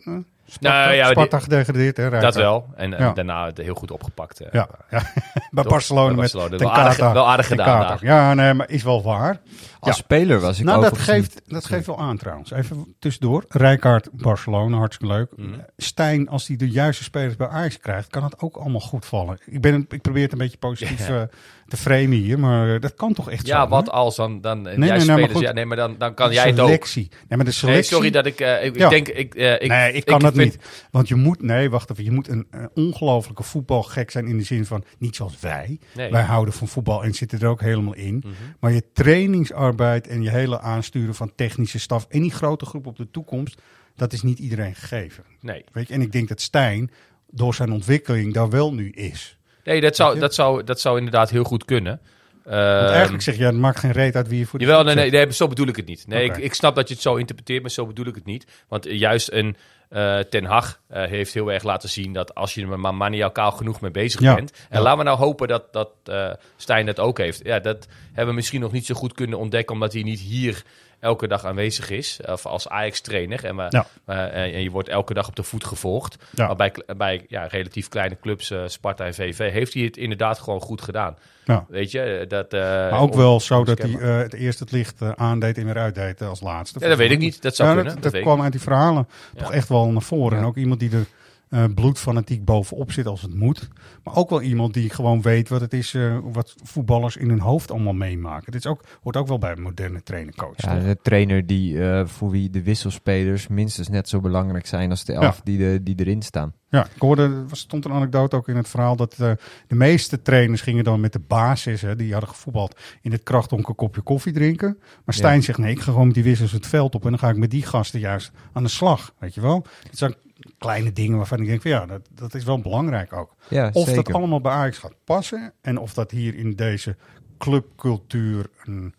Eh, 0.48 0.54
Sparta, 0.54 0.78
Nou 0.84 0.94
ja, 0.96 1.10
Sparta 1.10 1.40
gedegradeerd, 1.40 1.98
hè? 1.98 2.10
Dat 2.10 2.36
wel. 2.36 2.66
En, 2.76 2.94
en 2.94 3.04
Ja. 3.04 3.14
daarna 3.14 3.46
het 3.46 3.58
heel 3.58 3.76
goed 3.76 3.92
opgepakt. 3.92 4.40
eh. 4.40 4.48
Ja, 4.52 4.68
ja. 4.90 5.00
bij 5.52 5.64
Toch? 5.64 5.68
Barcelona 5.72 6.06
Bij 6.14 6.16
met 6.16 6.32
Barcelona. 6.32 6.58
Wel 6.58 6.72
aardig- 6.74 6.98
wel 7.14 7.28
aardig 7.30 7.48
ten 7.48 7.58
gedaan. 7.60 7.98
Ja, 8.02 8.34
nee, 8.34 8.54
maar 8.54 8.70
is 8.70 8.84
wel 8.84 9.04
waar. 9.04 9.40
Als 9.80 9.96
Ja. 9.98 10.04
speler 10.04 10.40
was 10.40 10.60
ik 10.60 10.66
Nou, 10.66 10.82
dat 10.82 10.98
geeft, 10.98 11.34
niet- 11.36 11.44
dat 11.54 11.66
geeft 11.66 11.86
wel 11.86 12.00
aan 12.00 12.18
trouwens. 12.18 12.52
Even 12.52 12.96
tussendoor. 13.00 13.46
Rijkaard, 13.50 14.10
Barcelona, 14.12 14.78
hartstikke 14.78 15.14
leuk. 15.14 15.30
Mhm. 15.36 15.60
Stijn, 15.78 16.30
als 16.30 16.48
hij 16.48 16.56
de 16.58 16.70
juiste 16.70 17.04
spelers 17.04 17.36
bij 17.36 17.48
Ajax 17.48 17.78
krijgt, 17.80 18.08
kan 18.10 18.24
het 18.24 18.40
ook 18.42 18.56
allemaal 18.58 18.80
goed 18.82 19.06
vallen. 19.06 19.38
Ik, 19.46 19.62
ben, 19.62 19.86
ik 19.90 20.02
probeer 20.02 20.24
het 20.24 20.32
een 20.32 20.38
beetje 20.38 20.58
positief 20.58 21.08
Ja. 21.08 21.28
Te 21.68 21.78
framen 21.78 22.12
hier, 22.18 22.40
maar 22.40 22.80
dat 22.80 22.94
kan 22.94 23.14
toch 23.14 23.30
echt 23.32 23.48
zo. 23.48 23.54
Ja, 23.54 23.68
wat 23.68 23.86
hè? 23.86 23.92
als 23.92 24.16
dan, 24.16 24.42
dan 24.42 24.62
Nee, 24.62 24.74
jij 24.78 24.98
nee, 24.98 25.08
nee, 25.08 25.24
spelers, 25.24 25.40
ja, 25.40 25.52
nee, 25.52 25.66
maar 25.66 25.78
dan, 25.78 25.96
dan 25.98 26.14
kan 26.14 26.32
jij 26.32 26.46
het 26.48 26.60
ook. 26.60 26.66
selectie. 26.68 27.08
Nee, 27.28 27.38
maar 27.38 27.46
de 27.46 27.52
selectie... 27.52 27.84
Sorry 27.96 28.10
dat 28.10 28.26
ik, 28.26 28.40
eh, 28.40 28.66
ik, 28.66 28.78
Ja. 28.78 28.90
denk, 28.90 29.08
ik, 29.08 29.36
eh, 29.36 29.54
ik, 29.54 29.68
nee, 29.68 29.92
ik 29.94 30.06
kan 30.06 30.20
dat 30.20 30.34
vind- 30.36 30.52
niet. 30.54 30.88
Want 30.92 31.08
je 31.08 31.16
moet, 31.16 31.42
nee, 31.42 31.70
wacht 31.70 31.92
even. 31.92 32.04
Je 32.04 32.12
moet 32.12 32.28
een, 32.28 32.48
ongelofelijke 32.74 33.44
voetbalgek 33.44 34.12
zijn 34.12 34.28
in 34.28 34.38
de 34.38 34.44
zin 34.44 34.66
van, 34.66 34.84
niet 34.98 35.16
zoals 35.16 35.40
wij. 35.40 35.80
Wij 35.94 36.22
houden 36.24 36.54
van 36.54 36.68
voetbal 36.68 37.04
en 37.04 37.14
zitten 37.14 37.40
er 37.40 37.48
ook 37.48 37.62
helemaal 37.62 37.96
in. 37.96 38.16
Mhm. 38.18 38.34
Maar 38.60 38.72
je 38.72 38.84
trainingsarbeid 38.94 40.08
en 40.08 40.22
je 40.22 40.30
hele 40.30 40.60
aansturen 40.60 41.16
van 41.16 41.32
technische 41.36 41.80
staf 41.80 42.06
en 42.10 42.22
die 42.22 42.32
grote 42.32 42.66
groep 42.66 42.86
op 42.88 42.98
de 42.98 43.12
toekomst, 43.12 43.62
dat 43.96 44.14
is 44.14 44.22
niet 44.22 44.40
iedereen 44.40 44.76
gegeven. 44.76 45.24
Nee. 45.42 45.64
Weet 45.72 45.88
je? 45.88 45.94
En 45.94 46.02
ik 46.02 46.12
denk 46.12 46.28
dat 46.28 46.42
Stijn 46.42 46.92
door 47.30 47.54
zijn 47.56 47.72
ontwikkeling 47.72 48.34
daar 48.34 48.50
wel 48.50 48.74
nu 48.74 48.90
is. 48.90 49.37
Nee, 49.68 49.82
dat 49.82 49.96
zou, 49.96 50.20
dat, 50.20 50.34
zou, 50.34 50.64
dat 50.64 50.80
zou 50.82 50.98
inderdaad 50.98 51.30
heel 51.30 51.44
goed 51.44 51.66
kunnen. 51.66 52.00
Want 52.44 52.56
Ehm, 52.56 52.94
eigenlijk 52.94 53.24
zeg 53.24 53.38
je, 53.38 53.44
het 53.44 53.56
maakt 53.56 53.80
geen 53.80 53.92
reet 53.92 54.16
uit 54.16 54.28
wie 54.28 54.40
je 54.40 54.46
voor 54.46 54.60
de 54.60 54.66
Jawel, 54.66 54.84
nee, 54.84 54.96
nee, 54.96 55.12
nee, 55.12 55.34
zo 55.34 55.48
bedoel 55.48 55.68
ik 55.68 55.76
het 55.76 55.86
niet. 55.86 56.08
Nee, 56.08 56.24
ik, 56.24 56.38
ik 56.38 56.54
snap 56.54 56.76
dat 56.76 56.88
je 56.88 56.94
het 56.94 57.04
zo 57.04 57.16
interpreteert, 57.16 57.62
maar 57.62 57.72
zo 57.72 57.86
bedoel 57.86 58.06
ik 58.06 58.16
het 58.16 58.26
niet. 58.26 58.48
Want 58.68 58.86
juist 58.90 59.32
een 59.32 59.56
eh, 59.90 60.20
Ten 60.20 60.46
Hag 60.46 60.80
eh, 60.88 61.04
heeft 61.04 61.34
heel 61.34 61.52
erg 61.52 61.64
laten 61.64 61.90
zien 61.90 62.14
dat 62.14 62.36
als 62.36 62.54
je 62.54 62.62
er 62.62 62.80
maar 62.80 62.96
maniacaal 62.96 63.52
genoeg 63.52 63.82
mee 63.82 63.92
bezig 63.92 64.22
Ja, 64.22 64.36
bent. 64.36 64.52
En 64.70 64.78
ja. 64.78 64.82
laten 64.84 64.98
we 64.98 65.04
nou 65.04 65.18
hopen 65.18 65.48
dat, 65.48 65.74
dat 65.74 65.90
eh, 66.04 66.32
Stijn 66.56 66.86
dat 66.86 67.00
ook 67.00 67.18
heeft. 67.18 67.40
Ja, 67.44 67.60
dat 67.60 67.88
hebben 68.08 68.28
we 68.28 68.34
misschien 68.34 68.62
nog 68.62 68.72
niet 68.72 68.86
zo 68.86 68.96
goed 68.96 69.14
kunnen 69.14 69.40
ontdekken, 69.40 69.74
omdat 69.74 69.94
hij 69.94 70.04
niet 70.04 70.20
hier 70.20 70.64
elke 71.00 71.28
dag 71.28 71.46
aanwezig 71.46 71.90
is. 71.90 72.20
Of 72.26 72.46
als 72.46 72.68
Ajax-trainer. 72.70 73.46
En, 73.46 73.56
we- 73.56 73.68
Ja. 73.70 73.86
eh, 74.06 74.54
en 74.56 74.62
je 74.64 74.72
wordt 74.72 74.90
elke 74.90 75.14
dag 75.14 75.28
op 75.28 75.36
de 75.36 75.44
voet 75.44 75.64
gevolgd. 75.66 76.16
Ja. 76.36 76.46
Maar 76.48 76.56
bij, 76.56 76.74
bij 76.98 77.26
ja, 77.28 77.46
relatief 77.46 77.90
kleine 77.90 78.18
clubs, 78.22 78.52
eh, 78.52 78.62
Sparta 78.66 79.06
en 79.06 79.14
VV, 79.14 79.52
heeft 79.52 79.74
hij 79.74 79.84
het 79.84 79.98
inderdaad 79.98 80.40
gewoon 80.40 80.62
goed 80.62 80.82
gedaan. 80.82 81.18
Ja. 81.46 81.66
Weet 81.70 81.92
je, 81.92 82.02
eh, 82.02 82.28
dat... 82.30 82.52
Maar 82.52 83.00
ook 83.00 83.14
wel 83.14 83.40
zo 83.40 83.64
dat 83.64 83.78
hij 83.78 83.90
het 83.90 84.34
eerst 84.34 84.60
het 84.60 84.72
licht 84.72 85.02
eh, 85.02 85.12
aandeed 85.16 85.58
en 85.58 85.66
weer 85.66 85.78
uitdeed 85.78 86.22
als 86.22 86.42
laatste. 86.42 86.80
Ja, 86.80 86.88
dat 86.88 86.98
weet 86.98 87.12
ik 87.12 87.20
niet. 87.20 87.42
Dat 87.42 87.56
zou 87.56 87.70
Ja, 87.70 87.76
kunnen. 87.76 88.02
Dat, 88.02 88.20
kwam 88.20 88.42
uit 88.42 88.52
die 88.52 88.62
verhalen 88.62 89.08
Ja. 89.36 89.42
toch 89.42 89.52
echt 89.54 89.70
wel 89.70 89.92
naar 89.92 90.02
voren. 90.02 90.38
En 90.38 90.44
ook 90.46 90.56
iemand 90.58 90.80
die 90.80 90.92
er 90.92 91.06
eh, 91.50 91.64
bloedfanatiek 91.76 92.46
bovenop 92.46 92.92
zit 92.92 93.06
als 93.08 93.22
het 93.22 93.34
moet. 93.36 93.68
Maar 94.04 94.16
ook 94.16 94.30
wel 94.30 94.42
iemand 94.42 94.74
die 94.74 94.90
gewoon 94.90 95.22
weet 95.22 95.50
wat 95.50 95.62
het 95.62 95.74
is, 95.74 95.94
eh, 95.94 96.18
wat 96.24 96.56
voetballers 96.64 97.18
in 97.18 97.30
hun 97.30 97.40
hoofd 97.40 97.72
allemaal 97.72 97.94
meemaken. 97.94 98.52
Dit 98.52 98.66
is 98.66 98.72
ook, 98.72 98.84
hoort 99.04 99.18
ook 99.18 99.28
wel 99.28 99.38
bij 99.38 99.52
een 99.52 99.62
moderne 99.62 100.04
trainer-coach. 100.04 100.54
Ja, 100.58 100.80
de 100.80 100.98
trainer 101.02 101.46
die, 101.46 101.84
eh, 101.90 102.06
voor 102.06 102.30
wie 102.30 102.50
de 102.50 102.64
wisselspelers 102.64 103.48
minstens 103.48 103.88
net 103.88 104.10
zo 104.10 104.20
belangrijk 104.22 104.66
zijn 104.68 104.90
als 104.90 105.06
de 105.06 105.14
elf 105.14 105.24
Ja. 105.36 105.42
die, 105.44 105.58
de, 105.58 105.80
die 105.84 105.96
erin 106.00 106.22
staan. 106.22 106.54
Ja, 106.70 106.86
ik 106.96 107.02
hoorde, 107.02 107.46
er 107.50 107.58
stond 107.58 107.86
een 107.86 107.92
anekdote 107.92 108.36
ook 108.36 108.48
in 108.48 108.56
het 108.56 108.68
verhaal 108.70 108.96
dat 108.96 109.16
de 109.18 109.38
meeste 109.68 110.22
trainers 110.22 110.62
gingen 110.62 110.84
dan 110.84 111.00
met 111.00 111.14
de 111.14 111.20
basis, 111.28 111.82
hè, 111.82 111.96
die 111.96 112.12
hadden 112.12 112.30
gevoetbald, 112.30 112.80
in 113.02 113.12
het 113.12 113.24
krachtdonker 113.24 113.76
kopje 113.76 114.02
koffie 114.02 114.34
drinken. 114.34 114.78
Maar 115.06 115.16
Stijn 115.16 115.36
Ja. 115.38 115.42
zegt 115.42 115.58
nee, 115.58 115.72
ik 115.72 115.80
ga 115.80 115.92
gewoon 115.92 116.06
met 116.06 116.16
die 116.16 116.24
wissels 116.24 116.52
het 116.52 116.68
veld 116.68 116.96
op 116.96 117.04
en 117.04 117.10
dan 117.10 117.20
ga 117.20 117.30
ik 117.30 117.38
met 117.38 117.52
die 117.52 117.64
gasten 117.64 118.00
juist 118.00 118.32
aan 118.54 118.64
de 118.64 118.70
slag, 118.70 119.14
weet 119.20 119.34
je 119.34 119.42
wel. 119.42 119.66
Het 119.90 119.98
zijn 119.98 120.16
kleine 120.58 120.94
dingen 120.94 121.18
waarvan 121.18 121.40
ik 121.40 121.48
denk 121.48 121.62
van 121.62 121.72
ja, 121.72 121.86
dat, 121.86 122.02
dat 122.14 122.34
is 122.34 122.44
wel 122.44 122.60
belangrijk 122.60 123.14
ook. 123.14 123.36
Ja, 123.50 123.70
of 123.74 123.90
dat 123.94 124.14
allemaal 124.14 124.42
bij 124.42 124.52
Ajax 124.52 124.78
gaat 124.78 124.94
passen 125.04 125.54
en 125.62 125.78
of 125.78 125.94
dat 125.94 126.12
hier 126.12 126.36
in 126.36 126.56
deze 126.56 126.96
clubcultuur 127.38 128.46
een 128.64 128.94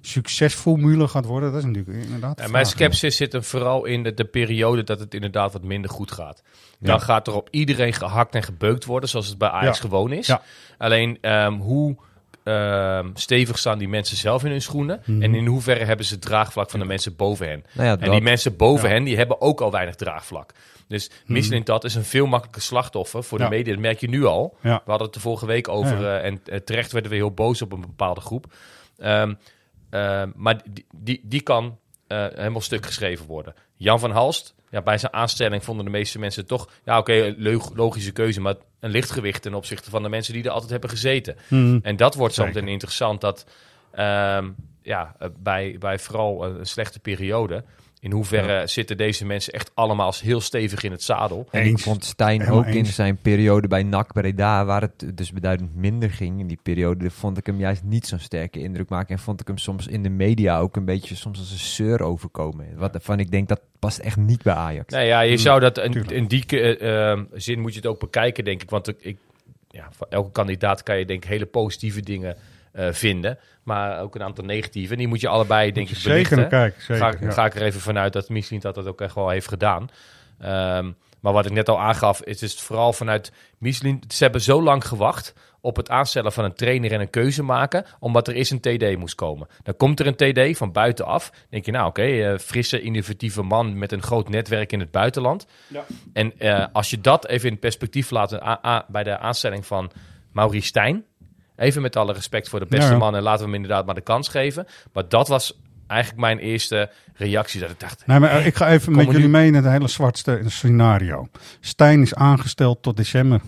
succesformule 0.00 1.08
gaat 1.08 1.24
worden, 1.24 1.52
dat 1.52 1.60
is 1.60 1.66
natuurlijk 1.66 2.04
inderdaad 2.04 2.36
de 2.36 2.42
Ja, 2.42 2.48
mijn 2.48 2.66
sceptisch 2.66 3.16
zit 3.16 3.32
hem 3.32 3.42
vooral 3.42 3.84
in 3.84 4.02
de, 4.02 4.14
de 4.14 4.24
periode 4.24 4.82
dat 4.84 5.00
het 5.00 5.14
inderdaad 5.14 5.52
wat 5.52 5.62
minder 5.62 5.90
goed 5.90 6.12
gaat. 6.12 6.42
Ja. 6.78 6.86
Dan 6.86 7.00
gaat 7.00 7.26
er 7.26 7.34
op 7.34 7.48
iedereen 7.50 7.92
gehakt 7.92 8.34
en 8.34 8.42
gebeukt 8.42 8.84
worden, 8.84 9.08
zoals 9.08 9.26
het 9.28 9.38
bij 9.38 9.48
Ajax 9.48 9.76
Ja. 9.76 9.82
gewoon 9.82 10.12
is. 10.12 10.26
Ja. 10.26 10.42
Alleen 10.78 11.18
ehm, 11.20 11.52
hoe 11.52 11.96
ehm, 12.44 13.10
stevig 13.14 13.58
staan 13.58 13.78
die 13.78 13.88
mensen 13.88 14.16
zelf 14.16 14.44
in 14.44 14.50
hun 14.50 14.62
schoenen? 14.62 15.02
Mhm. 15.04 15.22
En 15.22 15.34
in 15.34 15.46
hoeverre 15.46 15.84
hebben 15.84 16.06
ze 16.06 16.12
het 16.14 16.22
draagvlak 16.22 16.70
van 16.70 16.80
de 16.80 16.86
mensen 16.86 17.16
boven 17.16 17.48
hen? 17.48 17.64
Nou 17.72 17.86
ja, 17.88 17.92
en 17.94 18.00
dat- 18.00 18.10
die 18.12 18.20
mensen 18.20 18.56
boven 18.56 18.88
Ja. 18.88 18.94
hen, 18.94 19.04
die 19.04 19.16
hebben 19.16 19.40
ook 19.40 19.60
al 19.60 19.70
weinig 19.70 19.94
draagvlak. 19.94 20.52
Dus 20.88 21.10
Michelin 21.26 21.64
dat 21.64 21.84
is 21.84 21.94
een 21.94 22.04
veel 22.04 22.26
makkelijker 22.26 22.62
slachtoffer 22.62 23.24
voor 23.24 23.38
de 23.38 23.44
Ja. 23.44 23.50
media. 23.50 23.72
Dat 23.72 23.82
merk 23.82 24.00
je 24.00 24.08
nu 24.08 24.24
al. 24.24 24.56
Ja. 24.62 24.74
We 24.84 24.90
hadden 24.90 25.06
het 25.06 25.14
de 25.14 25.20
vorige 25.20 25.46
week 25.46 25.68
over. 25.68 25.96
Ja, 26.00 26.12
ja. 26.14 26.18
eh, 26.18 26.24
en 26.26 26.40
eh, 26.44 26.58
terecht 26.58 26.92
werden 26.92 27.10
we 27.10 27.16
heel 27.16 27.30
boos 27.32 27.62
op 27.62 27.72
een 27.72 27.80
bepaalde 27.80 28.20
groep. 28.20 28.52
Ehm, 28.98 29.34
ehm, 29.90 30.30
maar 30.36 30.60
die, 30.70 30.86
die, 30.96 31.20
die 31.24 31.40
kan 31.40 31.78
eh, 32.06 32.26
helemaal 32.34 32.60
stuk 32.60 32.86
geschreven 32.86 33.26
worden. 33.26 33.54
Jan 33.76 34.00
van 34.00 34.10
Halst, 34.10 34.54
ja, 34.72 34.82
bij 34.82 34.98
zijn 34.98 35.12
aanstelling 35.12 35.64
vonden 35.64 35.84
de 35.84 35.90
meeste 35.90 36.18
mensen 36.18 36.46
toch... 36.46 36.68
Ja, 36.84 36.98
oké, 36.98 37.34
logische 37.74 38.12
keuze, 38.12 38.40
maar 38.40 38.54
een 38.80 38.90
lichtgewicht 38.90 39.42
ten 39.42 39.54
opzichte 39.54 39.90
van 39.90 40.02
de 40.02 40.08
mensen 40.08 40.34
die 40.34 40.44
er 40.44 40.50
altijd 40.50 40.70
hebben 40.70 40.90
gezeten. 40.90 41.36
Mhm. 41.48 41.78
En 41.82 41.96
dat 41.96 42.14
wordt 42.14 42.34
zo 42.34 42.42
Zeker. 42.42 42.56
meteen 42.56 42.72
interessant 42.72 43.20
dat 43.20 43.46
ehm, 43.90 44.50
ja, 44.82 45.14
eh, 45.18 45.28
bij, 45.38 45.76
bij 45.78 45.98
vooral 45.98 46.44
een 46.44 46.66
slechte 46.66 46.98
periode... 46.98 47.64
In 48.02 48.12
hoeverre 48.12 48.66
zitten 48.66 48.96
deze 48.96 49.24
mensen 49.26 49.52
echt 49.52 49.70
allemaal 49.74 50.14
heel 50.22 50.40
stevig 50.40 50.82
in 50.82 50.90
het 50.90 51.02
zadel? 51.02 51.46
En 51.50 51.66
ik 51.66 51.78
vond 51.78 52.04
Stijn 52.04 52.40
Helemaal 52.40 52.58
ook 52.58 52.74
in 52.74 52.86
zijn 52.86 53.16
periode 53.16 53.68
bij 53.68 53.82
NAC 53.82 54.12
Breda, 54.12 54.64
waar 54.64 54.80
het 54.80 55.16
dus 55.16 55.32
beduidend 55.32 55.74
minder 55.74 56.10
ging 56.10 56.40
in 56.40 56.46
die 56.46 56.58
periode, 56.62 57.10
vond 57.10 57.38
ik 57.38 57.46
hem 57.46 57.58
juist 57.58 57.82
niet 57.82 58.06
zo'n 58.06 58.18
sterke 58.18 58.58
indruk 58.58 58.88
maken. 58.88 59.16
En 59.16 59.22
vond 59.22 59.40
ik 59.40 59.46
hem 59.46 59.58
soms 59.58 59.86
in 59.86 60.02
de 60.02 60.08
media 60.08 60.58
ook 60.58 60.76
een 60.76 60.84
beetje 60.84 61.14
soms 61.14 61.38
als 61.38 61.50
een 61.50 61.58
zeur 61.58 62.02
overkomen. 62.02 62.66
Wat 62.76 62.98
van 63.00 63.20
ik 63.20 63.30
denk 63.30 63.48
dat 63.48 63.60
past 63.78 63.98
echt 63.98 64.16
niet 64.16 64.42
bij 64.42 64.54
Ajax. 64.54 64.92
Nee, 64.92 65.06
ja, 65.06 65.20
je 65.20 65.36
zou 65.36 65.60
dat 65.60 65.78
in, 65.78 66.06
in 66.08 66.26
die 66.26 66.46
eh, 66.46 67.10
ehm, 67.10 67.24
zin 67.32 67.60
moet 67.60 67.72
je 67.72 67.78
het 67.78 67.88
ook 67.88 68.00
bekijken, 68.00 68.44
denk 68.44 68.62
ik. 68.62 68.70
Want 68.70 68.88
ik, 68.88 68.96
ik, 69.00 69.18
ja, 69.68 69.88
voor 69.90 70.06
elke 70.10 70.32
kandidaat 70.32 70.82
kan 70.82 70.98
je 70.98 71.04
denk 71.04 71.24
ik 71.24 71.30
hele 71.30 71.46
positieve 71.46 72.00
dingen 72.00 72.36
eh, 72.72 72.92
vinden. 72.92 73.38
Maar 73.62 74.00
ook 74.00 74.14
een 74.14 74.22
aantal 74.22 74.44
negatieve. 74.44 74.92
En 74.92 74.98
die 74.98 75.08
moet 75.08 75.20
je 75.20 75.28
allebei, 75.28 75.72
denk 75.72 75.88
je 75.88 75.94
ik, 75.94 76.00
zeker 76.00 76.12
belichten. 76.12 76.38
naar 76.38 76.48
kijken, 76.48 76.82
zeker, 76.82 77.02
ga, 77.04 77.16
ja. 77.20 77.30
ga 77.30 77.44
ik 77.44 77.54
er 77.54 77.62
even 77.62 77.80
vanuit 77.80 78.12
dat 78.12 78.28
misschien 78.28 78.60
dat 78.60 78.74
dat 78.74 78.86
ook 78.86 79.00
echt 79.00 79.14
wel 79.14 79.28
heeft 79.28 79.48
gedaan. 79.48 79.88
Ehm, 80.38 80.90
maar 81.20 81.32
wat 81.32 81.46
ik 81.46 81.52
net 81.52 81.68
al 81.68 81.80
aangaf, 81.80 82.22
is 82.22 82.40
het 82.40 82.60
vooral 82.60 82.92
vanuit 82.92 83.32
Michelin. 83.58 84.02
Ze 84.08 84.22
hebben 84.22 84.40
zo 84.40 84.62
lang 84.62 84.86
gewacht 84.86 85.34
op 85.60 85.76
het 85.76 85.90
aanstellen 85.90 86.32
van 86.32 86.44
een 86.44 86.54
trainer 86.54 86.92
en 86.92 87.00
een 87.00 87.10
keuze 87.10 87.42
maken, 87.42 87.84
omdat 87.98 88.28
er 88.28 88.34
eens 88.34 88.50
een 88.50 88.60
TD 88.60 88.96
moest 88.98 89.14
komen. 89.14 89.48
Dan 89.62 89.76
komt 89.76 90.00
er 90.00 90.06
een 90.06 90.16
TD 90.16 90.56
van 90.56 90.72
buitenaf. 90.72 91.30
Dan 91.30 91.40
denk 91.50 91.64
je, 91.64 91.70
nou 91.70 91.86
oké, 91.86 92.02
eh, 92.02 92.38
frisse, 92.38 92.80
innovatieve 92.80 93.42
man 93.42 93.78
met 93.78 93.92
een 93.92 94.02
groot 94.02 94.28
netwerk 94.28 94.72
in 94.72 94.80
het 94.80 94.90
buitenland. 94.90 95.46
Ja. 95.68 95.84
En 96.12 96.38
eh, 96.38 96.66
als 96.72 96.90
je 96.90 97.00
dat 97.00 97.26
even 97.26 97.50
in 97.50 97.58
perspectief 97.58 98.10
laat 98.10 98.38
bij 98.88 99.02
de 99.02 99.18
aanstelling 99.18 99.66
van 99.66 99.90
Maurice 100.32 100.66
Stijn. 100.66 101.04
Even 101.56 101.82
met 101.82 101.96
alle 101.96 102.12
respect 102.12 102.48
voor 102.48 102.58
de 102.60 102.66
beste 102.66 102.86
Ja, 102.86 102.92
ja. 102.92 102.98
man 102.98 103.14
en 103.16 103.22
laten 103.22 103.38
we 103.44 103.44
hem 103.44 103.54
inderdaad 103.54 103.86
maar 103.86 103.94
de 103.94 104.00
kans 104.00 104.28
geven. 104.28 104.66
Maar 104.92 105.08
dat 105.08 105.28
was 105.28 105.58
eigenlijk 105.86 106.20
mijn 106.20 106.38
eerste 106.38 106.90
reactie. 107.14 107.60
Dat 107.60 107.70
ik 107.70 107.80
dacht, 107.80 108.06
Nee, 108.06 108.18
maar 108.18 108.30
eh, 108.30 108.46
ik 108.46 108.54
ga 108.54 108.68
even 108.70 108.92
met 108.96 109.06
jullie 109.06 109.20
nu- 109.20 109.28
mee 109.28 109.46
in 109.46 109.54
het 109.54 109.64
hele 109.64 109.88
zwartste 109.88 110.42
scenario. 110.46 111.28
Stijn 111.60 112.02
is 112.02 112.14
aangesteld 112.14 112.82
tot 112.82 112.96
december. 112.96 113.40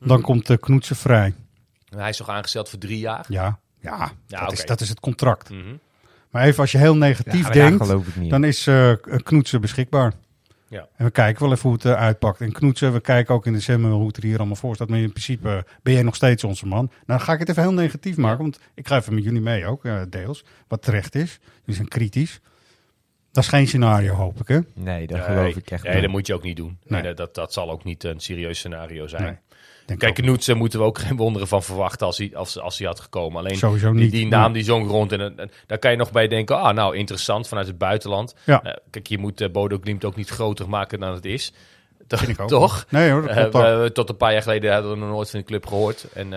Dan 0.00 0.20
komt 0.20 0.46
de 0.46 0.58
Knoetsen 0.58 0.96
vrij. 0.96 1.34
Hij 1.96 2.08
is 2.08 2.16
toch 2.16 2.28
aangesteld 2.28 2.68
voor 2.68 2.78
drie 2.78 2.98
jaar? 2.98 3.24
Ja, 3.28 3.58
ja, 3.80 4.10
Ja, 4.26 4.40
dat, 4.40 4.52
is, 4.52 4.66
dat 4.66 4.80
is 4.80 4.88
het 4.88 5.00
contract. 5.00 5.50
Mhm. 5.50 5.74
Maar 6.30 6.44
even 6.44 6.60
als 6.60 6.72
je 6.72 6.78
heel 6.78 6.96
negatief 6.96 7.46
Ja, 7.46 7.52
denkt, 7.52 7.88
dan 8.30 8.44
is 8.44 8.66
eh 8.66 8.92
Knoetsen 9.22 9.60
beschikbaar. 9.60 10.12
Ja. 10.68 10.88
En 10.96 11.04
we 11.04 11.10
kijken 11.10 11.42
wel 11.42 11.52
even 11.52 11.68
hoe 11.68 11.78
het 11.78 11.86
uitpakt. 11.86 12.40
En 12.40 12.52
Knoetsen, 12.52 12.92
we 12.92 13.00
kijken 13.00 13.34
ook 13.34 13.46
in 13.46 13.52
december 13.52 13.90
hoe 13.90 14.06
het 14.06 14.16
er 14.16 14.22
hier 14.22 14.38
allemaal 14.38 14.56
voor 14.56 14.74
staat. 14.74 14.88
Maar 14.88 14.98
in 14.98 15.10
principe 15.10 15.48
eh, 15.48 15.58
ben 15.82 15.92
jij 15.92 16.02
nog 16.02 16.14
steeds 16.14 16.44
onze 16.44 16.66
man. 16.66 16.84
Nou, 16.84 16.98
dan 17.06 17.20
ga 17.20 17.32
ik 17.32 17.38
het 17.38 17.48
even 17.48 17.62
heel 17.62 17.72
negatief 17.72 18.16
maken. 18.16 18.42
Want 18.42 18.60
ik 18.74 18.88
ga 18.88 18.96
even 18.96 19.14
met 19.14 19.24
jullie 19.24 19.40
mee 19.40 19.66
ook, 19.66 19.84
eh, 19.84 20.00
deels. 20.08 20.44
Wat 20.68 20.82
terecht 20.82 21.14
is. 21.14 21.38
Jullie 21.60 21.74
zijn 21.74 21.88
kritisch. 21.88 22.40
Dat 23.38 23.46
is 23.52 23.58
geen 23.58 23.66
scenario, 23.66 24.14
hoop 24.14 24.40
ik, 24.40 24.48
hè? 24.48 24.58
Nee, 24.74 25.06
dat 25.06 25.16
Nee, 25.16 25.26
geloof 25.26 25.56
ik 25.56 25.70
echt 25.70 25.82
Nee, 25.82 25.92
niet. 25.92 26.02
dat 26.02 26.10
moet 26.10 26.26
je 26.26 26.34
ook 26.34 26.42
niet 26.42 26.56
doen. 26.56 26.78
Nee, 26.86 27.02
Nee. 27.02 27.14
dat, 27.14 27.34
dat, 27.34 27.52
zal 27.52 27.70
ook 27.70 27.84
niet 27.84 28.04
een 28.04 28.20
serieus 28.20 28.58
scenario 28.58 29.06
zijn. 29.06 29.22
Nee, 29.22 29.36
denk 29.86 29.98
Kijk, 29.98 30.14
Knoetsen 30.14 30.56
moeten 30.56 30.78
we 30.78 30.84
ook 30.84 30.98
geen 30.98 31.16
wonderen 31.16 31.48
van 31.48 31.62
verwachten 31.62 32.06
als 32.06 32.18
hij, 32.18 32.30
als, 32.34 32.58
als 32.58 32.78
hij 32.78 32.86
had 32.86 33.00
gekomen. 33.00 33.38
Alleen 33.38 33.56
Sowieso 33.56 33.92
die, 33.92 34.00
niet. 34.02 34.10
die 34.12 34.26
naam 34.26 34.52
die 34.52 34.62
zong 34.64 34.88
rond. 34.88 35.12
En, 35.12 35.20
en 35.38 35.50
daar 35.66 35.78
kan 35.78 35.90
je 35.90 35.96
nog 35.96 36.12
bij 36.12 36.28
denken, 36.28 36.58
ah 36.60 36.74
nou 36.74 36.96
interessant 36.96 37.48
vanuit 37.48 37.66
het 37.66 37.78
buitenland. 37.78 38.34
Ja. 38.44 38.62
Eh, 38.62 38.76
kijk, 38.90 39.06
je 39.06 39.18
moet 39.18 39.40
eh, 39.40 39.50
Bodo 39.50 39.78
Glimt 39.82 40.04
ook 40.04 40.16
niet 40.16 40.28
groter 40.28 40.68
maken 40.68 41.00
dan 41.00 41.14
het 41.14 41.24
is. 41.24 41.52
Toch? 42.06 42.18
Vind 42.18 42.30
ik 42.32 42.40
ook. 42.40 42.48
Toch? 42.58 42.86
Nee 42.88 43.10
hoor, 43.10 43.22
dat 43.22 43.34
klopt 43.36 43.52
we- 43.52 43.76
we- 43.76 43.92
tot 43.92 44.08
een 44.08 44.16
paar 44.16 44.32
jaar 44.32 44.42
geleden 44.42 44.72
hadden 44.72 44.90
we 44.90 44.96
nog 44.98 45.08
nooit 45.08 45.30
van 45.30 45.40
de 45.40 45.46
club 45.46 45.66
gehoord. 45.66 46.06
En, 46.12 46.32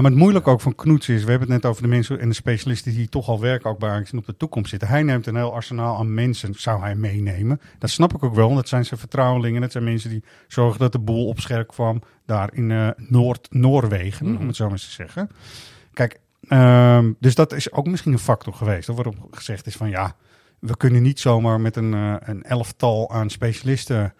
maar 0.00 0.10
het 0.10 0.20
moeilijke 0.20 0.50
ook 0.50 0.60
van 0.60 0.74
Knoets 0.74 1.08
is, 1.08 1.24
we 1.24 1.30
hebben 1.30 1.50
het 1.52 1.62
net 1.62 1.70
over 1.70 1.82
de 1.82 1.88
mensen 1.88 2.20
en 2.20 2.28
de 2.28 2.34
specialisten 2.34 2.94
die 2.94 3.08
toch 3.08 3.28
al 3.28 3.40
werken 3.40 3.70
ook 3.70 3.78
bij 3.78 3.90
Ajax 3.90 4.12
en 4.12 4.18
op 4.18 4.26
de 4.26 4.36
toekomst 4.36 4.70
zitten. 4.70 4.88
Hij 4.88 5.02
neemt 5.02 5.26
een 5.26 5.36
heel 5.36 5.52
arsenaal 5.52 5.98
aan 5.98 6.14
mensen, 6.14 6.54
zou 6.54 6.80
hij 6.80 6.94
meenemen. 6.94 7.60
Dat 7.78 7.90
snap 7.90 8.14
ik 8.14 8.22
ook 8.24 8.34
wel, 8.34 8.44
want 8.44 8.56
dat 8.56 8.68
zijn 8.68 8.84
zijn 8.84 9.00
vertrouwelingen. 9.00 9.60
Dat 9.60 9.72
zijn 9.72 9.84
mensen 9.84 10.10
die 10.10 10.24
zorgen 10.48 10.78
dat 10.78 10.92
de 10.92 10.98
boel 10.98 11.26
op 11.28 11.40
scherp 11.40 11.68
kwam 11.68 12.02
daar 12.26 12.54
in 12.54 12.70
eh, 12.70 12.88
Noord-Noorwegen, 12.96 14.26
Mhm. 14.32 14.40
om 14.40 14.46
het 14.46 14.56
zo 14.56 14.64
maar 14.64 14.72
eens 14.72 14.84
te 14.86 14.90
zeggen. 14.90 15.30
Kijk, 15.92 16.20
ehm, 16.48 17.12
dus 17.20 17.34
dat 17.34 17.52
is 17.52 17.72
ook 17.72 17.86
misschien 17.86 18.12
een 18.12 18.18
factor 18.18 18.52
geweest, 18.54 18.88
waarop 18.88 19.16
gezegd 19.30 19.66
is 19.66 19.76
van 19.76 19.90
ja, 19.90 20.16
we 20.58 20.76
kunnen 20.76 21.02
niet 21.02 21.20
zomaar 21.20 21.60
met 21.60 21.76
een, 21.76 21.94
eh, 21.94 22.14
een 22.20 22.42
elftal 22.42 23.10
aan 23.10 23.30
specialisten 23.30 24.14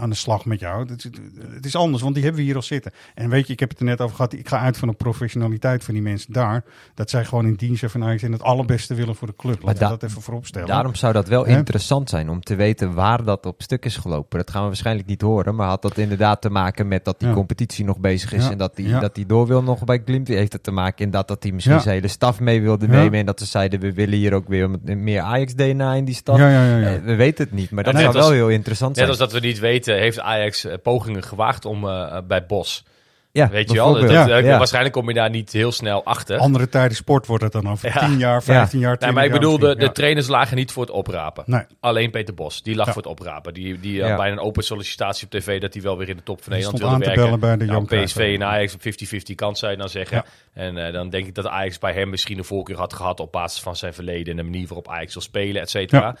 aan 0.00 0.10
de 0.10 0.16
slag 0.16 0.44
met 0.44 0.60
jou. 0.60 0.88
Het 0.88 1.04
is, 1.04 1.10
het 1.54 1.64
is 1.66 1.76
anders, 1.76 2.02
want 2.02 2.14
die 2.14 2.22
hebben 2.24 2.40
we 2.40 2.46
hier 2.46 2.56
al 2.56 2.62
zitten. 2.62 2.92
En 3.14 3.28
weet 3.30 3.46
je, 3.46 3.52
ik 3.52 3.60
heb 3.60 3.68
het 3.70 3.78
er 3.78 3.84
net 3.84 4.00
over 4.00 4.16
gehad. 4.16 4.32
Ik 4.32 4.48
ga 4.48 4.58
uit 4.58 4.76
van 4.76 4.88
de 4.88 4.94
professionaliteit 4.94 5.84
van 5.84 5.94
die 5.94 6.02
mensen 6.02 6.32
daar. 6.32 6.64
Dat 6.94 7.10
zij 7.10 7.24
gewoon 7.24 7.46
in 7.46 7.54
dienst 7.54 7.78
zijn 7.78 7.90
van 7.90 8.04
Ajax 8.04 8.22
en 8.22 8.32
het 8.32 8.42
allerbeste 8.42 8.94
willen 8.94 9.14
voor 9.14 9.26
de 9.28 9.34
club. 9.36 9.62
Laten 9.62 9.80
da- 9.80 9.88
dat 9.88 10.02
even 10.02 10.22
vooropstellen. 10.22 10.68
Daarom 10.68 10.94
zou 10.94 11.12
dat 11.12 11.28
wel 11.28 11.44
interessant 11.44 12.08
zijn 12.10 12.28
om 12.28 12.40
te 12.40 12.54
weten 12.54 12.94
waar 12.94 13.24
dat 13.24 13.46
op 13.46 13.62
stuk 13.62 13.84
is 13.84 13.96
gelopen. 13.96 14.38
Dat 14.38 14.50
gaan 14.50 14.60
we 14.62 14.66
waarschijnlijk 14.66 15.08
niet 15.08 15.20
horen, 15.20 15.54
maar 15.54 15.68
had 15.68 15.82
dat 15.82 15.98
inderdaad 15.98 16.40
te 16.40 16.50
maken 16.50 16.88
met 16.88 17.04
dat 17.04 17.18
die 17.18 17.28
Ja. 17.28 17.34
competitie 17.34 17.84
nog 17.84 17.98
bezig 17.98 18.32
is 18.32 18.44
Ja, 18.44 18.50
en 18.50 18.58
dat 18.58 18.76
die, 18.76 18.88
ja. 18.88 19.00
dat 19.00 19.14
die 19.14 19.26
door 19.26 19.46
wil 19.46 19.62
nog 19.62 19.84
bij 19.84 20.02
Glimt. 20.04 20.28
Heeft 20.28 20.52
het 20.52 20.62
te 20.62 20.70
maken 20.70 21.04
in 21.04 21.10
dat, 21.10 21.28
dat 21.28 21.42
hij 21.42 21.52
misschien 21.52 21.80
zijn 21.80 21.94
hele 21.94 22.08
staf 22.08 22.40
mee 22.40 22.60
wilde 22.62 22.88
nemen 22.88 23.18
en 23.18 23.26
dat 23.26 23.38
ze 23.40 23.46
zeiden 23.46 23.80
we 23.80 23.92
willen 23.92 24.18
hier 24.18 24.32
ook 24.34 24.48
weer 24.48 24.70
meer 24.84 25.20
Ajax-DNA 25.20 25.94
in 25.94 26.04
die 26.04 26.14
ja. 26.24 26.80
Eh, 26.80 27.02
We 27.02 27.14
weten 27.14 27.44
het 27.44 27.52
niet, 27.54 27.70
maar 27.70 27.84
dat 27.84 27.94
zou 27.98 28.12
wel 28.12 28.30
heel 28.30 28.48
interessant 28.48 28.85
net 28.88 28.96
zijn. 28.96 29.08
als 29.08 29.18
dat 29.18 29.32
we 29.32 29.40
niet 29.40 29.58
weten, 29.58 29.98
heeft 29.98 30.20
Ajax 30.20 30.64
eh, 30.64 30.74
pogingen 30.82 31.22
gewaagd 31.22 31.64
om 31.64 31.88
eh, 31.88 32.18
bij 32.28 32.46
Bos. 32.46 32.84
Ja, 33.32 33.48
Weet 33.48 33.70
je 33.70 33.76
wel? 33.76 33.92
Dat, 33.92 34.10
Ja. 34.10 34.58
Waarschijnlijk 34.58 34.94
kom 34.94 35.08
je 35.08 35.14
daar 35.14 35.30
niet 35.30 35.52
heel 35.52 35.72
snel 35.72 36.04
achter. 36.04 36.38
Andere 36.38 36.68
tijden 36.68 36.96
sport 36.96 37.26
wordt 37.26 37.42
het 37.42 37.52
dan 37.52 37.68
over 37.70 37.88
Ja. 37.94 38.06
10 38.06 38.18
jaar, 38.18 38.42
15 38.42 38.78
jaar, 38.80 38.96
20 38.98 39.06
Nee, 39.06 39.12
maar 39.12 39.24
ik 39.24 39.32
bedoel, 39.32 39.58
de, 39.78 39.92
trainers 39.92 40.26
lagen 40.28 40.56
niet 40.56 40.72
voor 40.72 40.82
het 40.82 40.92
oprapen. 40.92 41.44
Nee. 41.46 41.62
Alleen 41.80 42.10
Peter 42.10 42.34
Bos, 42.34 42.62
die 42.62 42.74
lag 42.74 42.86
Ja. 42.86 42.92
voor 42.92 43.02
het 43.02 43.10
oprapen. 43.10 43.54
Die, 43.54 43.80
die 43.80 43.92
Ja. 43.94 44.08
had 44.08 44.16
bijna 44.16 44.32
een 44.32 44.40
open 44.40 44.64
sollicitatie 44.64 45.24
op 45.24 45.30
tv 45.30 45.60
dat 45.60 45.72
hij 45.74 45.82
wel 45.82 45.96
weer 45.98 46.08
in 46.08 46.16
de 46.16 46.22
top 46.22 46.42
van 46.42 46.52
Die 46.52 46.62
Nederland 46.62 46.78
wilde 46.78 46.94
aan 46.94 47.00
te 47.00 47.06
werken. 47.06 47.24
bellen 47.40 47.58
bij 47.58 47.66
de 47.66 47.72
nou, 47.72 48.04
PSV 48.04 48.36
en 48.40 48.46
Ajax 48.46 48.74
op 48.74 48.80
50-50 48.80 49.34
kans 49.34 49.58
zou 49.58 49.72
je 49.72 49.78
dan 49.78 49.88
zeggen. 49.88 50.16
Ja. 50.16 50.62
En 50.62 50.86
eh, 50.86 50.92
dan 50.92 51.10
denk 51.10 51.26
ik 51.26 51.34
dat 51.34 51.46
Ajax 51.46 51.78
bij 51.78 51.92
hem 51.92 52.10
misschien 52.10 52.38
een 52.38 52.44
voorkeur 52.44 52.76
had 52.76 52.92
gehad 52.92 53.20
op 53.20 53.32
basis 53.32 53.60
van 53.62 53.76
zijn 53.76 53.94
verleden 53.94 54.30
en 54.30 54.36
de 54.36 54.42
manier 54.50 54.66
waarop 54.66 54.88
Ajax 54.88 55.12
wil 55.12 55.22
spelen, 55.22 55.62
et 55.62 55.70
cetera. 55.70 56.16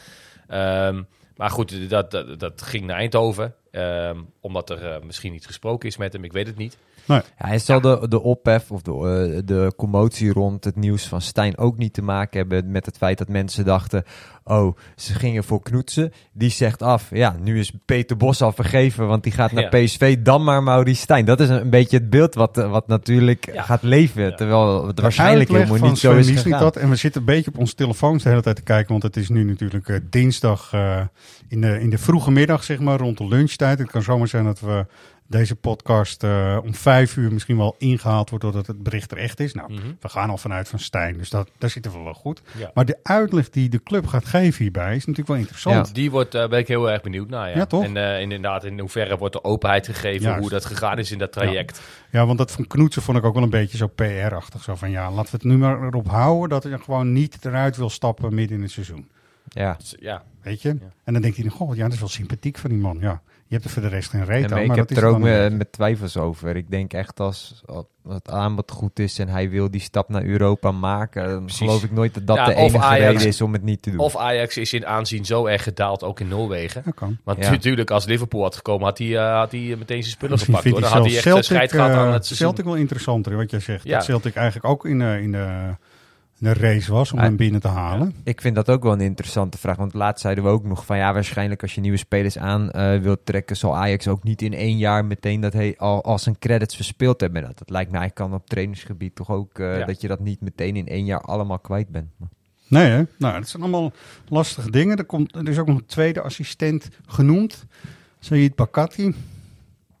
Ehm, 0.48 1.02
maar 1.36 1.50
goed, 1.50 1.90
dat, 1.90 2.10
dat, 2.10 2.40
dat 2.40 2.62
ging 2.62 2.84
naar 2.84 2.96
Eindhoven. 2.96 3.54
Ehm, 3.70 4.22
omdat 4.40 4.70
er 4.70 4.86
eh, 4.86 5.02
misschien 5.02 5.32
niet 5.32 5.46
gesproken 5.46 5.88
is 5.88 5.96
met 5.96 6.12
hem, 6.12 6.24
ik 6.24 6.32
weet 6.32 6.46
het 6.46 6.56
niet. 6.56 6.78
Nee. 7.06 7.18
Ja, 7.38 7.46
hij 7.46 7.58
zal 7.58 7.80
de, 7.80 8.06
de 8.08 8.22
ophef 8.22 8.70
of 8.70 8.82
de, 8.82 8.90
eh, 8.92 9.40
de 9.44 9.72
commotie 9.76 10.32
rond 10.32 10.64
het 10.64 10.76
nieuws 10.76 11.06
van 11.08 11.20
Stijn 11.20 11.58
ook 11.58 11.78
niet 11.78 11.92
te 11.92 12.02
maken 12.02 12.38
hebben 12.38 12.70
met 12.70 12.86
het 12.86 12.96
feit 12.96 13.18
dat 13.18 13.28
mensen 13.28 13.64
dachten: 13.64 14.04
oh, 14.44 14.76
ze 14.96 15.14
gingen 15.14 15.44
voor 15.44 15.62
Knoetsen. 15.62 16.12
Die 16.32 16.50
zegt 16.50 16.82
af, 16.82 17.08
ja, 17.10 17.36
nu 17.40 17.58
is 17.58 17.72
Peter 17.84 18.16
Bos 18.16 18.42
al 18.42 18.52
vergeven, 18.52 19.06
want 19.06 19.22
die 19.22 19.32
gaat 19.32 19.52
naar 19.52 19.76
Ja. 19.76 19.84
PSV, 19.84 20.16
dan 20.18 20.44
maar 20.44 20.62
Maurice 20.62 21.00
Stijn. 21.00 21.24
Dat 21.24 21.40
is 21.40 21.48
een, 21.48 21.60
een 21.60 21.70
beetje 21.70 21.96
het 21.96 22.10
beeld 22.10 22.34
wat, 22.34 22.58
eh, 22.58 22.70
wat 22.70 22.86
natuurlijk 22.86 23.52
Ja. 23.52 23.62
gaat 23.62 23.82
leven, 23.82 24.36
terwijl 24.36 24.86
het 24.86 25.00
waarschijnlijk 25.00 25.50
helemaal 25.50 25.88
niet 25.88 25.98
zo 25.98 26.10
is 26.10 26.16
Misling 26.16 26.40
gegaan. 26.42 26.60
dat. 26.60 26.76
En 26.76 26.88
we 26.90 26.96
zitten 26.96 27.20
een 27.20 27.26
beetje 27.26 27.50
op 27.50 27.58
onze 27.58 27.74
telefoons 27.74 28.22
de 28.22 28.28
hele 28.28 28.42
tijd 28.42 28.56
te 28.56 28.62
kijken. 28.62 28.90
Want 28.90 29.02
het 29.02 29.16
is 29.16 29.28
nu 29.28 29.44
natuurlijk 29.44 29.88
eh, 29.88 29.96
dinsdag 30.10 30.72
eh, 30.72 31.00
in, 31.48 31.60
de, 31.60 31.80
in 31.80 31.90
de 31.90 31.98
vroege 31.98 32.30
middag, 32.30 32.64
zeg 32.64 32.78
maar, 32.78 32.98
rond 32.98 33.18
de 33.18 33.28
lunchtijd. 33.28 33.78
Het 33.78 33.90
kan 33.90 34.02
zomaar 34.02 34.28
zijn 34.28 34.44
dat 34.44 34.60
we 34.60 34.86
deze 35.28 35.56
podcast 35.56 36.22
eh, 36.22 36.58
om 36.64 36.74
vijf 36.74 37.16
uur 37.16 37.32
misschien 37.32 37.56
wel 37.56 37.74
ingehaald 37.78 38.30
wordt 38.30 38.44
doordat 38.44 38.66
het 38.66 38.82
bericht 38.82 39.10
er 39.10 39.18
echt 39.18 39.40
is. 39.40 39.54
Nou, 39.54 39.72
Mhm. 39.72 39.82
we 40.00 40.08
gaan 40.08 40.30
al 40.30 40.38
vanuit 40.38 40.68
van 40.68 40.78
Stijn, 40.78 41.16
dus 41.18 41.30
dat, 41.30 41.50
daar 41.58 41.70
zitten 41.70 41.92
we 41.92 41.98
wel 41.98 42.14
goed. 42.14 42.42
Ja. 42.58 42.70
Maar 42.74 42.84
de 42.84 42.98
uitleg 43.02 43.50
die 43.50 43.68
de 43.68 43.82
club 43.82 44.06
gaat 44.06 44.24
geven 44.24 44.62
hierbij 44.62 44.90
is 44.90 44.98
natuurlijk 45.00 45.28
wel 45.28 45.36
interessant. 45.36 45.94
Die 45.94 46.10
wordt, 46.10 46.34
eh, 46.34 46.48
ben 46.48 46.58
ik 46.58 46.68
heel 46.68 46.90
erg 46.90 47.02
benieuwd 47.02 47.28
naar. 47.28 47.48
Ja, 47.50 47.56
Ja, 47.56 47.66
toch? 47.66 47.84
En 47.84 47.96
eh, 47.96 48.20
inderdaad, 48.20 48.64
in 48.64 48.78
hoeverre 48.80 49.16
wordt 49.18 49.34
er 49.34 49.44
openheid 49.44 49.86
gegeven 49.86 50.22
Juist. 50.22 50.40
hoe 50.40 50.50
dat 50.50 50.64
gegaan 50.64 50.98
is 50.98 51.12
in 51.12 51.18
dat 51.18 51.32
traject. 51.32 51.80
Ja, 52.10 52.26
want 52.26 52.38
dat 52.38 52.50
van 52.52 52.66
Knoetsen 52.66 53.02
vond 53.02 53.18
ik 53.18 53.24
ook 53.24 53.34
wel 53.34 53.42
een 53.42 53.50
beetje 53.50 53.76
zo 53.76 53.86
PR-achtig. 53.86 54.62
Zo 54.62 54.74
van, 54.74 54.90
ja, 54.90 55.10
laten 55.10 55.30
we 55.30 55.36
het 55.36 55.44
nu 55.46 55.56
maar 55.58 55.82
erop 55.82 56.08
houden 56.08 56.48
dat 56.48 56.62
hij 56.62 56.78
gewoon 56.78 57.12
niet 57.12 57.44
eruit 57.44 57.76
wil 57.76 57.90
stappen 57.90 58.34
midden 58.34 58.56
in 58.56 58.62
het 58.62 58.72
seizoen. 58.72 59.08
Ja. 59.48 59.76
Ja. 59.98 60.22
Weet 60.42 60.62
je? 60.62 60.68
En 61.04 61.12
dan 61.12 61.22
denkt 61.22 61.36
hij, 61.36 61.48
goh, 61.48 61.76
ja, 61.76 61.82
dat 61.82 61.92
is 61.92 61.98
wel 61.98 62.08
sympathiek 62.08 62.58
van 62.58 62.70
die 62.70 62.78
man. 62.78 62.98
Ja, 63.00 63.22
je 63.48 63.54
hebt 63.54 63.64
er 63.64 63.70
voor 63.70 63.82
de 63.82 63.88
rest 63.88 64.10
geen 64.10 64.24
reet 64.24 64.44
aan. 64.44 64.50
maar 64.50 64.60
ik 64.60 64.66
maar 64.66 64.76
heb 64.76 64.88
dat 64.88 64.96
is 64.96 65.02
er 65.02 65.08
ook 65.08 65.18
met, 65.58 65.72
twijfels 65.72 66.16
over. 66.16 66.56
Ik 66.56 66.70
denk 66.70 66.92
echt 66.92 67.20
als, 67.20 67.62
als 67.66 67.84
het 68.08 68.30
aanbod 68.30 68.70
goed 68.70 68.98
is 68.98 69.18
en 69.18 69.28
hij 69.28 69.50
wil 69.50 69.70
die 69.70 69.80
stap 69.80 70.08
naar 70.08 70.24
Europa 70.24 70.70
maken, 70.70 71.28
dan 71.28 71.38
Precies. 71.44 71.58
geloof 71.58 71.84
ik 71.84 71.92
nooit 71.92 72.14
dat 72.14 72.26
dat 72.26 72.36
Ja, 72.36 72.44
de 72.44 72.54
enige 72.54 72.78
Ajax- 72.84 73.12
reden 73.12 73.26
is 73.28 73.40
om 73.40 73.52
het 73.52 73.62
niet 73.62 73.82
te 73.82 73.90
doen. 73.90 73.98
Of 73.98 74.16
Ajax 74.16 74.56
is 74.56 74.72
in 74.72 74.86
aanzien 74.86 75.24
zo 75.24 75.46
erg 75.46 75.62
gedaald, 75.62 76.02
ook 76.02 76.20
in 76.20 76.28
Noorwegen. 76.28 76.82
Dat 76.84 76.94
kan. 76.94 77.18
Want 77.24 77.38
Ja. 77.38 77.50
natuurlijk, 77.50 77.90
als 77.90 78.04
Liverpool 78.04 78.42
had 78.42 78.56
gekomen, 78.56 78.84
had 78.86 78.98
hij, 78.98 79.16
eh, 79.16 79.38
had 79.38 79.50
hij 79.52 79.60
meteen 79.60 80.02
zijn 80.02 80.14
spullen 80.14 80.30
Misschien 80.38 80.54
gepakt. 80.56 80.72
Hoor. 80.74 80.80
Dan 80.80 80.90
had 80.92 81.02
hij 81.02 81.10
zelfs 81.10 81.26
echt 81.26 81.26
Celtic, 81.26 81.44
scheid 81.44 81.72
gehad 81.72 81.90
aan 81.90 82.06
eh, 82.06 82.12
het 82.12 82.26
seizoen. 82.26 82.46
Celtic 82.46 82.64
wel 82.64 82.74
interessanter, 82.74 83.36
wat 83.36 83.50
jij 83.50 83.60
zegt. 83.60 83.84
Ja. 83.84 83.94
Dat 83.96 84.04
Celtic 84.04 84.34
eigenlijk 84.34 84.66
ook 84.66 84.86
in 84.86 84.98
de, 84.98 85.18
in 85.22 85.32
de, 85.32 85.76
de 86.38 86.52
race 86.52 86.92
was 86.92 87.12
om 87.12 87.18
Ah, 87.18 87.24
hem 87.24 87.36
binnen 87.36 87.60
te 87.60 87.68
halen. 87.68 88.14
Ik 88.24 88.40
vind 88.40 88.54
dat 88.54 88.70
ook 88.70 88.82
wel 88.82 88.92
een 88.92 89.00
interessante 89.00 89.58
vraag. 89.58 89.76
Want 89.76 89.94
laatst 89.94 90.22
zeiden 90.22 90.44
we 90.44 90.50
ook 90.50 90.64
nog 90.64 90.84
van 90.86 90.96
ja, 90.96 91.12
waarschijnlijk 91.12 91.62
als 91.62 91.74
je 91.74 91.80
nieuwe 91.80 91.96
spelers 91.96 92.38
aan 92.38 92.70
eh, 92.70 92.98
wilt 93.00 93.20
trekken, 93.26 93.56
zal 93.56 93.76
Ajax 93.76 94.08
ook 94.08 94.22
niet 94.22 94.42
in 94.42 94.54
één 94.54 94.76
jaar 94.78 95.04
meteen 95.04 95.40
dat 95.40 95.52
hij 95.52 95.74
al, 95.78 96.04
al 96.04 96.18
zijn 96.18 96.38
credits 96.38 96.76
verspeeld 96.76 97.20
hebben. 97.20 97.42
Nou, 97.42 97.54
dat 97.56 97.70
lijkt 97.70 97.92
eigenlijk 97.92 98.14
kan 98.30 98.34
op 98.40 98.48
trainingsgebied 98.48 99.14
toch 99.14 99.30
ook 99.30 99.58
eh, 99.58 99.78
Ja. 99.78 99.84
dat 99.86 100.00
je 100.00 100.08
dat 100.08 100.20
niet 100.20 100.40
meteen 100.40 100.76
in 100.76 100.86
één 100.88 101.04
jaar 101.04 101.20
allemaal 101.20 101.58
kwijt 101.58 101.88
bent. 101.88 102.08
Nee, 102.68 102.86
hè? 102.90 103.02
Nou, 103.18 103.38
dat 103.38 103.48
zijn 103.48 103.62
allemaal 103.62 103.92
lastige 104.28 104.70
dingen. 104.70 104.96
Er, 104.96 105.04
komt, 105.04 105.34
er 105.34 105.48
is 105.48 105.58
ook 105.58 105.66
nog 105.66 105.76
een 105.78 105.86
tweede 105.86 106.20
assistent 106.20 106.88
genoemd. 107.06 107.66
Sayid 108.18 108.54
Bakati. 108.54 109.14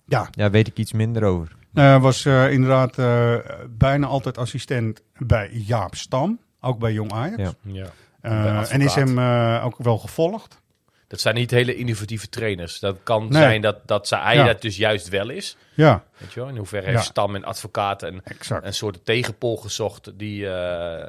Ja, 0.06 0.28
Ja, 0.30 0.50
weet 0.50 0.66
ik 0.66 0.78
iets 0.78 0.92
minder 0.92 1.24
over. 1.24 1.56
Hij 1.80 1.98
was 1.98 2.24
eh, 2.24 2.52
inderdaad 2.52 2.98
eh, 2.98 3.34
bijna 3.70 4.06
altijd 4.06 4.38
assistent 4.38 5.02
bij 5.18 5.48
Jaap 5.52 5.94
Stam. 5.94 6.38
Ook 6.60 6.78
bij 6.78 6.92
Jong 6.92 7.12
Ajax. 7.12 7.52
Ja. 7.62 7.86
Eh, 8.20 8.72
en 8.72 8.80
is 8.80 8.94
hem 8.94 9.18
eh, 9.18 9.62
ook 9.64 9.74
wel 9.78 9.98
gevolgd. 9.98 10.64
Dat 11.08 11.20
zijn 11.20 11.34
niet 11.34 11.50
hele 11.50 11.74
innovatieve 11.76 12.28
trainers. 12.28 12.78
Dat 12.78 12.96
kan 13.02 13.22
Nee. 13.22 13.42
zijn 13.42 13.60
dat, 13.60 13.76
dat 13.84 14.08
zij, 14.08 14.18
hij 14.20 14.34
Ja. 14.36 14.44
dat 14.46 14.62
dus 14.62 14.76
juist 14.76 15.08
wel 15.08 15.28
is. 15.28 15.56
Ja, 15.74 16.04
Weet 16.18 16.32
je 16.32 16.40
wel? 16.40 16.48
In 16.48 16.56
hoeverre 16.56 16.86
Ja. 16.86 16.90
heeft 16.92 17.04
Stam 17.04 17.34
en 17.34 17.44
advocaat 17.44 18.02
een, 18.02 18.20
exact. 18.24 18.66
een 18.66 18.74
soort 18.74 19.04
tegenpol 19.04 19.56
gezocht 19.56 20.12
die... 20.18 20.46
eh, 20.46 20.52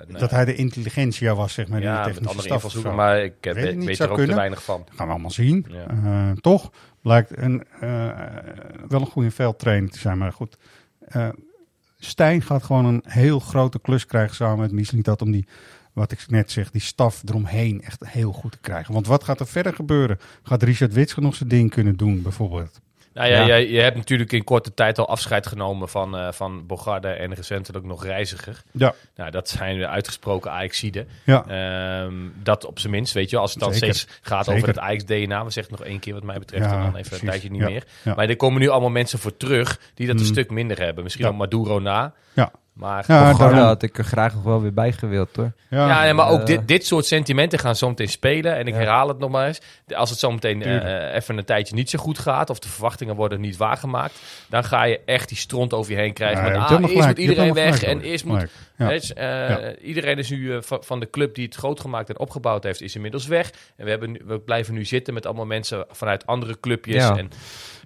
nou, 0.08 0.20
dat 0.20 0.32
hij 0.32 0.46
de 0.46 0.56
intelligentia 0.56 1.36
was, 1.36 1.54
zeg 1.54 1.68
maar, 1.68 1.82
ja, 1.82 1.94
met 1.94 2.04
technische 2.04 2.30
andere 2.30 2.50
invalshoeken, 2.54 2.96
maar 2.96 3.24
ik 3.24 3.34
Weet 3.42 3.54
weet, 3.56 3.66
ik 3.72 3.76
niet, 3.76 3.86
weet 3.86 3.96
zou 3.98 4.10
er 4.10 4.14
ook 4.16 4.20
te 4.22 4.26
kunnen. 4.26 4.36
weinig 4.42 4.64
van. 4.64 4.82
Dat 4.86 4.96
gaan 4.96 5.06
we 5.06 5.12
allemaal 5.12 5.32
zien. 5.32 5.66
Ja. 5.70 5.86
Eh, 5.88 6.32
toch 6.42 6.72
blijkt 7.08 7.38
een, 7.38 7.64
eh, 7.80 8.10
wel 8.88 9.02
een 9.02 9.08
goede 9.08 9.32
veldtrainer 9.32 9.90
te 9.90 10.00
zijn. 10.00 10.18
Maar 10.18 10.34
goed, 10.34 10.58
eh, 11.00 11.30
Stijn 11.98 12.42
gaat 12.42 12.64
gewoon 12.64 12.86
een 12.86 13.04
heel 13.08 13.40
grote 13.40 13.80
klus 13.80 14.06
krijgen 14.06 14.36
samen 14.36 14.60
met 14.60 14.72
Mislintat 14.72 15.22
om 15.22 15.32
die, 15.32 15.48
wat 15.94 16.12
ik 16.12 16.26
net 16.28 16.52
zeg, 16.52 16.72
die 16.72 16.82
staf 16.82 17.22
eromheen 17.26 17.82
echt 17.82 18.08
heel 18.08 18.32
goed 18.32 18.52
te 18.52 18.60
krijgen. 18.62 18.94
Want 18.94 19.08
wat 19.08 19.24
gaat 19.24 19.40
er 19.40 19.48
verder 19.48 19.74
gebeuren? 19.74 20.20
Gaat 20.44 20.64
Richard 20.64 20.94
Witsche 20.94 21.22
nog 21.22 21.36
zijn 21.36 21.50
ding 21.50 21.70
kunnen 21.70 21.96
doen, 21.96 22.22
bijvoorbeeld? 22.22 22.80
Nou 23.18 23.30
ja, 23.30 23.46
Ja. 23.46 23.56
Je, 23.56 23.72
je 23.72 23.80
hebt 23.80 23.96
natuurlijk 23.96 24.32
in 24.32 24.44
korte 24.44 24.74
tijd 24.74 24.98
al 24.98 25.08
afscheid 25.08 25.48
genomen 25.48 25.90
van, 25.90 26.18
eh 26.18 26.32
van 26.32 26.66
Bogarde 26.66 27.08
en 27.08 27.34
recentelijk 27.34 27.86
nog 27.86 28.04
Reiziger. 28.06 28.64
Ja. 28.72 28.94
Nou, 29.16 29.32
dat 29.32 29.50
zijn 29.50 29.78
de 29.78 29.88
uitgesproken 29.88 30.52
Ajaxiden. 30.52 31.08
Ja. 31.24 31.46
Ehm, 31.48 32.14
dat 32.44 32.66
op 32.66 32.80
zijn 32.80 32.92
minst, 32.94 33.14
weet 33.14 33.30
je. 33.30 33.38
Als 33.38 33.52
het 33.52 33.60
dan 33.64 33.74
Zeker. 33.74 33.96
steeds 33.96 34.20
gaat 34.22 34.46
Zeker. 34.46 34.54
over 34.62 34.68
het 34.76 34.84
Ajax-DNA. 34.84 35.46
We 35.46 35.52
zeggen 35.52 35.74
het 35.74 35.82
nog 35.82 35.90
één 35.92 36.00
keer 36.00 36.14
wat 36.14 36.24
mij 36.24 36.40
betreft 36.40 36.66
Ja, 36.66 36.72
en 36.72 36.78
dan 36.78 36.88
even 36.96 37.02
precies. 37.02 37.22
een 37.22 37.28
tijdje 37.30 37.50
niet 37.52 37.62
meer. 37.62 37.84
Maar 38.16 38.30
er 38.30 38.36
komen 38.36 38.60
nu 38.62 38.68
allemaal 38.68 38.90
mensen 38.90 39.20
voor 39.20 39.38
terug 39.38 39.80
die 39.94 40.08
dat 40.08 40.16
een 40.16 40.22
Mm. 40.22 40.28
stuk 40.32 40.50
minder 40.50 40.80
hebben. 40.80 41.04
Misschien 41.04 41.26
ook 41.26 41.36
Maduro 41.36 41.80
na. 41.80 42.14
Ja. 42.34 42.52
Maar, 42.78 43.04
Ja, 43.08 43.34
daarom- 43.34 43.58
had 43.60 43.84
ik 43.84 43.98
er 43.98 44.04
graag 44.04 44.34
nog 44.34 44.44
wel 44.44 44.62
weer 44.62 44.74
bij 44.74 44.92
gewild 44.92 45.36
hoor. 45.36 45.52
ja, 45.70 46.06
ja, 46.06 46.14
maar 46.14 46.30
ook 46.30 46.40
Eh, 46.40 46.46
dit, 46.46 46.68
dit 46.68 46.86
soort 46.86 47.06
sentimenten 47.06 47.60
gaan 47.60 47.76
zometeen 47.76 48.10
spelen. 48.10 48.56
En 48.56 48.68
ik 48.68 48.74
Ja. 48.74 48.80
herhaal 48.80 49.08
het 49.08 49.20
nog 49.20 49.30
maar 49.30 49.48
eens. 49.48 49.62
Als 49.96 50.10
het 50.10 50.20
zometeen 50.20 50.62
Tuurlijk. 50.62 50.84
eh, 50.84 51.16
even 51.16 51.38
een 51.38 51.46
tijdje 51.46 51.76
niet 51.76 51.90
zo 51.90 52.00
goed 52.00 52.20
gaat... 52.20 52.50
of 52.50 52.60
de 52.60 52.70
verwachtingen 52.70 53.16
worden 53.16 53.42
niet 53.42 53.58
waargemaakt... 53.58 54.20
dan 54.50 54.64
ga 54.64 54.84
je 54.84 55.00
echt 55.06 55.30
die 55.30 55.38
stront 55.38 55.74
over 55.74 55.92
je 55.92 55.98
heen 55.98 56.14
krijgen. 56.14 56.46
Ja, 56.46 56.54
ah, 56.54 56.70
eerst 56.72 56.80
moet 56.80 56.92
gelijk. 56.92 57.18
Iedereen 57.18 57.54
weg 57.54 57.84
en 57.84 58.02
eerst 58.02 58.26
moet... 58.26 58.46
Weet 58.76 59.14
eh, 59.14 59.26
Ja. 59.50 59.76
Iedereen 59.76 60.18
is 60.18 60.30
nu 60.30 60.64
van, 60.64 60.84
van 60.84 61.00
de 61.00 61.10
club 61.10 61.36
die 61.36 61.46
het 61.46 61.56
groot 61.56 61.80
gemaakt 61.80 62.10
en 62.10 62.20
opgebouwd 62.20 62.64
heeft... 62.64 62.82
is 62.82 62.96
inmiddels 62.96 63.28
weg. 63.28 63.52
En 63.76 63.84
we, 63.84 63.90
hebben 63.90 64.12
nu, 64.12 64.22
we 64.26 64.40
blijven 64.40 64.74
nu 64.74 64.86
zitten 64.86 65.14
met 65.14 65.26
allemaal 65.26 65.46
mensen 65.46 65.86
vanuit 65.92 66.26
andere 66.26 66.60
clubjes. 66.60 67.04
Ja. 67.04 67.18
En, 67.18 67.32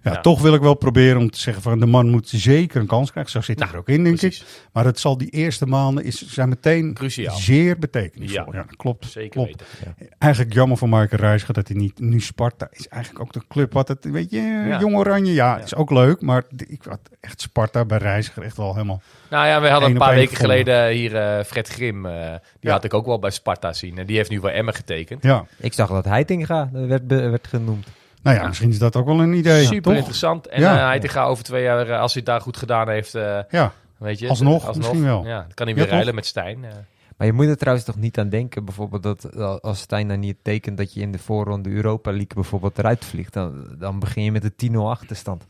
Ja, 0.04 0.12
Ja. 0.12 0.22
toch 0.22 0.42
wil 0.42 0.54
ik 0.54 0.62
wel 0.62 0.74
proberen 0.74 1.18
om 1.20 1.30
te 1.30 1.40
zeggen 1.40 1.64
van 1.64 1.80
de 1.80 1.86
man 1.86 2.10
moet 2.10 2.30
zeker 2.30 2.82
een 2.82 2.88
kans 2.88 3.12
krijgen. 3.12 3.32
Zo 3.32 3.42
zit 3.42 3.48
het 3.50 3.60
Nou, 3.60 3.72
er 3.74 3.80
ook 3.80 3.88
in, 3.90 4.04
denk 4.04 4.18
precies. 4.18 4.42
ik. 4.42 4.48
Maar 4.74 4.86
het 4.86 5.00
zal 5.00 5.18
die 5.18 5.30
eerste 5.30 5.66
maanden 5.66 6.04
is, 6.04 6.28
zijn 6.28 6.50
meteen 6.50 6.94
Cruciaal. 6.94 7.36
zeer 7.36 7.80
betekenisvol. 7.80 8.46
Ja. 8.46 8.58
Ja, 8.60 8.66
dat 8.68 8.76
klopt. 8.76 9.06
Zeker 9.06 9.30
klopt. 9.30 9.50
weten. 9.86 10.08
Eigenlijk 10.18 10.54
jammer 10.54 10.78
voor 10.78 10.90
Marken 10.90 11.18
Reiziger 11.18 11.54
dat 11.54 11.68
hij 11.68 11.78
niet... 11.78 12.00
Nu 12.00 12.20
Sparta 12.20 12.68
is 12.72 12.88
eigenlijk 12.88 13.24
ook 13.24 13.34
de 13.34 13.42
club 13.50 13.74
wat 13.74 13.88
het... 13.88 14.06
Weet 14.06 14.30
je, 14.32 14.42
Ja. 14.42 14.80
Jong 14.80 14.96
Oranje, 14.96 15.34
ja, 15.34 15.58
is 15.60 15.76
ook 15.76 15.92
leuk. 15.92 16.22
Maar 16.22 16.44
ik 16.68 16.84
had 16.90 17.00
echt 17.20 17.42
Sparta 17.42 17.86
bij 17.86 17.98
Reiziger 17.98 18.44
echt 18.44 18.58
wel 18.58 18.74
helemaal... 18.74 19.02
Nou 19.30 19.48
ja, 19.48 19.62
we 19.62 19.68
hadden 19.70 19.92
een 19.92 19.98
paar 19.98 20.16
weken 20.16 20.36
gevonden. 20.36 20.58
geleden 20.66 20.90
hier 20.98 21.16
eh, 21.16 21.44
Fred 21.44 21.68
Grim. 21.68 22.06
eh, 22.06 22.14
die 22.32 22.40
Ja. 22.60 22.72
had 22.72 22.84
ik 22.84 22.94
ook 22.94 23.06
wel 23.06 23.20
bij 23.20 23.32
Sparta 23.32 23.74
zien. 23.74 23.98
En 23.98 24.06
die 24.06 24.16
heeft 24.18 24.30
nu 24.30 24.40
bij 24.40 24.54
Emmen 24.54 24.74
getekend. 24.74 25.24
Ja, 25.24 25.46
Ik 25.58 25.74
zag 25.74 25.90
dat 25.90 26.06
Heitinga 26.06 26.70
werd, 26.72 27.08
werd 27.08 27.48
genoemd. 27.48 27.88
Nou 28.24 28.38
ja, 28.38 28.48
misschien 28.48 28.70
is 28.70 28.80
dat 28.80 28.96
ook 28.96 29.06
wel 29.06 29.20
een 29.22 29.34
idee. 29.34 29.64
Super 29.66 29.82
toch? 29.82 29.94
interessant. 29.96 30.48
En 30.48 30.62
Ja. 30.62 30.76
ja. 30.76 30.88
hij 31.00 31.10
gaat 31.10 31.28
over 31.28 31.44
twee 31.44 31.64
jaar, 31.64 31.90
eh, 31.90 32.00
als 32.00 32.14
hij 32.14 32.22
het 32.26 32.32
daar 32.32 32.42
goed 32.42 32.58
gedaan 32.58 32.90
heeft, 32.90 33.16
eh, 33.16 33.40
Ja, 33.50 33.74
weet 33.98 34.20
je. 34.20 34.28
Alsnog, 34.30 34.76
misschien 34.76 35.04
wel. 35.04 35.26
Ja, 35.26 35.40
dan 35.40 35.54
kan 35.54 35.68
hij 35.68 35.76
Ja, 35.76 35.82
weer 35.82 35.92
ruilen 35.92 36.16
met 36.16 36.26
Stijn. 36.26 36.64
eh. 36.66 36.72
Maar 37.18 37.30
je 37.30 37.36
moet 37.36 37.46
er 37.48 37.58
trouwens 37.58 37.86
toch 37.86 37.96
niet 37.98 38.18
aan 38.20 38.30
denken, 38.30 38.66
bijvoorbeeld 38.66 39.04
dat 39.04 39.24
eh, 39.24 39.56
als 39.56 39.80
Stijn 39.80 40.08
dan 40.08 40.20
niet 40.20 40.38
tekent 40.42 40.78
dat 40.78 40.94
je 40.94 41.02
in 41.02 41.12
de 41.12 41.20
voorronde 41.20 41.70
Europa 41.70 42.10
League 42.10 42.34
bijvoorbeeld 42.36 42.78
eruit 42.78 43.06
vliegt, 43.06 43.34
dan, 43.34 43.66
dan 43.80 44.00
begin 44.00 44.24
je 44.24 44.32
met 44.32 44.44
een 44.44 44.74
10-0 44.74 44.78
achterstand. 44.90 45.46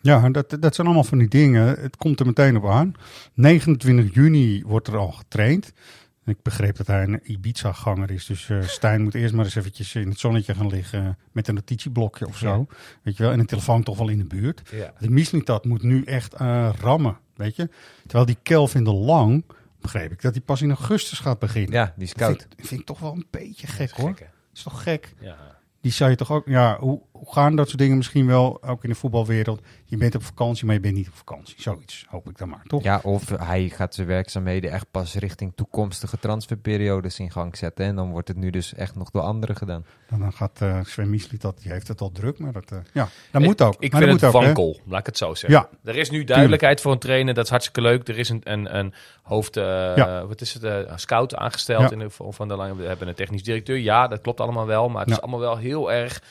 Ja, 0.00 0.28
dat, 0.28 0.56
dat 0.60 0.74
zijn 0.74 0.86
allemaal 0.86 1.04
van 1.04 1.18
die 1.18 1.28
dingen. 1.28 1.66
Het 1.80 1.96
komt 1.96 2.20
er 2.20 2.26
meteen 2.26 2.56
op 2.56 2.66
aan. 2.66 2.94
29 3.34 4.14
juni 4.14 4.62
wordt 4.66 4.88
er 4.88 4.96
al 4.96 5.10
getraind. 5.10 5.72
Ik 6.28 6.42
begreep 6.42 6.76
dat 6.76 6.86
hij 6.86 7.02
een 7.02 7.20
Ibiza-ganger 7.22 8.10
is. 8.10 8.26
Dus 8.26 8.50
eh, 8.50 8.62
Stijn 8.62 9.02
moet 9.02 9.14
eerst 9.14 9.34
maar 9.34 9.44
eens 9.44 9.54
eventjes 9.54 9.94
in 9.94 10.08
het 10.08 10.18
zonnetje 10.18 10.54
gaan 10.54 10.66
liggen 10.68 11.18
met 11.32 11.48
een 11.48 11.54
notitieblokje 11.54 12.26
of 12.26 12.36
zo. 12.38 12.66
Weet 13.02 13.16
je 13.16 13.22
wel? 13.22 13.32
En 13.32 13.38
een 13.38 13.46
telefoon 13.46 13.82
toch 13.82 13.98
wel 13.98 14.08
in 14.08 14.18
de 14.18 14.24
buurt. 14.24 14.62
Ja. 14.70 14.92
Die 14.98 15.10
Mislintat 15.10 15.64
moet 15.64 15.82
nu 15.82 16.04
echt 16.04 16.34
eh, 16.34 16.70
rammen, 16.80 17.18
weet 17.36 17.56
je. 17.56 17.68
Terwijl 18.02 18.26
die 18.26 18.38
Kelvin 18.42 18.84
de 18.84 18.92
Lang, 18.94 19.44
begreep 19.80 20.12
ik, 20.12 20.22
dat 20.22 20.32
hij 20.34 20.42
pas 20.42 20.62
in 20.62 20.68
augustus 20.68 21.18
gaat 21.18 21.38
beginnen. 21.38 21.72
Ja, 21.72 21.92
die 21.96 22.04
is 22.06 22.14
Dat 22.14 22.28
vind, 22.28 22.46
ik- 22.56 22.66
vind 22.66 22.80
ik 22.80 22.86
toch 22.86 22.98
wel 22.98 23.12
een 23.12 23.26
beetje 23.30 23.66
gek 23.66 23.90
hoor. 23.90 24.14
Is 24.54 24.62
toch 24.62 24.82
gek? 24.82 25.14
Ja. 25.20 25.36
Die 25.80 25.92
zou 25.92 26.10
je 26.10 26.16
toch 26.16 26.30
ook, 26.32 26.46
ja, 26.48 26.78
hoe 26.78 27.00
gaan 27.24 27.56
dat 27.56 27.66
soort 27.66 27.78
dingen 27.78 27.96
misschien 27.96 28.26
wel, 28.26 28.62
ook 28.62 28.82
in 28.82 28.88
de 28.90 28.94
voetbalwereld? 28.96 29.60
Je 29.84 29.96
bent 29.96 30.14
op 30.14 30.22
vakantie, 30.22 30.64
maar 30.66 30.74
je 30.74 30.80
bent 30.80 30.94
niet 30.94 31.08
op 31.08 31.14
vakantie. 31.14 31.54
Zoiets, 31.58 32.04
hoop 32.08 32.28
ik 32.28 32.38
dan 32.38 32.48
maar, 32.48 32.62
toch? 32.66 32.82
Ja, 32.82 33.00
of 33.02 33.28
hij 33.28 33.68
gaat 33.68 33.94
zijn 33.94 34.06
werkzaamheden 34.06 34.70
echt 34.70 34.86
pas 34.90 35.14
richting 35.14 35.52
toekomstige 35.54 36.18
transferperiodes 36.18 37.18
in 37.18 37.30
gang 37.30 37.56
zetten. 37.56 37.84
En 37.84 37.96
dan 37.96 38.10
wordt 38.10 38.28
het 38.28 38.36
nu 38.36 38.50
dus 38.50 38.74
echt 38.74 38.94
nog 38.94 39.10
door 39.10 39.22
anderen 39.22 39.56
gedaan. 39.56 39.84
Dan, 40.08 40.20
dan 40.20 40.32
gaat 40.32 40.60
eh 40.60 40.80
Sven 40.84 41.20
dat, 41.38 41.58
die 41.62 41.72
heeft 41.72 41.88
het 41.88 42.00
al 42.00 42.12
druk, 42.12 42.38
maar 42.38 42.52
dat, 42.52 42.70
eh, 42.72 42.78
ja, 42.92 43.08
dat 43.30 43.40
Ik- 43.42 43.48
moet 43.48 43.62
ook. 43.62 43.76
Ik 43.78 43.92
maar 43.92 44.02
vind 44.02 44.20
dat 44.20 44.32
het 44.32 44.42
wankel, 44.42 44.80
laat 44.86 45.00
ik 45.00 45.06
het 45.06 45.16
zo 45.16 45.34
zeggen. 45.34 45.68
Ja. 45.82 45.90
Er 45.90 45.96
is 45.96 46.10
nu 46.10 46.24
duidelijkheid 46.24 46.80
voor 46.80 46.92
een 46.92 46.98
trainer, 46.98 47.34
dat 47.34 47.44
is 47.44 47.50
hartstikke 47.50 47.80
leuk. 47.80 48.08
Er 48.08 48.18
is 48.18 48.28
een, 48.28 48.40
een, 48.44 48.76
een 48.78 48.94
hoofd, 49.22 49.56
eh, 49.56 49.64
Ja. 49.96 50.26
wat 50.26 50.40
is 50.40 50.54
het, 50.54 50.64
eh, 50.64 50.92
scout 50.96 51.34
aangesteld 51.34 51.82
Ja. 51.82 51.90
in 51.90 51.98
de 51.98 52.06
van 52.10 52.48
de 52.48 52.56
lange. 52.56 52.76
We 52.76 52.84
hebben 52.84 53.08
een 53.08 53.14
technisch 53.14 53.42
directeur. 53.42 53.76
Ja, 53.76 54.08
dat 54.08 54.20
klopt 54.20 54.40
allemaal 54.40 54.66
wel, 54.66 54.88
maar 54.88 55.00
het 55.00 55.08
Ja. 55.08 55.14
is 55.16 55.20
allemaal 55.20 55.40
wel 55.40 55.56
heel 55.56 55.92
erg 55.92 56.22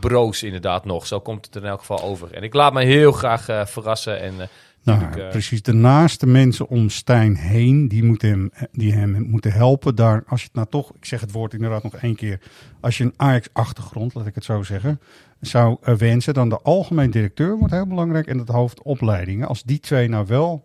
broos 0.00 0.42
inderdaad 0.42 0.84
nog. 0.84 1.06
Zo 1.06 1.20
komt 1.20 1.46
het 1.46 1.54
er 1.54 1.62
in 1.62 1.68
elk 1.68 1.80
geval 1.80 2.02
over. 2.02 2.32
En 2.32 2.42
ik 2.42 2.54
laat 2.54 2.72
me 2.72 2.84
heel 2.84 3.12
graag 3.12 3.48
eh, 3.48 3.66
verrassen 3.66 4.20
en... 4.20 4.40
eh, 4.40 4.46
Nou, 4.82 5.20
eh, 5.20 5.28
precies. 5.28 5.62
De 5.62 5.72
naaste 5.72 6.26
mensen 6.26 6.68
om 6.68 6.88
Stijn 6.88 7.36
heen, 7.36 7.88
die 7.88 8.04
moeten 8.04 8.28
hem, 8.28 8.50
die 8.72 8.92
hem 8.92 9.26
moeten 9.28 9.52
helpen. 9.52 9.94
Daar, 9.94 10.22
als 10.26 10.40
je 10.40 10.46
het 10.46 10.54
nou 10.56 10.66
toch, 10.70 10.92
ik 10.94 11.04
zeg 11.04 11.20
het 11.20 11.32
woord 11.32 11.54
inderdaad 11.54 11.82
nog 11.82 11.96
één 11.96 12.14
keer. 12.14 12.40
Als 12.80 12.98
je 12.98 13.04
een 13.04 13.14
Ajax-achtergrond, 13.16 14.14
laat 14.14 14.26
ik 14.26 14.34
het 14.34 14.44
zo 14.44 14.62
zeggen, 14.62 15.00
zou 15.40 15.76
wensen, 15.80 16.34
dan 16.34 16.48
de 16.48 16.60
algemeen 16.62 17.10
directeur 17.10 17.56
wordt 17.56 17.72
heel 17.72 17.86
belangrijk 17.86 18.26
en 18.26 18.38
het 18.38 18.48
hoofd 18.48 18.82
opleidingen. 18.82 19.48
Als 19.48 19.62
die 19.62 19.80
twee 19.80 20.08
nou 20.08 20.26
wel 20.26 20.64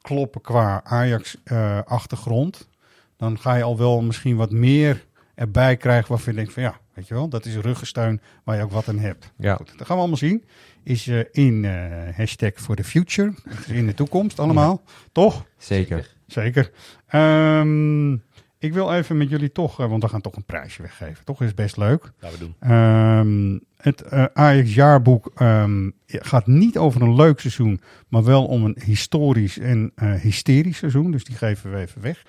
kloppen 0.00 0.40
qua 0.40 0.80
Ajax-achtergrond, 0.84 2.68
dan 3.16 3.38
ga 3.38 3.54
je 3.54 3.62
al 3.62 3.78
wel 3.78 4.02
misschien 4.02 4.36
wat 4.36 4.50
meer 4.50 5.06
erbij 5.34 5.76
krijgen 5.76 6.08
waarvan 6.08 6.32
je 6.32 6.38
denkt 6.38 6.52
van 6.52 6.62
ja, 6.62 6.80
weet 6.94 7.08
je 7.08 7.14
wel, 7.14 7.28
dat 7.28 7.46
is 7.46 7.56
ruggensteun 7.56 8.20
waar 8.44 8.56
je 8.56 8.62
ook 8.62 8.70
wat 8.70 8.88
aan 8.88 8.98
hebt. 8.98 9.32
Ja. 9.36 9.54
Goed, 9.54 9.78
dat 9.78 9.86
gaan 9.86 9.96
we 9.96 10.02
allemaal 10.02 10.18
zien. 10.18 10.44
Is 10.82 11.06
eh, 11.06 11.20
in 11.30 11.64
eh, 11.64 12.16
hashtag 12.16 12.52
for 12.54 12.76
the 12.76 12.84
future. 12.84 13.34
In 13.66 13.86
de 13.86 13.94
toekomst 13.94 14.38
allemaal. 14.38 14.82
Toch? 15.12 15.46
Zeker. 15.56 16.14
Zeker. 16.26 16.70
Ehm, 17.06 18.12
ik 18.58 18.72
wil 18.72 18.92
even 18.92 19.16
met 19.16 19.28
jullie 19.28 19.52
toch, 19.52 19.80
eh, 19.80 19.88
want 19.88 20.02
we 20.02 20.08
gaan 20.08 20.20
toch 20.20 20.36
een 20.36 20.44
prijsje 20.44 20.82
weggeven. 20.82 21.24
Toch 21.24 21.42
is 21.42 21.54
best 21.54 21.76
leuk. 21.76 22.12
Laten 22.18 22.38
we 22.38 22.44
doen. 22.44 22.54
Ehm, 22.70 23.58
het 23.76 24.02
eh, 24.02 24.24
Ajax 24.32 24.74
jaarboek 24.74 25.30
ehm, 25.34 25.90
gaat 26.06 26.46
niet 26.46 26.78
over 26.78 27.02
een 27.02 27.14
leuk 27.14 27.40
seizoen, 27.40 27.80
maar 28.08 28.24
wel 28.24 28.46
om 28.46 28.64
een 28.64 28.76
historisch 28.84 29.58
en 29.58 29.92
eh, 29.94 30.14
hysterisch 30.14 30.78
seizoen. 30.78 31.10
Dus 31.10 31.24
die 31.24 31.36
geven 31.36 31.72
we 31.72 31.78
even 31.78 32.02
weg 32.02 32.24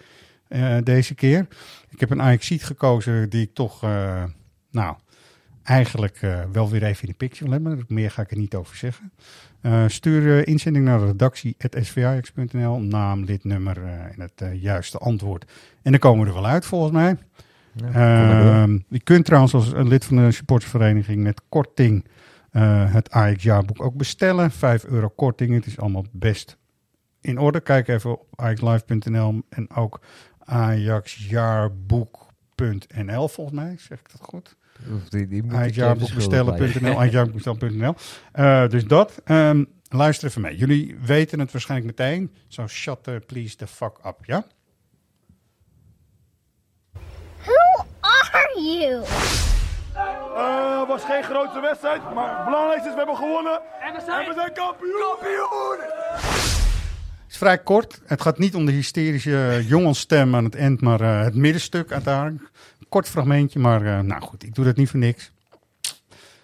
eh, 0.47 0.78
deze 0.84 1.16
keer. 1.16 1.47
Ik 1.89 1.99
heb 1.99 2.09
een 2.09 2.22
Ajax 2.22 2.51
gekozen 2.57 3.30
die 3.30 3.41
ik 3.41 3.53
toch, 3.53 3.84
eh, 3.84 4.24
nou, 4.74 4.95
eigenlijk 5.63 6.17
eh, 6.21 6.41
wel 6.51 6.69
weer 6.69 6.84
even 6.84 7.01
in 7.01 7.09
de 7.09 7.15
picture 7.17 7.51
hebben. 7.51 7.86
Meer 7.88 8.11
ga 8.11 8.21
ik 8.21 8.32
er 8.32 8.38
niet 8.38 8.55
over 8.55 8.76
zeggen. 8.76 9.11
Eh, 9.61 9.84
stuur 9.88 10.38
eh, 10.38 10.47
inzending 10.47 10.86
naar 10.86 10.99
de 10.99 11.15
naam, 12.80 13.24
lidnummer 13.24 13.86
en 13.86 14.21
het 14.21 14.43
juiste 14.53 14.97
antwoord. 14.97 15.51
En 15.82 15.91
dan 15.91 15.99
komen 15.99 16.21
we 16.21 16.28
er 16.28 16.34
wel 16.34 16.45
uit 16.45 16.65
volgens 16.65 16.91
mij. 16.91 17.17
Ja, 17.76 17.89
maar. 17.89 18.61
Ehm, 18.61 18.80
je 18.88 18.99
kunt 18.99 19.26
trouwens 19.26 19.53
als 19.53 19.74
een 19.74 19.88
lid 19.88 20.05
van 20.05 20.15
de 20.15 20.32
supportersvereniging 20.32 21.24
met 21.24 21.41
korting 21.49 22.05
het 22.89 23.11
Ajax 23.11 23.43
jaarboek 23.43 23.82
ook 23.82 23.95
bestellen. 23.95 24.51
5 24.51 24.84
euro 24.84 25.09
korting. 25.09 25.53
Het 25.53 25.65
is 25.65 25.80
allemaal 25.80 26.05
best 26.11 26.57
in 27.21 27.38
orde. 27.38 27.59
Kijk 27.59 27.88
even 27.88 28.11
op 28.11 28.28
ajaxlive.nl 28.36 29.41
en 29.49 29.76
ook 29.76 30.01
ajaxjaarboek.nl 30.39 33.28
volgens 33.28 33.55
mij. 33.55 33.76
Zeg 33.78 33.99
ik 33.99 34.11
dat 34.11 34.21
goed? 34.21 34.55
Oef, 34.91 35.09
Die, 35.09 35.43
moet 35.43 35.51
Eh, 38.32 38.67
Dus 38.67 38.86
dat. 38.86 39.21
Ehm, 39.24 39.63
luister 39.89 40.28
even 40.28 40.41
mee. 40.41 40.55
Jullie 40.55 40.97
weten 41.01 41.39
het 41.39 41.51
waarschijnlijk 41.51 41.97
meteen. 41.97 42.34
Zo 42.47 42.67
shut 42.67 43.03
the 43.03 43.21
please 43.26 43.55
the 43.55 43.67
fuck 43.67 43.97
up, 44.05 44.17
ja? 44.26 44.45
Who 47.43 47.86
are 47.99 48.61
you? 48.61 49.03
Het 50.80 50.88
was 50.88 51.03
geen 51.03 51.24
grote 51.24 51.59
wedstrijd, 51.59 52.13
maar 52.13 52.36
het 52.36 52.45
belangrijkste 52.45 52.88
is 52.88 52.93
we 52.93 52.97
hebben 52.97 53.17
gewonnen. 53.17 53.61
En 53.82 53.93
we 53.93 54.01
zijn, 54.36 54.53
kampioen. 54.53 54.99
kampioen. 54.99 56.43
Het 57.34 57.41
is 57.41 57.47
vrij 57.47 57.63
kort. 57.63 58.01
Het 58.05 58.21
gaat 58.21 58.38
niet 58.38 58.55
om 58.55 58.65
de 58.65 58.71
hysterische 58.71 59.63
jongensstem 59.67 60.36
aan 60.36 60.43
het 60.43 60.55
eind, 60.55 60.81
maar 60.81 61.01
eh, 61.01 61.21
het 61.23 61.36
middenstuk 61.36 61.91
uiteindelijk. 61.91 62.51
Een 62.79 62.89
kort 62.89 63.09
fragmentje, 63.09 63.59
maar 63.59 63.86
eh, 63.86 63.99
nou 63.99 64.21
goed, 64.21 64.43
ik 64.43 64.55
doe 64.55 64.65
dat 64.65 64.75
niet 64.75 64.89
voor 64.89 64.99
niks. 64.99 65.31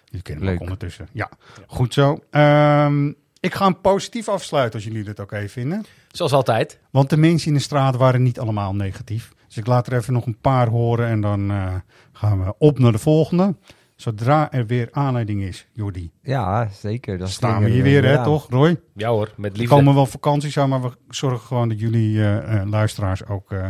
Jullie 0.04 0.22
kennen 0.22 0.54
me 0.54 0.60
ondertussen. 0.60 1.08
Ja, 1.12 1.30
goed 1.66 1.94
zo. 1.94 2.18
Ehm, 2.30 3.08
ik 3.40 3.54
ga 3.54 3.64
hem 3.64 3.80
positief 3.80 4.28
afsluiten 4.28 4.74
als 4.74 4.84
jullie 4.84 5.04
dit 5.04 5.20
oké 5.20 5.48
vinden. 5.48 5.84
Zoals 6.08 6.32
altijd. 6.32 6.78
Want 6.90 7.10
de 7.10 7.16
mensen 7.16 7.48
in 7.48 7.54
de 7.54 7.60
straat 7.60 7.96
waren 7.96 8.22
niet 8.22 8.40
allemaal 8.40 8.74
negatief. 8.74 9.32
Dus 9.46 9.56
ik 9.56 9.66
laat 9.66 9.86
er 9.86 9.96
even 9.96 10.12
nog 10.12 10.26
een 10.26 10.40
paar 10.40 10.68
horen 10.68 11.08
en 11.08 11.20
dan 11.20 11.50
eh, 11.50 11.74
gaan 12.12 12.44
we 12.44 12.54
op 12.58 12.78
naar 12.78 12.92
de 12.92 12.98
volgende. 12.98 13.54
Zodra 14.00 14.52
er 14.52 14.66
weer 14.66 14.88
aanleiding 14.92 15.42
is, 15.42 15.66
Jordi. 15.72 16.10
Ja, 16.22 16.68
zeker. 16.72 17.18
Dan 17.18 17.28
Staan 17.28 17.62
we 17.64 17.70
hier 17.70 17.82
we 17.82 17.88
weer, 17.90 18.04
hè, 18.04 18.24
toch, 18.24 18.46
Roy? 18.50 18.80
Ja 18.94 19.08
hoor, 19.10 19.32
met 19.36 19.52
Er 19.52 19.58
liefde. 19.58 19.74
komen 19.74 19.94
wel 19.94 20.06
vakanties 20.06 20.58
aan, 20.58 20.68
maar 20.68 20.82
we 20.82 20.90
zorgen 21.08 21.40
gewoon 21.46 21.68
dat 21.68 21.80
jullie 21.80 22.20
eh, 22.20 22.60
eh, 22.60 22.68
luisteraars 22.68 23.26
ook 23.26 23.52
eh, 23.52 23.66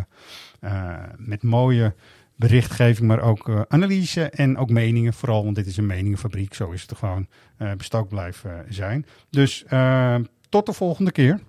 eh, 0.60 0.92
met 1.16 1.42
mooie 1.42 1.94
berichtgeving, 2.36 3.08
maar 3.08 3.20
ook 3.20 3.48
uh, 3.48 3.60
analyse 3.68 4.22
en 4.30 4.56
ook 4.56 4.70
meningen. 4.70 5.12
Vooral, 5.12 5.44
want 5.44 5.56
dit 5.56 5.66
is 5.66 5.76
een 5.76 5.86
meningenfabriek. 5.86 6.54
Zo 6.54 6.70
is 6.70 6.82
het 6.82 6.98
gewoon 6.98 7.26
uh, 7.58 7.72
bestookt 7.72 8.08
blijven 8.08 8.64
zijn. 8.68 9.06
Dus 9.30 9.64
uh, 9.72 10.14
tot 10.48 10.66
de 10.66 10.72
volgende 10.72 11.12
keer. 11.12 11.40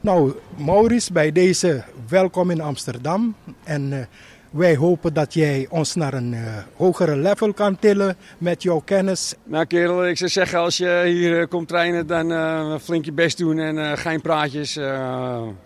Nou, 0.00 0.32
Maurice, 0.56 1.12
bij 1.12 1.32
deze 1.32 1.84
welkom 2.08 2.50
in 2.50 2.60
Amsterdam. 2.60 3.34
En 3.64 4.08
wij 4.54 4.76
hopen 4.76 5.14
dat 5.14 5.34
jij 5.34 5.66
ons 5.70 5.94
naar 5.94 6.14
een 6.14 6.32
uh, 6.32 6.56
hogere 6.76 7.16
level 7.16 7.52
kan 7.52 7.78
tillen 7.78 8.16
met 8.38 8.62
jouw 8.62 8.80
kennis. 8.84 9.34
Nou 9.44 9.64
kerel, 9.64 10.06
ik 10.06 10.18
zou 10.18 10.30
zeggen 10.30 10.58
als 10.58 10.76
je 10.76 11.02
hier 11.06 11.40
uh, 11.40 11.46
komt 11.46 11.68
trainen 11.68 12.06
dan 12.06 12.32
uh, 12.32 12.74
flink 12.78 13.04
je 13.04 13.12
best 13.12 13.38
doen 13.38 13.58
en 13.58 13.98
geen 13.98 14.20
praatjes. 14.20 14.76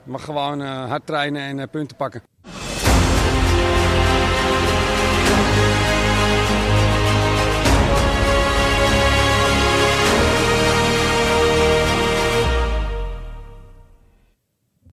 maar 0.03 0.19
gewoon 0.19 0.61
hard 0.61 1.07
trainen 1.07 1.59
en 1.59 1.69
punten 1.69 1.97
pakken. 1.97 2.23